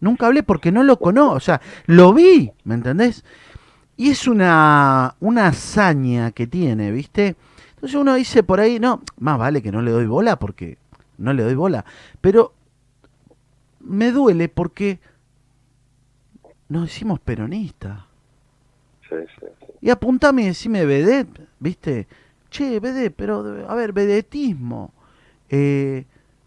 Nunca 0.00 0.26
hablé 0.26 0.42
porque 0.42 0.70
no 0.70 0.82
lo 0.82 0.98
conozco. 0.98 1.34
O 1.34 1.40
sea, 1.40 1.62
lo 1.86 2.12
vi, 2.12 2.52
¿me 2.64 2.74
entendés? 2.74 3.24
Y 3.96 4.10
es 4.10 4.28
una, 4.28 5.16
una 5.20 5.46
hazaña 5.46 6.30
que 6.32 6.46
tiene, 6.46 6.90
¿viste? 6.90 7.36
Entonces 7.70 7.98
uno 7.98 8.16
dice 8.16 8.42
por 8.42 8.60
ahí, 8.60 8.78
no, 8.78 9.00
más 9.18 9.38
vale 9.38 9.62
que 9.62 9.72
no 9.72 9.80
le 9.80 9.90
doy 9.90 10.04
bola 10.04 10.38
porque 10.38 10.76
no 11.16 11.32
le 11.32 11.42
doy 11.42 11.54
bola. 11.54 11.86
Pero 12.20 12.52
me 13.80 14.12
duele 14.12 14.50
porque 14.50 14.98
nos 16.68 16.82
decimos 16.82 17.18
peronistas. 17.18 18.00
Sí, 19.08 19.16
sí, 19.40 19.46
sí. 19.58 19.66
Y 19.80 19.88
apuntame 19.88 20.42
y 20.42 20.46
decime 20.48 20.84
vedet, 20.84 21.28
¿viste? 21.58 22.08
Che, 22.54 22.78
vedet, 22.78 23.12
pero 23.16 23.44
a 23.68 23.74
ver, 23.74 23.92
vedetismo. 23.92 24.92
Eh, 25.50 26.04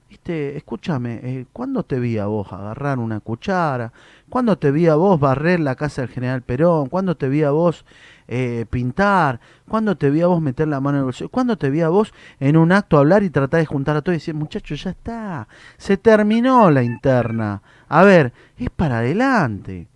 ¿Viste? 0.10 0.56
Escúchame, 0.56 1.20
eh, 1.22 1.46
¿cuándo 1.52 1.84
te 1.84 2.00
vi 2.00 2.17
a 2.17 2.28
vos 2.28 2.48
agarrar 2.54 2.98
una 2.98 3.20
cuchara? 3.20 3.91
¿Cuándo 4.30 4.58
te 4.58 4.72
vi 4.72 4.88
a 4.88 4.96
vos 4.96 5.20
barrer 5.20 5.60
la 5.60 5.76
casa 5.76 6.02
del 6.04 6.10
general 6.10 6.43
Perón? 6.43 6.88
¿Cuándo 6.88 7.17
te 7.17 7.28
vi 7.28 7.43
a 7.43 7.52
vos 7.52 7.84
eh, 8.30 8.65
pintar? 8.70 9.41
¿Cuándo 9.67 9.98
te 9.98 10.10
vi 10.10 10.22
a 10.22 10.28
vos 10.28 10.41
meter 10.41 10.70
la 10.70 10.80
mano 10.80 10.96
en 10.96 11.00
el 11.00 11.04
bolsillo? 11.08 11.28
¿Cuándo 11.28 11.58
te 11.58 11.70
vi 11.70 11.82
a 11.82 11.89
vos 11.89 12.13
en 12.39 12.56
un 12.56 12.72
acto 12.72 12.98
hablar 12.98 13.24
y 13.24 13.30
tratar 13.30 13.60
de 13.60 13.65
juntar 13.65 13.98
a 13.98 14.02
todos 14.02 14.13
y 14.15 14.20
decir, 14.20 14.34
muchachos, 14.34 14.82
ya 14.82 14.91
está, 14.91 15.46
se 15.76 15.98
terminó 15.98 16.72
la 16.72 16.84
interna? 16.84 17.62
A 17.89 18.06
ver, 18.06 18.32
es 18.58 18.70
para 18.70 19.00
adelante. 19.00 19.88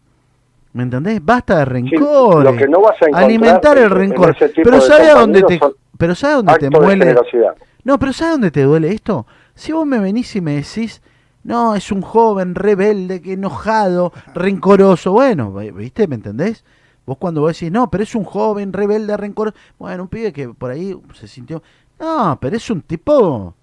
¿Me 0.73 0.83
entendés? 0.83 1.23
Basta 1.23 1.59
de 1.59 1.65
rencores. 1.65 2.51
lo 2.51 2.57
que 2.57 2.67
no 2.67 2.81
vas 2.81 3.01
a 3.01 3.05
encontrar 3.05 3.23
alimentar 3.23 3.77
el 3.77 3.85
en- 3.85 3.91
en 3.91 3.97
rencor. 3.97 4.35
Pero 4.55 4.81
¿sabe 4.81 5.09
a 5.09 5.15
dónde 5.15 5.43
te 5.43 5.57
son 5.57 5.73
pero 6.01 6.15
¿sabe 6.15 6.33
dónde 6.33 6.57
te 6.57 6.69
generosidad. 6.71 7.55
No, 7.83 7.99
pero 7.99 8.11
¿sabe 8.11 8.31
dónde 8.31 8.49
te 8.49 8.63
duele 8.63 8.91
esto? 8.91 9.27
Si 9.53 9.71
vos 9.71 9.85
me 9.85 9.99
venís 9.99 10.35
y 10.35 10.41
me 10.41 10.55
decís, 10.55 10.99
no, 11.43 11.75
es 11.75 11.91
un 11.91 12.01
joven 12.01 12.55
rebelde, 12.55 13.21
que 13.21 13.33
enojado, 13.33 14.11
rencoroso, 14.33 15.11
bueno, 15.11 15.53
¿viste? 15.53 16.07
¿Me 16.07 16.15
entendés? 16.15 16.65
Vos 17.05 17.19
cuando 17.19 17.41
vos 17.41 17.53
decís, 17.53 17.71
no, 17.71 17.91
pero 17.91 18.03
es 18.03 18.15
un 18.15 18.23
joven 18.23 18.73
rebelde, 18.73 19.15
rencoroso, 19.15 19.55
bueno, 19.77 20.01
un 20.01 20.09
pibe 20.09 20.33
que 20.33 20.49
por 20.49 20.71
ahí 20.71 20.99
se 21.13 21.27
sintió, 21.27 21.61
no, 21.99 22.35
pero 22.41 22.57
es 22.57 22.67
un 22.71 22.81
tipo 22.81 23.53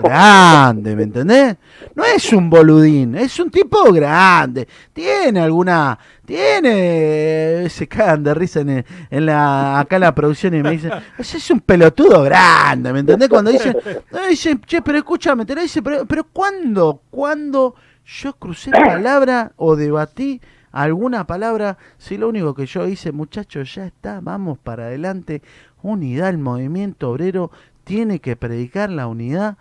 grande, 0.00 0.96
¿me 0.96 1.04
entendés? 1.04 1.56
No 1.94 2.04
es 2.04 2.32
un 2.32 2.50
boludín, 2.50 3.14
es 3.14 3.38
un 3.38 3.50
tipo 3.50 3.92
grande, 3.92 4.66
tiene 4.92 5.40
alguna, 5.40 5.98
tiene, 6.24 7.68
se 7.68 7.86
cagan 7.86 8.24
de 8.24 8.34
risa 8.34 8.60
en, 8.60 8.84
en 9.10 9.26
la, 9.26 9.78
acá 9.78 9.96
en 9.96 10.02
la 10.02 10.14
producción 10.14 10.54
y 10.54 10.62
me 10.62 10.72
dicen, 10.72 10.92
es 11.18 11.50
un 11.50 11.60
pelotudo 11.60 12.22
grande, 12.22 12.92
¿me 12.92 13.00
entendés? 13.00 13.28
Cuando 13.28 13.50
dicen, 13.50 13.76
no, 14.10 14.26
dicen, 14.26 14.60
che, 14.62 14.82
pero 14.82 14.98
escúchame, 14.98 15.44
te 15.44 15.54
lo 15.54 15.62
dice, 15.62 15.82
pero, 15.82 16.04
pero 16.06 16.24
¿cuándo, 16.24 17.02
cuándo 17.10 17.74
yo 18.04 18.34
crucé 18.34 18.70
palabra 18.70 19.52
o 19.56 19.76
debatí 19.76 20.40
alguna 20.72 21.26
palabra? 21.26 21.78
Si 21.98 22.16
lo 22.16 22.28
único 22.28 22.54
que 22.54 22.66
yo 22.66 22.86
hice, 22.86 23.12
muchachos, 23.12 23.74
ya 23.74 23.86
está, 23.86 24.20
vamos 24.20 24.58
para 24.58 24.84
adelante, 24.84 25.42
unidad, 25.82 26.30
el 26.30 26.38
movimiento 26.38 27.10
obrero 27.10 27.50
tiene 27.84 28.18
que 28.18 28.34
predicar 28.34 28.90
la 28.90 29.06
unidad, 29.06 29.58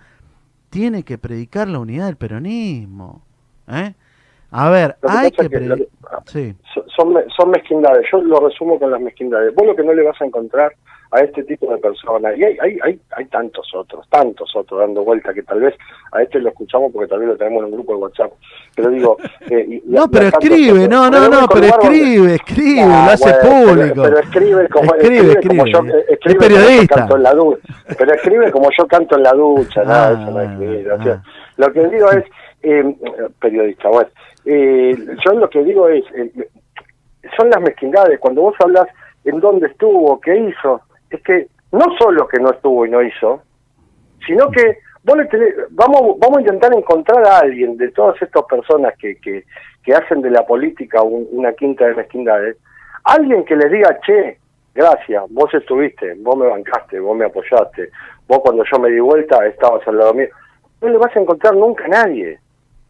tiene 0.73 1.03
que 1.03 1.19
predicar 1.19 1.67
la 1.67 1.77
unidad 1.77 2.07
del 2.07 2.15
peronismo. 2.17 3.21
¿eh? 3.67 3.93
A 4.49 4.69
ver, 4.71 4.95
hay 5.07 5.29
que 5.29 5.47
que 5.47 5.59
lo 5.59 5.75
Sí. 6.25 6.55
son- 6.95 7.13
son 7.36 7.49
mezquindades. 7.51 8.07
Yo 8.12 8.21
lo 8.23 8.39
resumo 8.47 8.79
con 8.79 8.89
las 8.89 8.99
mezquindades. 8.99 9.53
Vos 9.53 9.67
lo 9.67 9.75
que 9.75 9.83
no 9.83 9.93
le 9.93 10.01
vas 10.03 10.19
a 10.19 10.25
encontrar 10.25 10.73
a 11.13 11.19
este 11.19 11.43
tipo 11.43 11.71
de 11.71 11.78
personas, 11.78 12.36
y 12.38 12.43
hay, 12.43 12.58
hay, 12.60 12.78
hay, 12.84 12.99
hay 13.15 13.26
tantos 13.26 13.67
otros, 13.76 14.08
tantos 14.10 14.52
otros 14.56 14.80
dando 14.80 15.04
vuelta, 15.04 15.34
que 15.34 15.43
tal 15.43 15.60
vez 15.62 15.76
a 16.12 16.21
este 16.23 16.39
lo 16.39 16.49
escuchamos 16.49 16.91
porque 16.91 17.08
tal 17.08 17.19
vez 17.19 17.28
lo 17.30 17.38
tenemos 17.38 17.60
en 17.60 17.65
un 17.65 17.71
grupo 17.73 17.93
de 17.93 17.99
WhatsApp. 17.99 18.32
Pero 18.76 18.89
digo... 18.89 19.17
eh, 19.52 19.65
y- 19.69 19.82
No, 19.86 20.08
pero 20.10 20.28
escribe, 20.28 20.88
no, 20.88 21.10
no, 21.12 21.30
no, 21.30 21.47
pero 21.47 21.67
escribe, 21.67 22.36
escribe, 22.36 22.82
Ah, 22.82 23.06
lo 23.06 23.12
hace 23.13 23.47
bueno, 23.47 23.73
público. 23.73 24.02
Pero, 24.04 24.19
escribe 24.19 24.69
como 24.69 24.95
Escribe, 24.95 25.36
como 25.47 25.65
yo, 25.67 25.80
escribe. 25.80 26.06
eh, 26.10 26.17
como 26.17 26.82
yo 26.82 26.88
canto 26.88 27.15
en 27.17 27.23
la 27.23 27.34
ducha. 27.34 27.62
Pero 27.97 28.13
escribe 28.13 28.52
como 28.52 28.69
yo 28.78 28.88
canto 28.88 29.15
en 29.17 29.23
la 29.23 29.32
ducha, 29.34 29.84
no, 29.84 29.91
Ah, 29.93 30.10
eso 30.19 30.32
no 30.32 30.41
es 30.41 30.49
escribir, 30.52 30.91
o 30.91 30.95
ah. 30.99 31.23
Lo 31.58 31.71
que 31.73 31.88
digo 31.89 32.12
es, 32.12 32.26
eh, 32.63 32.95
periodista, 33.39 33.89
bueno, 33.89 34.10
eh, 34.45 34.95
yo 35.23 35.34
lo 35.34 35.47
que 35.49 35.63
digo 35.63 35.88
es, 35.89 36.04
eh, 36.15 36.32
son 37.38 37.49
las 37.49 37.62
mezquindades. 37.62 38.19
Cuando 38.19 38.41
vos 38.41 38.56
hablas 38.60 38.88
en 39.26 39.39
dónde 39.39 39.67
estuvo, 39.67 40.19
qué 40.19 40.36
hizo, 40.38 40.82
es 41.15 41.21
que 41.23 41.47
no 41.71 41.86
solo 41.99 42.28
que 42.28 42.39
no 42.39 42.52
estuvo 42.52 42.86
y 42.86 42.89
no 42.89 43.02
hizo, 43.02 43.41
sino 44.26 44.49
que 44.52 44.78
vos 45.04 45.17
le 45.17 45.26
tenés- 45.30 45.56
vamos 45.71 46.17
vamos 46.19 46.38
a 46.38 46.41
intentar 46.41 46.73
encontrar 46.73 47.26
a 47.28 47.39
alguien 47.39 47.78
de 47.78 47.89
todas 47.91 48.21
estas 48.21 48.43
personas 48.43 48.93
que, 48.97 49.15
que, 49.17 49.43
que 49.84 49.93
hacen 49.93 50.21
de 50.21 50.30
la 50.32 50.45
política 50.45 51.02
un- 51.02 51.28
una 51.32 51.52
quinta 51.54 51.86
de 51.86 51.95
mezquindades, 51.95 52.58
alguien 53.04 53.43
que 53.45 53.56
les 53.56 53.71
diga, 53.71 53.99
che, 54.06 54.38
gracias, 54.73 55.23
vos 55.30 55.54
estuviste, 55.54 56.13
vos 56.19 56.38
me 56.38 56.47
bancaste, 56.47 56.99
vos 56.99 57.15
me 57.17 57.26
apoyaste, 57.26 57.89
vos 58.28 58.39
cuando 58.39 58.63
yo 58.71 58.80
me 58.80 58.89
di 58.89 58.99
vuelta 58.99 59.45
estabas 59.45 59.86
al 59.88 59.97
lado 59.97 60.13
mío. 60.13 60.28
No 60.82 60.89
le 60.89 60.97
vas 60.97 61.15
a 61.15 61.19
encontrar 61.19 61.56
nunca 61.56 61.86
a 61.86 61.88
nadie. 61.89 62.39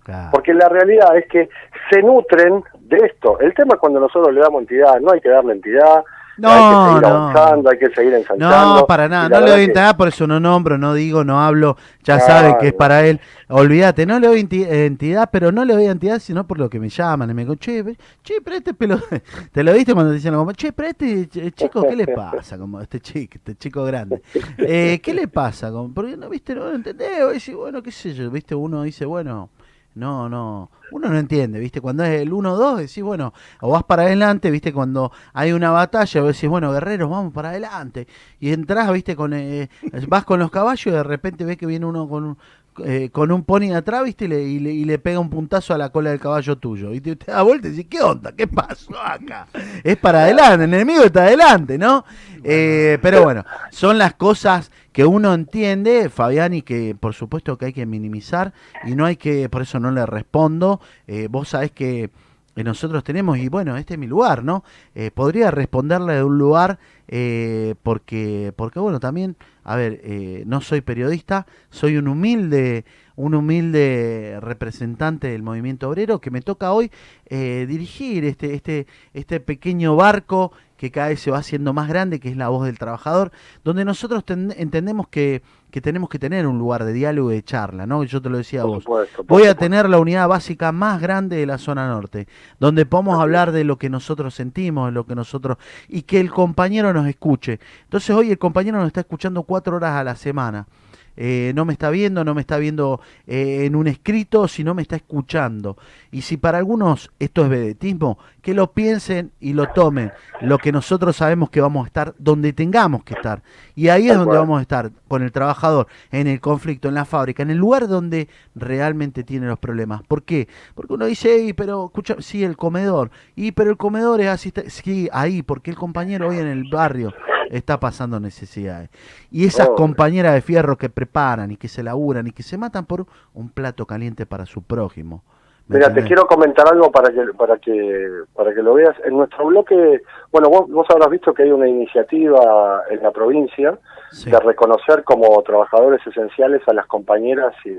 Claro. 0.03 0.29
Porque 0.31 0.53
la 0.53 0.67
realidad 0.67 1.15
es 1.17 1.27
que 1.27 1.47
se 1.89 2.01
nutren 2.03 2.61
de 2.81 2.97
esto. 2.97 3.39
El 3.39 3.53
tema 3.53 3.75
es 3.75 3.79
cuando 3.79 3.99
nosotros 4.01 4.33
le 4.33 4.41
damos 4.41 4.61
entidad, 4.61 4.99
no 4.99 5.11
hay 5.13 5.21
que 5.21 5.29
darle 5.29 5.53
entidad, 5.53 6.03
No, 6.37 6.49
hay 6.49 6.59
que 6.61 6.89
seguir 6.89 7.01
no. 7.01 7.07
avanzando, 7.29 7.69
hay 7.69 7.77
que 7.77 7.89
seguir 7.93 8.13
ensanchando. 8.13 8.75
No, 8.79 8.87
para 8.87 9.07
nada, 9.07 9.27
Y 9.27 9.29
no 9.29 9.39
le 9.41 9.51
doy 9.51 9.59
que- 9.59 9.63
entidad, 9.65 9.95
por 9.95 10.07
eso 10.07 10.25
no 10.25 10.39
nombro, 10.39 10.77
no 10.79 10.93
digo, 10.95 11.23
no 11.23 11.39
hablo, 11.41 11.77
ya 12.03 12.17
Claro. 12.17 12.25
saben 12.33 12.55
que 12.59 12.67
es 12.69 12.73
para 12.73 13.05
él. 13.05 13.19
Olvídate, 13.49 14.05
no 14.07 14.19
le 14.19 14.27
doy 14.27 14.41
enti- 14.43 14.65
entidad, 14.67 15.29
pero 15.31 15.51
no 15.51 15.63
le 15.63 15.73
doy 15.75 15.85
entidad 15.85 16.17
sino 16.19 16.47
por 16.47 16.57
lo 16.57 16.69
que 16.69 16.79
me 16.79 16.89
llaman. 16.89 17.29
Y 17.29 17.33
me 17.35 17.43
digo, 17.43 17.55
che, 17.55 17.83
che, 18.23 18.35
pero 18.43 18.55
este 18.55 18.73
pelo. 18.73 18.99
Te 19.51 19.63
lo 19.63 19.73
viste 19.73 19.93
cuando 19.93 20.11
te 20.11 20.15
dicen, 20.15 20.33
como, 20.33 20.51
che, 20.53 20.73
pero 20.73 20.89
este 20.89 21.29
ch- 21.29 21.53
chico, 21.53 21.83
¿qué 21.87 21.95
le 21.95 22.07
pasa? 22.07 22.57
Como 22.57 22.81
este 22.81 22.99
chico, 22.99 23.33
este 23.35 23.55
chico 23.55 23.83
grande. 23.83 24.21
Eh, 24.57 24.99
¿Qué 25.03 25.13
le 25.13 25.27
pasa? 25.27 25.69
Como, 25.71 25.93
porque 25.93 26.17
no, 26.17 26.29
viste, 26.29 26.55
no 26.55 26.61
lo 26.65 26.73
entendés. 26.75 27.31
Dice, 27.31 27.53
bueno, 27.53 27.83
qué 27.83 27.91
sé 27.91 28.13
yo, 28.13 28.31
viste, 28.31 28.55
uno 28.55 28.81
dice, 28.83 29.05
bueno. 29.05 29.49
No, 29.95 30.27
no, 30.27 30.71
uno 30.91 31.09
no 31.09 31.17
entiende, 31.19 31.59
¿viste? 31.59 31.79
Cuando 31.79 32.03
es 32.03 32.21
el 32.21 32.31
1-2 32.31 32.77
decís, 32.77 33.03
bueno, 33.03 33.31
o 33.61 33.69
vas 33.69 33.83
para 33.83 34.03
adelante, 34.03 34.49
¿viste? 34.49 34.73
Cuando 34.73 35.11
hay 35.33 35.51
una 35.51 35.69
batalla, 35.69 36.23
decís, 36.23 36.49
bueno, 36.49 36.71
guerreros, 36.71 37.09
vamos 37.11 37.31
para 37.31 37.49
adelante. 37.49 38.07
Y 38.39 38.51
entras, 38.53 38.91
¿viste? 38.91 39.15
Con, 39.15 39.33
eh, 39.33 39.69
vas 40.07 40.25
con 40.25 40.39
los 40.39 40.49
caballos 40.49 40.87
y 40.87 40.91
de 40.91 41.03
repente 41.03 41.45
ves 41.45 41.57
que 41.57 41.67
viene 41.67 41.85
uno 41.85 42.07
con 42.09 42.37
eh, 42.85 43.09
con 43.11 43.31
un 43.31 43.43
pony 43.43 43.73
atrás, 43.73 44.03
¿viste? 44.03 44.25
Y 44.25 44.27
le, 44.27 44.43
y, 44.43 44.59
le, 44.59 44.71
y 44.71 44.85
le 44.85 44.99
pega 44.99 45.19
un 45.19 45.29
puntazo 45.29 45.73
a 45.73 45.77
la 45.77 45.89
cola 45.89 46.09
del 46.09 46.19
caballo 46.19 46.57
tuyo. 46.57 46.93
Y 46.93 47.01
te, 47.01 47.15
te 47.15 47.31
da 47.31 47.41
vuelta 47.41 47.67
y 47.67 47.71
decís, 47.71 47.87
¿qué 47.89 48.01
onda? 48.01 48.31
¿Qué 48.31 48.47
pasó 48.47 48.99
acá? 48.99 49.47
Es 49.83 49.97
para 49.97 50.23
adelante, 50.23 50.65
el 50.65 50.73
enemigo 50.73 51.03
está 51.03 51.23
adelante, 51.23 51.77
¿no? 51.77 52.05
Eh, 52.43 52.97
pero 53.01 53.23
bueno, 53.23 53.45
son 53.71 53.97
las 53.97 54.13
cosas 54.15 54.71
que 54.91 55.05
uno 55.05 55.33
entiende, 55.33 56.09
Fabián, 56.09 56.53
y 56.53 56.61
que 56.61 56.95
por 56.99 57.13
supuesto 57.13 57.57
que 57.57 57.67
hay 57.67 57.73
que 57.73 57.85
minimizar 57.85 58.53
y 58.85 58.95
no 58.95 59.05
hay 59.05 59.15
que, 59.15 59.49
por 59.49 59.61
eso 59.61 59.79
no 59.79 59.91
le 59.91 60.05
respondo. 60.05 60.81
Eh, 61.07 61.27
vos 61.29 61.49
sabés 61.49 61.71
que 61.71 62.09
eh, 62.55 62.63
nosotros 62.63 63.03
tenemos, 63.03 63.37
y 63.37 63.47
bueno, 63.47 63.77
este 63.77 63.95
es 63.95 63.99
mi 63.99 64.07
lugar, 64.07 64.43
¿no? 64.43 64.63
Eh, 64.95 65.11
podría 65.11 65.51
responderle 65.51 66.15
de 66.15 66.23
un 66.23 66.37
lugar 66.37 66.79
eh, 67.07 67.75
porque, 67.83 68.53
porque, 68.55 68.79
bueno, 68.79 68.99
también, 68.99 69.35
a 69.63 69.75
ver, 69.75 70.01
eh, 70.03 70.43
no 70.45 70.61
soy 70.61 70.81
periodista, 70.81 71.47
soy 71.69 71.97
un 71.97 72.07
humilde, 72.07 72.85
un 73.15 73.35
humilde 73.35 74.37
representante 74.41 75.29
del 75.29 75.43
movimiento 75.43 75.89
obrero 75.89 76.19
que 76.19 76.31
me 76.31 76.41
toca 76.41 76.73
hoy 76.73 76.91
dirigir 77.29 78.25
este, 78.25 78.53
este, 78.53 78.87
este 79.13 79.39
pequeño 79.39 79.95
barco 79.95 80.51
que 80.83 80.91
cada 80.91 81.07
vez 81.07 81.21
se 81.21 81.31
va 81.31 81.37
haciendo 81.37 81.71
más 81.71 81.87
grande, 81.87 82.19
que 82.19 82.27
es 82.27 82.35
la 82.35 82.49
voz 82.49 82.65
del 82.65 82.77
trabajador, 82.77 83.31
donde 83.63 83.85
nosotros 83.85 84.25
ten- 84.25 84.53
entendemos 84.57 85.07
que, 85.07 85.41
que 85.71 85.79
tenemos 85.79 86.09
que 86.09 86.19
tener 86.19 86.45
un 86.45 86.59
lugar 86.59 86.83
de 86.83 86.91
diálogo 86.91 87.31
y 87.31 87.35
de 87.35 87.43
charla, 87.43 87.87
¿no? 87.87 88.03
Yo 88.03 88.21
te 88.21 88.29
lo 88.29 88.37
decía 88.37 88.63
a 88.63 88.65
vos. 88.65 88.83
supuesto, 88.83 89.23
Voy 89.23 89.43
a 89.43 89.55
tener 89.55 89.87
la 89.87 89.97
unidad 89.97 90.27
básica 90.27 90.73
más 90.73 90.99
grande 90.99 91.37
de 91.37 91.45
la 91.45 91.57
zona 91.57 91.87
norte, 91.87 92.27
donde 92.59 92.85
podamos 92.85 93.17
hablar 93.17 93.53
de 93.53 93.63
lo 93.63 93.77
que 93.77 93.89
nosotros 93.89 94.35
sentimos, 94.35 94.87
de 94.87 94.91
lo 94.91 95.05
que 95.05 95.15
nosotros 95.15 95.55
y 95.87 96.01
que 96.01 96.19
el 96.19 96.31
compañero 96.31 96.91
nos 96.91 97.07
escuche. 97.07 97.61
Entonces 97.85 98.13
hoy 98.13 98.31
el 98.31 98.37
compañero 98.37 98.77
nos 98.77 98.87
está 98.87 98.99
escuchando 98.99 99.43
cuatro 99.43 99.77
horas 99.77 99.91
a 99.95 100.03
la 100.03 100.17
semana. 100.17 100.67
Eh, 101.15 101.51
no 101.55 101.65
me 101.65 101.73
está 101.73 101.89
viendo, 101.89 102.23
no 102.23 102.33
me 102.33 102.41
está 102.41 102.57
viendo 102.57 103.01
eh, 103.27 103.65
en 103.65 103.75
un 103.75 103.87
escrito, 103.87 104.47
sino 104.47 104.73
me 104.73 104.81
está 104.81 104.95
escuchando. 104.95 105.77
Y 106.11 106.21
si 106.21 106.37
para 106.37 106.57
algunos 106.57 107.11
esto 107.19 107.43
es 107.43 107.49
vedetismo, 107.49 108.17
que 108.41 108.53
lo 108.53 108.71
piensen 108.71 109.31
y 109.39 109.53
lo 109.53 109.67
tomen. 109.67 110.11
Lo 110.41 110.57
que 110.57 110.71
nosotros 110.71 111.15
sabemos 111.15 111.49
que 111.49 111.61
vamos 111.61 111.85
a 111.85 111.87
estar 111.87 112.13
donde 112.17 112.53
tengamos 112.53 113.03
que 113.03 113.13
estar. 113.13 113.41
Y 113.75 113.87
ahí 113.87 114.09
es 114.09 114.17
donde 114.17 114.37
vamos 114.37 114.59
a 114.59 114.61
estar, 114.61 114.91
con 115.07 115.23
el 115.23 115.31
trabajador, 115.31 115.87
en 116.11 116.27
el 116.27 116.41
conflicto, 116.41 116.89
en 116.89 116.95
la 116.95 117.05
fábrica, 117.05 117.43
en 117.43 117.51
el 117.51 117.57
lugar 117.57 117.87
donde 117.87 118.27
realmente 118.55 119.23
tiene 119.23 119.47
los 119.47 119.59
problemas. 119.59 120.03
¿Por 120.03 120.23
qué? 120.23 120.47
Porque 120.75 120.93
uno 120.93 121.05
dice, 121.05 121.35
"Ey, 121.35 121.53
pero 121.53 121.85
escucha, 121.85 122.15
sí, 122.19 122.43
el 122.43 122.57
comedor. 122.57 123.11
Y 123.35 123.51
pero 123.53 123.69
el 123.69 123.77
comedor 123.77 124.21
es 124.21 124.27
así, 124.27 124.51
sí, 124.67 125.09
ahí, 125.11 125.41
porque 125.41 125.71
el 125.71 125.77
compañero 125.77 126.29
hoy 126.29 126.37
en 126.37 126.47
el 126.47 126.69
barrio 126.69 127.13
está 127.57 127.79
pasando 127.79 128.19
necesidades. 128.19 128.89
Y 129.31 129.45
esas 129.45 129.69
compañeras 129.69 130.33
de 130.33 130.41
fierro 130.41 130.77
que 130.77 130.89
preparan 130.89 131.51
y 131.51 131.57
que 131.57 131.67
se 131.67 131.83
laburan 131.83 132.27
y 132.27 132.31
que 132.31 132.43
se 132.43 132.57
matan 132.57 132.85
por 132.85 133.05
un 133.33 133.49
plato 133.49 133.85
caliente 133.85 134.25
para 134.25 134.45
su 134.45 134.61
prójimo. 134.63 135.23
¿me 135.67 135.77
Mira, 135.77 135.93
te 135.93 136.03
quiero 136.03 136.25
comentar 136.27 136.67
algo 136.67 136.91
para 136.91 137.09
que 137.13 137.21
para 137.37 137.57
que 137.57 138.09
para 138.35 138.53
que 138.53 138.61
lo 138.61 138.73
veas. 138.73 138.95
En 139.05 139.13
nuestro 139.15 139.45
bloque, 139.45 140.01
bueno, 140.31 140.49
vos, 140.49 140.69
vos 140.69 140.85
habrás 140.89 141.09
visto 141.09 141.33
que 141.33 141.43
hay 141.43 141.51
una 141.51 141.67
iniciativa 141.69 142.81
en 142.89 143.01
la 143.01 143.11
provincia 143.11 143.79
Sí. 144.11 144.29
de 144.29 144.39
reconocer 144.39 145.03
como 145.03 145.41
trabajadores 145.41 146.05
esenciales 146.05 146.61
a 146.67 146.73
las 146.73 146.85
compañeras 146.85 147.53
y, 147.65 147.71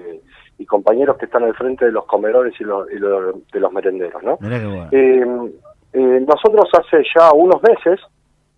y 0.63 0.67
compañeros 0.67 1.17
que 1.19 1.27
están 1.27 1.45
al 1.45 1.55
frente 1.55 1.85
de 1.85 1.93
los 1.93 2.07
comedores 2.07 2.55
y, 2.59 2.65
los- 2.65 2.91
y 2.91 2.97
los- 2.99 3.37
de 3.53 3.61
los 3.61 3.73
merenderos, 3.73 4.21
¿no? 4.23 4.39
Mirá 4.41 4.59
qué 4.59 4.67
bueno. 4.67 4.89
Eh, 4.91 5.53
eh, 5.93 6.25
nosotros 6.27 6.65
hace 6.73 7.05
ya 7.15 7.33
unos 7.33 7.63
meses, 7.63 8.01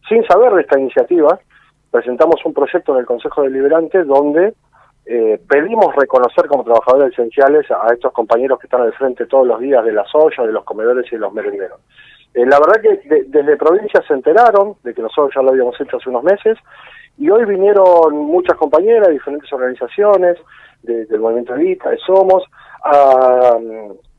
sin 0.09 0.25
saber 0.27 0.53
de 0.55 0.63
esta 0.63 0.79
iniciativa, 0.79 1.39
presentamos 1.91 2.37
un 2.45 2.53
proyecto 2.55 2.93
en 2.95 3.01
el 3.01 3.07
Consejo 3.07 3.43
Deliberante 3.43 4.05
donde 4.05 4.55
eh, 5.07 5.41
pedimos 5.49 5.95
reconocer 5.95 6.47
como 6.47 6.65
trabajadores 6.65 7.13
esenciales 7.13 7.67
a 7.71 7.93
estos 7.95 8.13
compañeros 8.13 8.59
que 8.59 8.67
están 8.67 8.83
al 8.83 8.93
frente 8.95 9.27
todos 9.27 9.47
los 9.47 9.61
días 9.61 9.85
de 9.85 9.93
las 9.93 10.13
ollas, 10.15 10.47
de 10.47 10.53
los 10.53 10.65
comedores 10.65 11.07
y 11.07 11.15
de 11.15 11.21
los 11.21 11.33
merenderos. 11.33 11.81
Eh, 12.35 12.45
la 12.45 12.59
verdad 12.59 12.83
que 12.83 13.09
de- 13.09 13.25
desde 13.29 13.57
provincia 13.57 14.03
se 14.07 14.15
enteraron 14.15 14.75
de 14.83 14.93
que 14.93 15.03
nosotros 15.03 15.33
ya 15.35 15.43
lo 15.43 15.51
habíamos 15.51 15.81
hecho 15.81 15.97
hace 15.97 16.11
unos 16.11 16.25
meses 16.25 16.59
y 17.19 17.31
hoy 17.31 17.45
vinieron 17.47 18.17
muchas 18.17 18.57
compañeras 18.57 19.07
de 19.07 19.15
diferentes 19.15 19.51
organizaciones, 19.53 20.37
de- 20.83 21.07
del 21.07 21.21
Movimiento 21.21 21.55
Evita, 21.55 21.89
de 21.91 21.99
Somos, 21.99 22.43
a, 22.83 23.57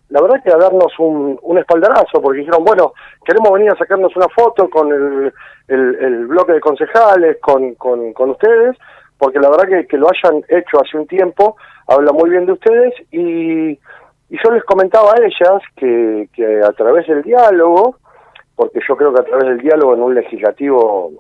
la 0.10 0.22
verdad 0.22 0.42
que 0.44 0.52
a 0.52 0.58
darnos 0.58 0.98
un, 1.00 1.38
un 1.42 1.58
espaldarazo, 1.58 2.22
porque 2.22 2.40
dijeron, 2.40 2.64
bueno, 2.64 2.94
queremos 3.26 3.52
venir 3.52 3.72
a 3.72 3.76
sacarnos 3.78 4.16
una 4.16 4.28
foto 4.30 4.70
con 4.70 4.92
el, 4.92 5.34
el- 5.68 6.26
bloque 6.28 6.54
de 6.54 6.60
concejales, 6.62 7.38
con, 7.42 7.76
con, 7.76 8.14
con 8.14 8.30
ustedes, 8.32 8.78
porque 9.18 9.40
la 9.40 9.50
verdad 9.50 9.68
que, 9.68 9.88
que 9.88 9.98
lo 9.98 10.08
hayan 10.10 10.44
hecho 10.48 10.80
hace 10.82 10.98
un 10.98 11.08
tiempo, 11.08 11.58
habla 11.88 12.12
muy 12.14 12.30
bien 12.30 12.46
de 12.46 12.54
ustedes, 12.54 12.94
y, 13.12 13.72
y 14.30 14.38
yo 14.44 14.52
les 14.52 14.64
comentaba 14.64 15.12
a 15.12 15.22
ellas 15.26 15.62
que, 15.76 16.30
que 16.34 16.62
a 16.62 16.72
través 16.72 17.06
del 17.08 17.24
diálogo, 17.24 17.98
porque 18.56 18.80
yo 18.88 18.96
creo 18.96 19.14
que 19.14 19.22
a 19.22 19.26
través 19.26 19.46
del 19.50 19.58
diálogo 19.60 19.94
en 19.94 20.02
un 20.04 20.16
legislativo 20.16 21.12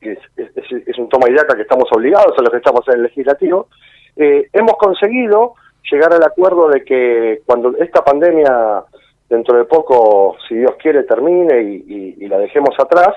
es- 0.00 0.18
es- 0.36 0.86
es 0.86 0.98
un 0.98 1.08
toma 1.10 1.28
y 1.28 1.34
daca 1.34 1.54
que 1.54 1.62
estamos 1.62 1.88
obligados 1.92 2.32
a 2.38 2.40
los 2.42 2.50
que 2.50 2.56
estamos 2.56 2.80
en 2.88 2.94
el 2.94 3.02
legislativo, 3.02 3.68
eh, 4.16 4.48
hemos 4.52 4.74
conseguido 4.78 5.54
llegar 5.90 6.12
al 6.12 6.22
acuerdo 6.24 6.68
de 6.68 6.84
que 6.84 7.40
cuando 7.46 7.76
esta 7.78 8.02
pandemia 8.02 8.82
dentro 9.28 9.56
de 9.58 9.64
poco, 9.64 10.36
si 10.48 10.56
Dios 10.56 10.72
quiere, 10.82 11.04
termine 11.04 11.62
y, 11.62 12.26
la 12.26 12.38
dejemos 12.38 12.74
atrás, 12.78 13.14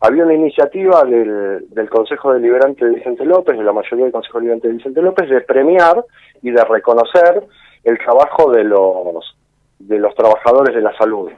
había 0.00 0.24
una 0.24 0.34
iniciativa 0.34 1.02
del, 1.04 1.68
del 1.70 1.90
Consejo 1.90 2.32
Deliberante 2.32 2.84
de 2.84 2.94
Vicente 2.94 3.24
López, 3.24 3.56
de 3.58 3.64
la 3.64 3.72
mayoría 3.72 4.04
del 4.04 4.12
Consejo 4.12 4.38
Deliberante 4.38 4.68
de 4.68 4.74
Vicente 4.74 5.02
López, 5.02 5.28
de 5.28 5.40
premiar 5.40 6.04
y 6.42 6.50
de 6.52 6.64
reconocer 6.64 7.42
el 7.84 7.98
trabajo 7.98 8.50
de 8.52 8.64
los, 8.64 9.36
de 9.80 9.98
los 9.98 10.14
trabajadores 10.14 10.74
de 10.74 10.82
la 10.82 10.96
salud. 10.96 11.30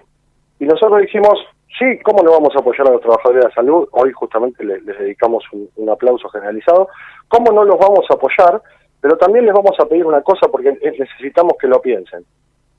Y 0.58 0.66
nosotros 0.66 1.00
dijimos, 1.00 1.38
sí, 1.78 1.98
¿cómo 2.02 2.22
no 2.22 2.32
vamos 2.32 2.54
a 2.54 2.60
apoyar 2.60 2.86
a 2.88 2.92
los 2.92 3.00
trabajadores 3.00 3.42
de 3.42 3.48
la 3.48 3.54
salud? 3.54 3.88
Hoy 3.92 4.12
justamente 4.12 4.62
le- 4.64 4.82
les, 4.82 4.98
dedicamos 4.98 5.42
un, 5.52 5.68
un 5.76 5.88
aplauso 5.88 6.28
generalizado. 6.28 6.88
¿Cómo 7.28 7.52
no 7.52 7.64
los 7.64 7.78
vamos 7.78 8.04
a 8.10 8.14
apoyar? 8.14 8.60
Pero 9.00 9.16
también 9.16 9.46
les 9.46 9.54
vamos 9.54 9.78
a 9.78 9.86
pedir 9.86 10.04
una 10.04 10.22
cosa 10.22 10.48
porque 10.48 10.72
necesitamos 10.82 11.54
que 11.58 11.68
lo 11.68 11.80
piensen. 11.80 12.24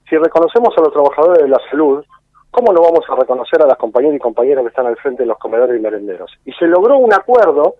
Si 0.10 0.17
reconocemos 0.17 0.73
a 0.77 0.81
los 0.81 0.93
trabajadores 0.93 1.43
de 1.43 1.49
la 1.49 1.60
salud, 1.69 2.03
¿cómo 2.51 2.73
no 2.73 2.81
vamos 2.81 3.05
a 3.07 3.15
reconocer 3.15 3.62
a 3.62 3.67
las 3.67 3.77
compañeras 3.77 4.17
y 4.17 4.19
compañeros 4.19 4.63
que 4.63 4.69
están 4.69 4.86
al 4.86 4.97
frente 4.97 5.23
de 5.23 5.27
los 5.27 5.38
comedores 5.38 5.79
y 5.79 5.81
merenderos? 5.81 6.31
Y 6.45 6.51
se 6.53 6.67
logró 6.67 6.97
un 6.97 7.13
acuerdo 7.13 7.75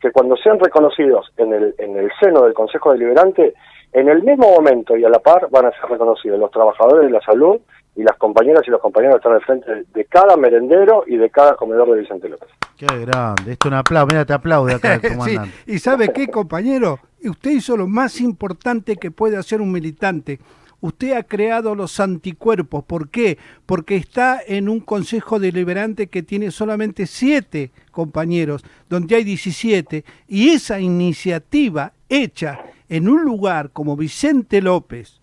que 0.00 0.10
cuando 0.10 0.36
sean 0.36 0.58
reconocidos 0.58 1.32
en 1.36 1.52
el, 1.52 1.74
en 1.78 1.96
el 1.96 2.10
seno 2.20 2.42
del 2.42 2.54
Consejo 2.54 2.92
Deliberante, 2.92 3.54
en 3.94 4.08
el 4.08 4.22
mismo 4.22 4.50
momento 4.50 4.96
y 4.96 5.04
a 5.04 5.08
la 5.08 5.20
par 5.20 5.48
van 5.50 5.66
a 5.66 5.70
ser 5.70 5.88
reconocidos 5.88 6.38
los 6.38 6.50
trabajadores 6.50 7.06
de 7.06 7.12
la 7.12 7.20
salud 7.20 7.60
y 7.94 8.02
las 8.02 8.16
compañeras 8.18 8.62
y 8.66 8.70
los 8.70 8.80
compañeros 8.80 9.14
que 9.14 9.18
están 9.18 9.32
al 9.34 9.42
frente 9.42 9.84
de, 9.94 10.04
cada 10.06 10.36
merendero 10.36 11.04
y 11.06 11.16
de 11.16 11.30
cada 11.30 11.54
comedor 11.54 11.92
de 11.92 12.00
Vicente 12.00 12.28
López. 12.28 12.48
Qué 12.76 12.86
grande. 12.86 13.52
Esto 13.52 13.68
es 13.68 13.72
un 13.72 13.74
aplauso. 13.74 14.08
Mira, 14.08 14.24
te 14.24 14.32
aplaude 14.32 14.74
acá 14.74 14.94
el 14.94 15.00
Sí, 15.00 15.08
comandante. 15.10 15.50
y 15.66 15.78
sabe 15.78 16.12
qué, 16.12 16.26
compañero, 16.26 16.98
usted 17.22 17.52
hizo 17.52 17.76
lo 17.76 17.86
más 17.86 18.20
importante 18.20 18.96
que 18.96 19.12
puede 19.12 19.36
hacer 19.36 19.60
un 19.60 19.70
militante. 19.70 20.40
Usted 20.84 21.12
ha 21.12 21.22
creado 21.22 21.74
los 21.74 21.98
anticuerpos. 21.98 22.84
¿Por 22.84 23.08
qué? 23.08 23.38
Porque 23.64 23.96
está 23.96 24.38
en 24.46 24.68
un 24.68 24.80
consejo 24.80 25.38
deliberante 25.38 26.08
que 26.08 26.22
tiene 26.22 26.50
solamente 26.50 27.06
siete 27.06 27.70
compañeros, 27.90 28.62
donde 28.90 29.16
hay 29.16 29.24
17. 29.24 30.04
Y 30.28 30.50
esa 30.50 30.80
iniciativa 30.80 31.94
hecha 32.10 32.60
en 32.90 33.08
un 33.08 33.24
lugar 33.24 33.70
como 33.70 33.96
Vicente 33.96 34.60
López, 34.60 35.22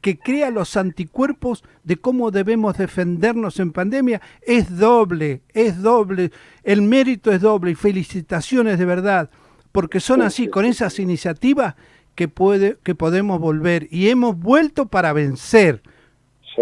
que 0.00 0.18
crea 0.18 0.50
los 0.50 0.76
anticuerpos 0.76 1.62
de 1.84 1.94
cómo 1.94 2.32
debemos 2.32 2.76
defendernos 2.76 3.60
en 3.60 3.70
pandemia 3.70 4.20
es 4.42 4.78
doble, 4.78 5.42
es 5.54 5.80
doble, 5.80 6.32
el 6.64 6.82
mérito 6.82 7.30
es 7.30 7.40
doble 7.40 7.70
y 7.70 7.76
felicitaciones 7.76 8.80
de 8.80 8.84
verdad, 8.84 9.30
porque 9.70 10.00
son 10.00 10.22
así, 10.22 10.48
con 10.48 10.64
esas 10.64 10.98
iniciativas 10.98 11.76
que, 12.18 12.26
puede, 12.26 12.78
que 12.82 12.96
podemos 12.96 13.38
volver 13.38 13.86
y 13.92 14.10
hemos 14.10 14.36
vuelto 14.36 14.86
para 14.86 15.12
vencer, 15.12 15.82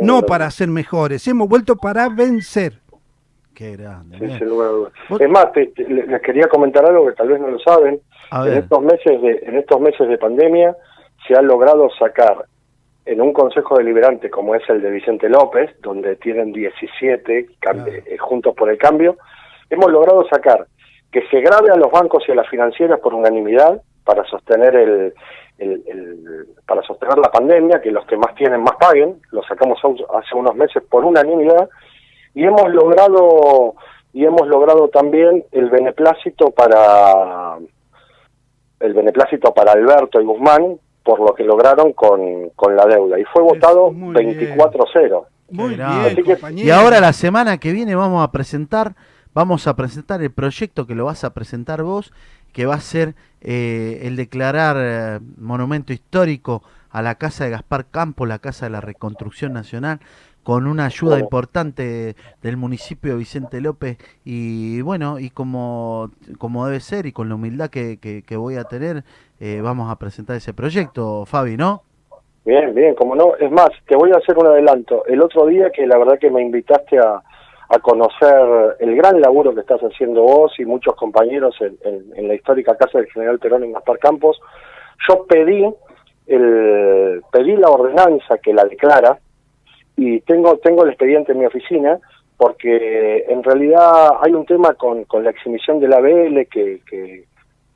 no 0.02 0.20
para 0.20 0.50
ser 0.50 0.68
mejores, 0.68 1.26
hemos 1.26 1.48
vuelto 1.48 1.76
para 1.76 2.10
vencer. 2.10 2.74
Qué 3.54 3.74
grande. 3.74 4.18
Sí, 4.18 4.26
bien. 4.26 4.38
sin 4.38 4.48
lugar 4.48 4.68
a 4.68 4.70
dudas. 4.72 4.92
Vos- 5.08 5.18
Es 5.22 5.30
más, 5.30 5.50
te- 5.52 5.68
te- 5.68 5.88
les 5.88 6.20
quería 6.20 6.46
comentar 6.48 6.84
algo 6.84 7.06
que 7.06 7.14
tal 7.14 7.28
vez 7.28 7.40
no 7.40 7.48
lo 7.48 7.58
saben. 7.58 7.98
En 8.32 8.52
estos 8.52 8.82
meses 8.82 9.22
de 9.22 9.40
en 9.44 9.56
estos 9.56 9.80
meses 9.80 10.06
de 10.06 10.18
pandemia 10.18 10.76
se 11.26 11.34
ha 11.34 11.40
logrado 11.40 11.88
sacar 11.98 12.44
en 13.06 13.22
un 13.22 13.32
consejo 13.32 13.78
deliberante 13.78 14.28
como 14.28 14.54
es 14.54 14.62
el 14.68 14.82
de 14.82 14.90
Vicente 14.90 15.30
López, 15.30 15.70
donde 15.80 16.16
tienen 16.16 16.52
17 16.52 17.46
cam- 17.62 17.82
Claro. 17.84 17.86
eh, 17.86 18.18
juntos 18.18 18.54
por 18.54 18.68
el 18.68 18.76
cambio, 18.76 19.16
hemos 19.70 19.90
logrado 19.90 20.22
sacar 20.28 20.66
que 21.10 21.26
se 21.30 21.40
grabe 21.40 21.70
a 21.70 21.76
los 21.76 21.90
bancos 21.90 22.24
y 22.28 22.32
a 22.32 22.34
las 22.34 22.48
financieras 22.50 23.00
por 23.00 23.14
unanimidad 23.14 23.80
para 24.06 24.24
sostener 24.24 24.74
el, 24.76 25.12
el- 25.58 25.82
el- 25.86 26.46
para 26.66 26.80
sostener 26.82 27.18
la 27.18 27.30
pandemia, 27.30 27.80
que 27.82 27.90
los 27.90 28.06
que 28.06 28.16
más 28.16 28.34
tienen 28.36 28.62
más 28.62 28.76
paguen, 28.80 29.20
lo 29.32 29.42
sacamos 29.42 29.78
hace- 30.14 30.34
unos 30.34 30.54
meses 30.54 30.82
por 30.88 31.04
unanimidad 31.04 31.68
y 32.34 32.44
hemos 32.44 32.70
logrado 32.72 33.74
y 34.12 34.24
hemos 34.24 34.46
logrado 34.48 34.88
también 34.88 35.44
el 35.52 35.68
beneplácito 35.68 36.50
para 36.50 37.58
el 38.80 38.94
beneplácito 38.94 39.52
para 39.52 39.72
Alberto 39.72 40.20
y 40.20 40.24
Guzmán 40.24 40.78
por 41.02 41.20
lo 41.20 41.34
que 41.34 41.44
lograron 41.44 41.92
con, 41.92 42.50
con 42.56 42.74
la 42.76 42.84
deuda 42.86 43.18
y 43.18 43.24
fue 43.24 43.42
votado 43.42 43.92
muy 43.92 44.14
24-0. 44.14 45.24
Muy 45.50 45.68
bien, 45.76 45.80
Así 45.82 46.16
que- 46.16 46.32
compañero. 46.34 46.66
Y 46.66 46.70
ahora 46.70 47.00
la 47.00 47.12
semana 47.12 47.58
que 47.58 47.70
viene 47.72 47.94
vamos 47.94 48.24
a 48.24 48.32
presentar, 48.32 48.94
vamos 49.32 49.66
a 49.68 49.76
presentar 49.76 50.20
el 50.22 50.32
proyecto 50.32 50.86
que 50.86 50.94
lo 50.96 51.04
vas 51.04 51.22
a 51.22 51.32
presentar 51.32 51.82
vos, 51.84 52.12
que 52.52 52.66
va 52.66 52.74
a 52.74 52.80
ser 52.80 53.14
eh, 53.46 54.00
el 54.02 54.16
declarar 54.16 54.76
eh, 54.78 55.20
monumento 55.38 55.92
histórico 55.94 56.62
a 56.90 57.00
la 57.00 57.14
casa 57.14 57.44
de 57.44 57.50
Gaspar 57.50 57.86
Campos, 57.86 58.26
la 58.28 58.40
casa 58.40 58.66
de 58.66 58.70
la 58.70 58.80
reconstrucción 58.82 59.52
nacional, 59.54 60.00
con 60.42 60.66
una 60.66 60.84
ayuda 60.86 61.18
importante 61.18 62.14
del 62.42 62.56
municipio 62.56 63.12
de 63.12 63.18
Vicente 63.18 63.60
López 63.60 63.98
y 64.24 64.80
bueno, 64.82 65.18
y 65.18 65.30
como, 65.30 66.10
como 66.38 66.66
debe 66.66 66.80
ser 66.80 67.06
y 67.06 67.12
con 67.12 67.28
la 67.28 67.34
humildad 67.36 67.70
que, 67.70 67.96
que- 67.98 68.22
que 68.22 68.36
voy 68.36 68.56
a 68.56 68.64
tener, 68.64 69.02
eh, 69.40 69.60
vamos 69.62 69.90
a 69.90 69.96
presentar 69.98 70.36
ese 70.36 70.52
proyecto, 70.54 71.24
Fabi, 71.26 71.56
¿no? 71.56 71.82
Bien, 72.44 72.72
bien, 72.74 72.94
como 72.94 73.16
no. 73.16 73.34
Es 73.40 73.50
más, 73.50 73.70
te 73.88 73.96
voy 73.96 74.12
a 74.12 74.18
hacer 74.18 74.38
un 74.38 74.46
adelanto. 74.46 75.04
El 75.06 75.20
otro 75.20 75.46
día 75.46 75.70
que 75.74 75.84
la 75.86 75.98
verdad 75.98 76.18
que 76.20 76.30
me 76.30 76.42
invitaste 76.42 76.96
a, 76.98 77.20
a 77.68 77.78
conocer 77.80 78.76
el 78.80 78.94
gran 78.96 79.20
laburo 79.20 79.54
que 79.54 79.60
estás 79.60 79.80
haciendo 79.80 80.22
vos 80.22 80.52
y 80.58 80.64
muchos 80.64 80.94
compañeros 80.94 81.56
en, 81.60 81.76
en- 82.14 82.28
la 82.28 82.34
histórica 82.34 82.76
casa 82.76 82.98
del 82.98 83.10
General 83.10 83.38
Perón 83.38 83.64
en 83.64 83.72
Gaspar 83.72 83.98
Campos, 83.98 84.40
yo 85.08 85.24
pedí 85.26 85.66
el 86.26 87.22
pedí 87.32 87.56
la 87.56 87.68
ordenanza 87.68 88.38
que 88.38 88.52
la 88.52 88.64
declara 88.64 89.18
y 89.96 90.20
tengo 90.20 90.58
tengo 90.58 90.82
el 90.84 90.90
expediente 90.90 91.32
en 91.32 91.38
mi 91.38 91.46
oficina 91.46 91.98
porque 92.36 93.24
en 93.28 93.42
realidad 93.42 94.10
hay 94.20 94.32
un 94.34 94.44
tema 94.44 94.74
con, 94.74 95.04
con 95.04 95.24
la 95.24 95.30
exhibición 95.30 95.80
de 95.80 95.88
la 95.88 96.00
que, 96.02 96.80
que, 96.88 97.24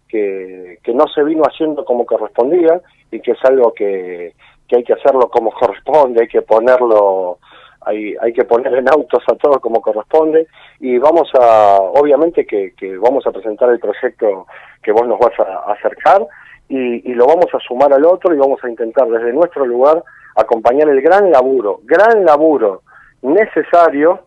que, 0.09 0.79
que 0.83 0.95
no 0.95 1.07
se 1.09 1.25
vino 1.25 1.43
haciendo 1.45 1.85
como 1.85 2.05
correspondía 2.05 2.81
y 3.11 3.21
que 3.21 3.31
es 3.33 3.39
algo 3.45 3.73
que, 3.73 4.35
que 4.69 4.77
hay 4.77 4.85
que 4.85 4.93
hacerlo 4.93 5.31
como 5.31 5.51
corresponde, 5.51 6.21
hay 6.23 6.29
que 6.29 6.43
ponerlo 6.43 7.39
hay, 7.83 8.15
hay 8.21 8.33
que 8.33 8.45
poner 8.45 8.75
en 8.75 8.89
autos 8.89 9.23
a 9.27 9.35
todos 9.37 9.59
como 9.59 9.81
corresponde 9.81 10.47
y 10.81 10.99
vamos 10.99 11.31
a, 11.35 11.79
obviamente 11.81 12.47
que, 12.47 12.73
que 12.77 12.97
vamos 12.99 13.27
a 13.27 13.33
presentar 13.33 13.71
el 13.71 13.79
proyecto 13.79 14.47
que 14.83 14.93
vos 14.93 15.07
nos 15.07 15.19
vas 15.19 15.39
a, 15.39 15.73
acercar 15.73 16.27
y, 16.69 17.15
lo 17.15 17.27
vamos 17.27 17.47
a 17.53 17.59
sumar 17.59 17.93
al 17.93 18.05
otro 18.05 18.33
y 18.33 18.39
vamos 18.39 18.63
a 18.63 18.69
intentar 18.69 19.09
desde 19.09 19.33
nuestro 19.33 19.67
lugar 19.67 20.05
acompañar 20.37 20.89
el 20.89 21.01
gran 21.03 21.31
laburo, 21.31 21.81
gran 21.83 22.25
laburo 22.25 22.83
necesario 23.23 24.21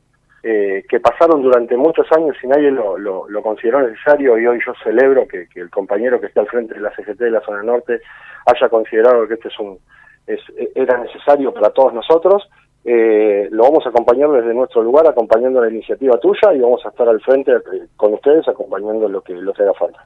eh, 0.44 0.84
que 0.90 1.00
pasaron 1.00 1.42
durante 1.42 1.78
muchos 1.78 2.06
años 2.12 2.36
y 2.44 2.48
nadie 2.48 2.70
lo, 2.70 2.98
lo, 2.98 3.42
consideró 3.42 3.82
necesario 3.88 4.38
y 4.38 4.46
hoy 4.46 4.60
yo 4.66 4.74
celebro 4.84 5.26
que, 5.26 5.48
que, 5.48 5.62
el 5.62 5.70
compañero 5.70 6.20
que 6.20 6.28
está 6.28 6.42
al 6.42 6.48
frente 6.48 6.74
de 6.74 6.82
la 6.82 6.94
CGT 6.94 7.18
de 7.18 7.32
la 7.32 7.40
zona 7.42 7.64
norte 7.64 8.02
haya 8.46 8.68
considerado 8.68 9.26
que 9.26 9.36
este 9.36 9.48
es 9.48 9.60
un 9.60 9.80
es, 10.28 10.40
era 10.76 10.98
necesario 10.98 11.54
para 11.54 11.70
todos 11.70 11.94
nosotros. 11.94 12.48
Eh, 12.86 13.48
lo 13.52 13.64
vamos 13.64 13.86
a 13.86 13.90
acompañar 13.90 14.30
desde 14.32 14.54
nuestro 14.54 14.84
lugar, 14.84 15.08
acompañando 15.08 15.62
la 15.62 15.70
iniciativa 15.70 16.20
tuya 16.20 16.54
y 16.54 16.60
vamos 16.60 16.86
a 16.86 16.90
estar 16.90 17.08
al 17.08 17.22
frente 17.22 17.52
eh, 17.52 17.88
con 17.96 18.14
ustedes 18.14 18.48
acompañando 18.48 19.08
lo 19.08 19.22
que, 19.22 19.34
lo 19.34 19.54
que 19.54 19.64
haga 19.64 19.74
falta. 19.74 20.06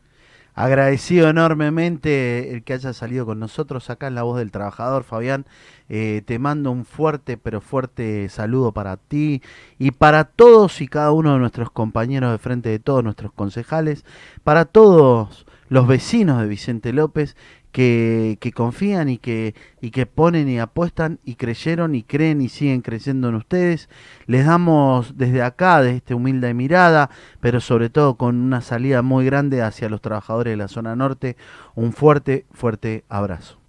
Agradecido 0.54 1.30
enormemente 1.30 2.52
el 2.52 2.64
que 2.64 2.74
haya 2.74 2.92
salido 2.92 3.28
con 3.28 3.40
nosotros 3.40 3.92
acá 3.92 4.08
en 4.08 4.16
La 4.16 4.24
Voz 4.24 4.40
del 4.40 4.52
Trabajador, 4.52 5.04
Fabián. 5.04 5.46
Eh, 5.88 6.24
te 6.26 6.40
mando 6.40 6.72
un 6.72 6.84
fuerte, 6.84 7.38
pero 7.38 7.62
fuerte 7.62 8.28
saludo 8.30 8.72
para 8.72 8.98
ti 8.98 9.44
y 9.78 9.92
para 9.92 10.24
todos 10.24 10.82
y 10.82 10.88
cada 10.88 11.12
uno 11.12 11.34
de 11.34 11.40
nuestros 11.40 11.70
compañeros 11.70 12.32
de 12.32 12.40
frente 12.40 12.70
de 12.70 12.80
todos 12.80 13.04
nuestros 13.04 13.32
concejales, 13.34 14.04
para 14.44 14.66
todos 14.66 15.46
los 15.70 15.88
vecinos 15.88 16.42
de 16.42 16.48
Vicente 16.48 16.92
López 16.92 17.36
que, 17.78 18.38
que, 18.42 18.52
confían 18.54 19.08
y 19.08 19.20
que, 19.20 19.54
y 19.82 19.92
que 19.92 20.08
ponen 20.08 20.50
y 20.50 20.58
apuestan 20.58 21.20
y 21.24 21.36
creyeron 21.36 21.94
y 21.94 22.02
creen 22.02 22.42
y 22.42 22.50
siguen 22.50 22.82
creciendo 22.82 23.30
en 23.30 23.36
ustedes. 23.36 23.88
Les 24.26 24.48
damos 24.48 25.16
desde 25.16 25.44
acá, 25.44 25.84
desde 25.84 25.98
esta 25.98 26.16
humilde 26.16 26.56
mirada, 26.56 27.12
pero 27.40 27.60
sobre 27.60 27.92
todo 27.92 28.16
con 28.16 28.36
una 28.42 28.62
salida 28.62 29.04
muy 29.04 29.28
grande 29.28 29.62
hacia 29.62 29.90
los 29.90 30.02
trabajadores 30.02 30.54
de 30.54 30.58
la 30.58 30.70
zona 30.70 30.96
norte, 30.96 31.36
un 31.76 31.92
fuerte, 31.94 32.46
fuerte 32.52 33.04
abrazo. 33.10 33.60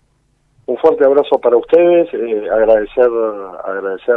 Un 0.64 0.78
fuerte 0.78 1.04
abrazo 1.04 1.38
para 1.38 1.58
ustedes, 1.58 2.08
eh, 2.14 2.48
agradecer, 2.50 3.10
agradecer 3.62 4.16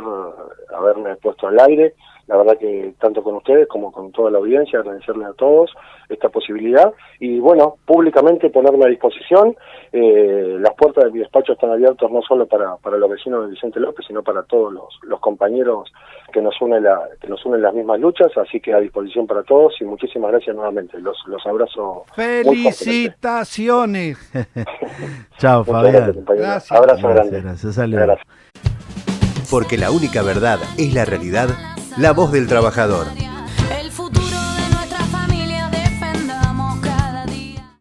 haberme 0.73 1.17
puesto 1.17 1.49
al 1.49 1.59
aire 1.59 1.95
la 2.31 2.37
verdad 2.37 2.57
que 2.57 2.93
tanto 2.97 3.21
con 3.21 3.35
ustedes 3.35 3.67
como 3.67 3.91
con 3.91 4.13
toda 4.13 4.31
la 4.31 4.37
audiencia, 4.37 4.79
agradecerles 4.79 5.27
a 5.27 5.33
todos 5.33 5.69
esta 6.07 6.29
posibilidad 6.29 6.93
y 7.19 7.39
bueno, 7.39 7.75
públicamente 7.85 8.49
ponerme 8.49 8.85
a 8.85 8.87
disposición. 8.87 9.53
Eh, 9.91 10.55
las 10.59 10.73
puertas 10.75 11.03
de 11.03 11.11
mi 11.11 11.19
despacho 11.19 11.51
están 11.51 11.71
abiertas 11.71 12.09
no 12.09 12.21
solo 12.21 12.45
para, 12.45 12.77
para 12.77 12.95
los 12.95 13.09
vecinos 13.09 13.43
de 13.43 13.51
Vicente 13.51 13.81
López, 13.81 14.05
sino 14.07 14.23
para 14.23 14.43
todos 14.43 14.71
los, 14.71 14.97
los 15.03 15.19
compañeros 15.19 15.91
que 16.31 16.41
nos 16.41 16.55
unen 16.61 16.83
la, 16.83 17.01
que 17.19 17.27
nos 17.27 17.45
unen 17.45 17.61
las 17.61 17.73
mismas 17.73 17.99
luchas, 17.99 18.31
así 18.37 18.61
que 18.61 18.73
a 18.73 18.79
disposición 18.79 19.27
para 19.27 19.43
todos 19.43 19.73
y 19.81 19.83
muchísimas 19.83 20.31
gracias 20.31 20.55
nuevamente. 20.55 21.01
Los, 21.01 21.17
los 21.27 21.45
abrazo. 21.45 22.05
Felicitaciones. 22.15 24.17
Chao, 25.37 25.65
Fabián. 25.65 26.23
Gracias. 26.25 26.71
Abrazo 26.71 27.09
grande. 27.09 27.41
Gracias, 27.41 27.77
gracias. 27.77 28.25
Porque 29.51 29.77
la 29.77 29.91
única 29.91 30.23
verdad 30.23 30.59
es 30.77 30.93
la 30.93 31.03
realidad 31.03 31.49
la 31.97 32.13
voz 32.13 32.31
del 32.31 32.47
trabajador. 32.47 33.07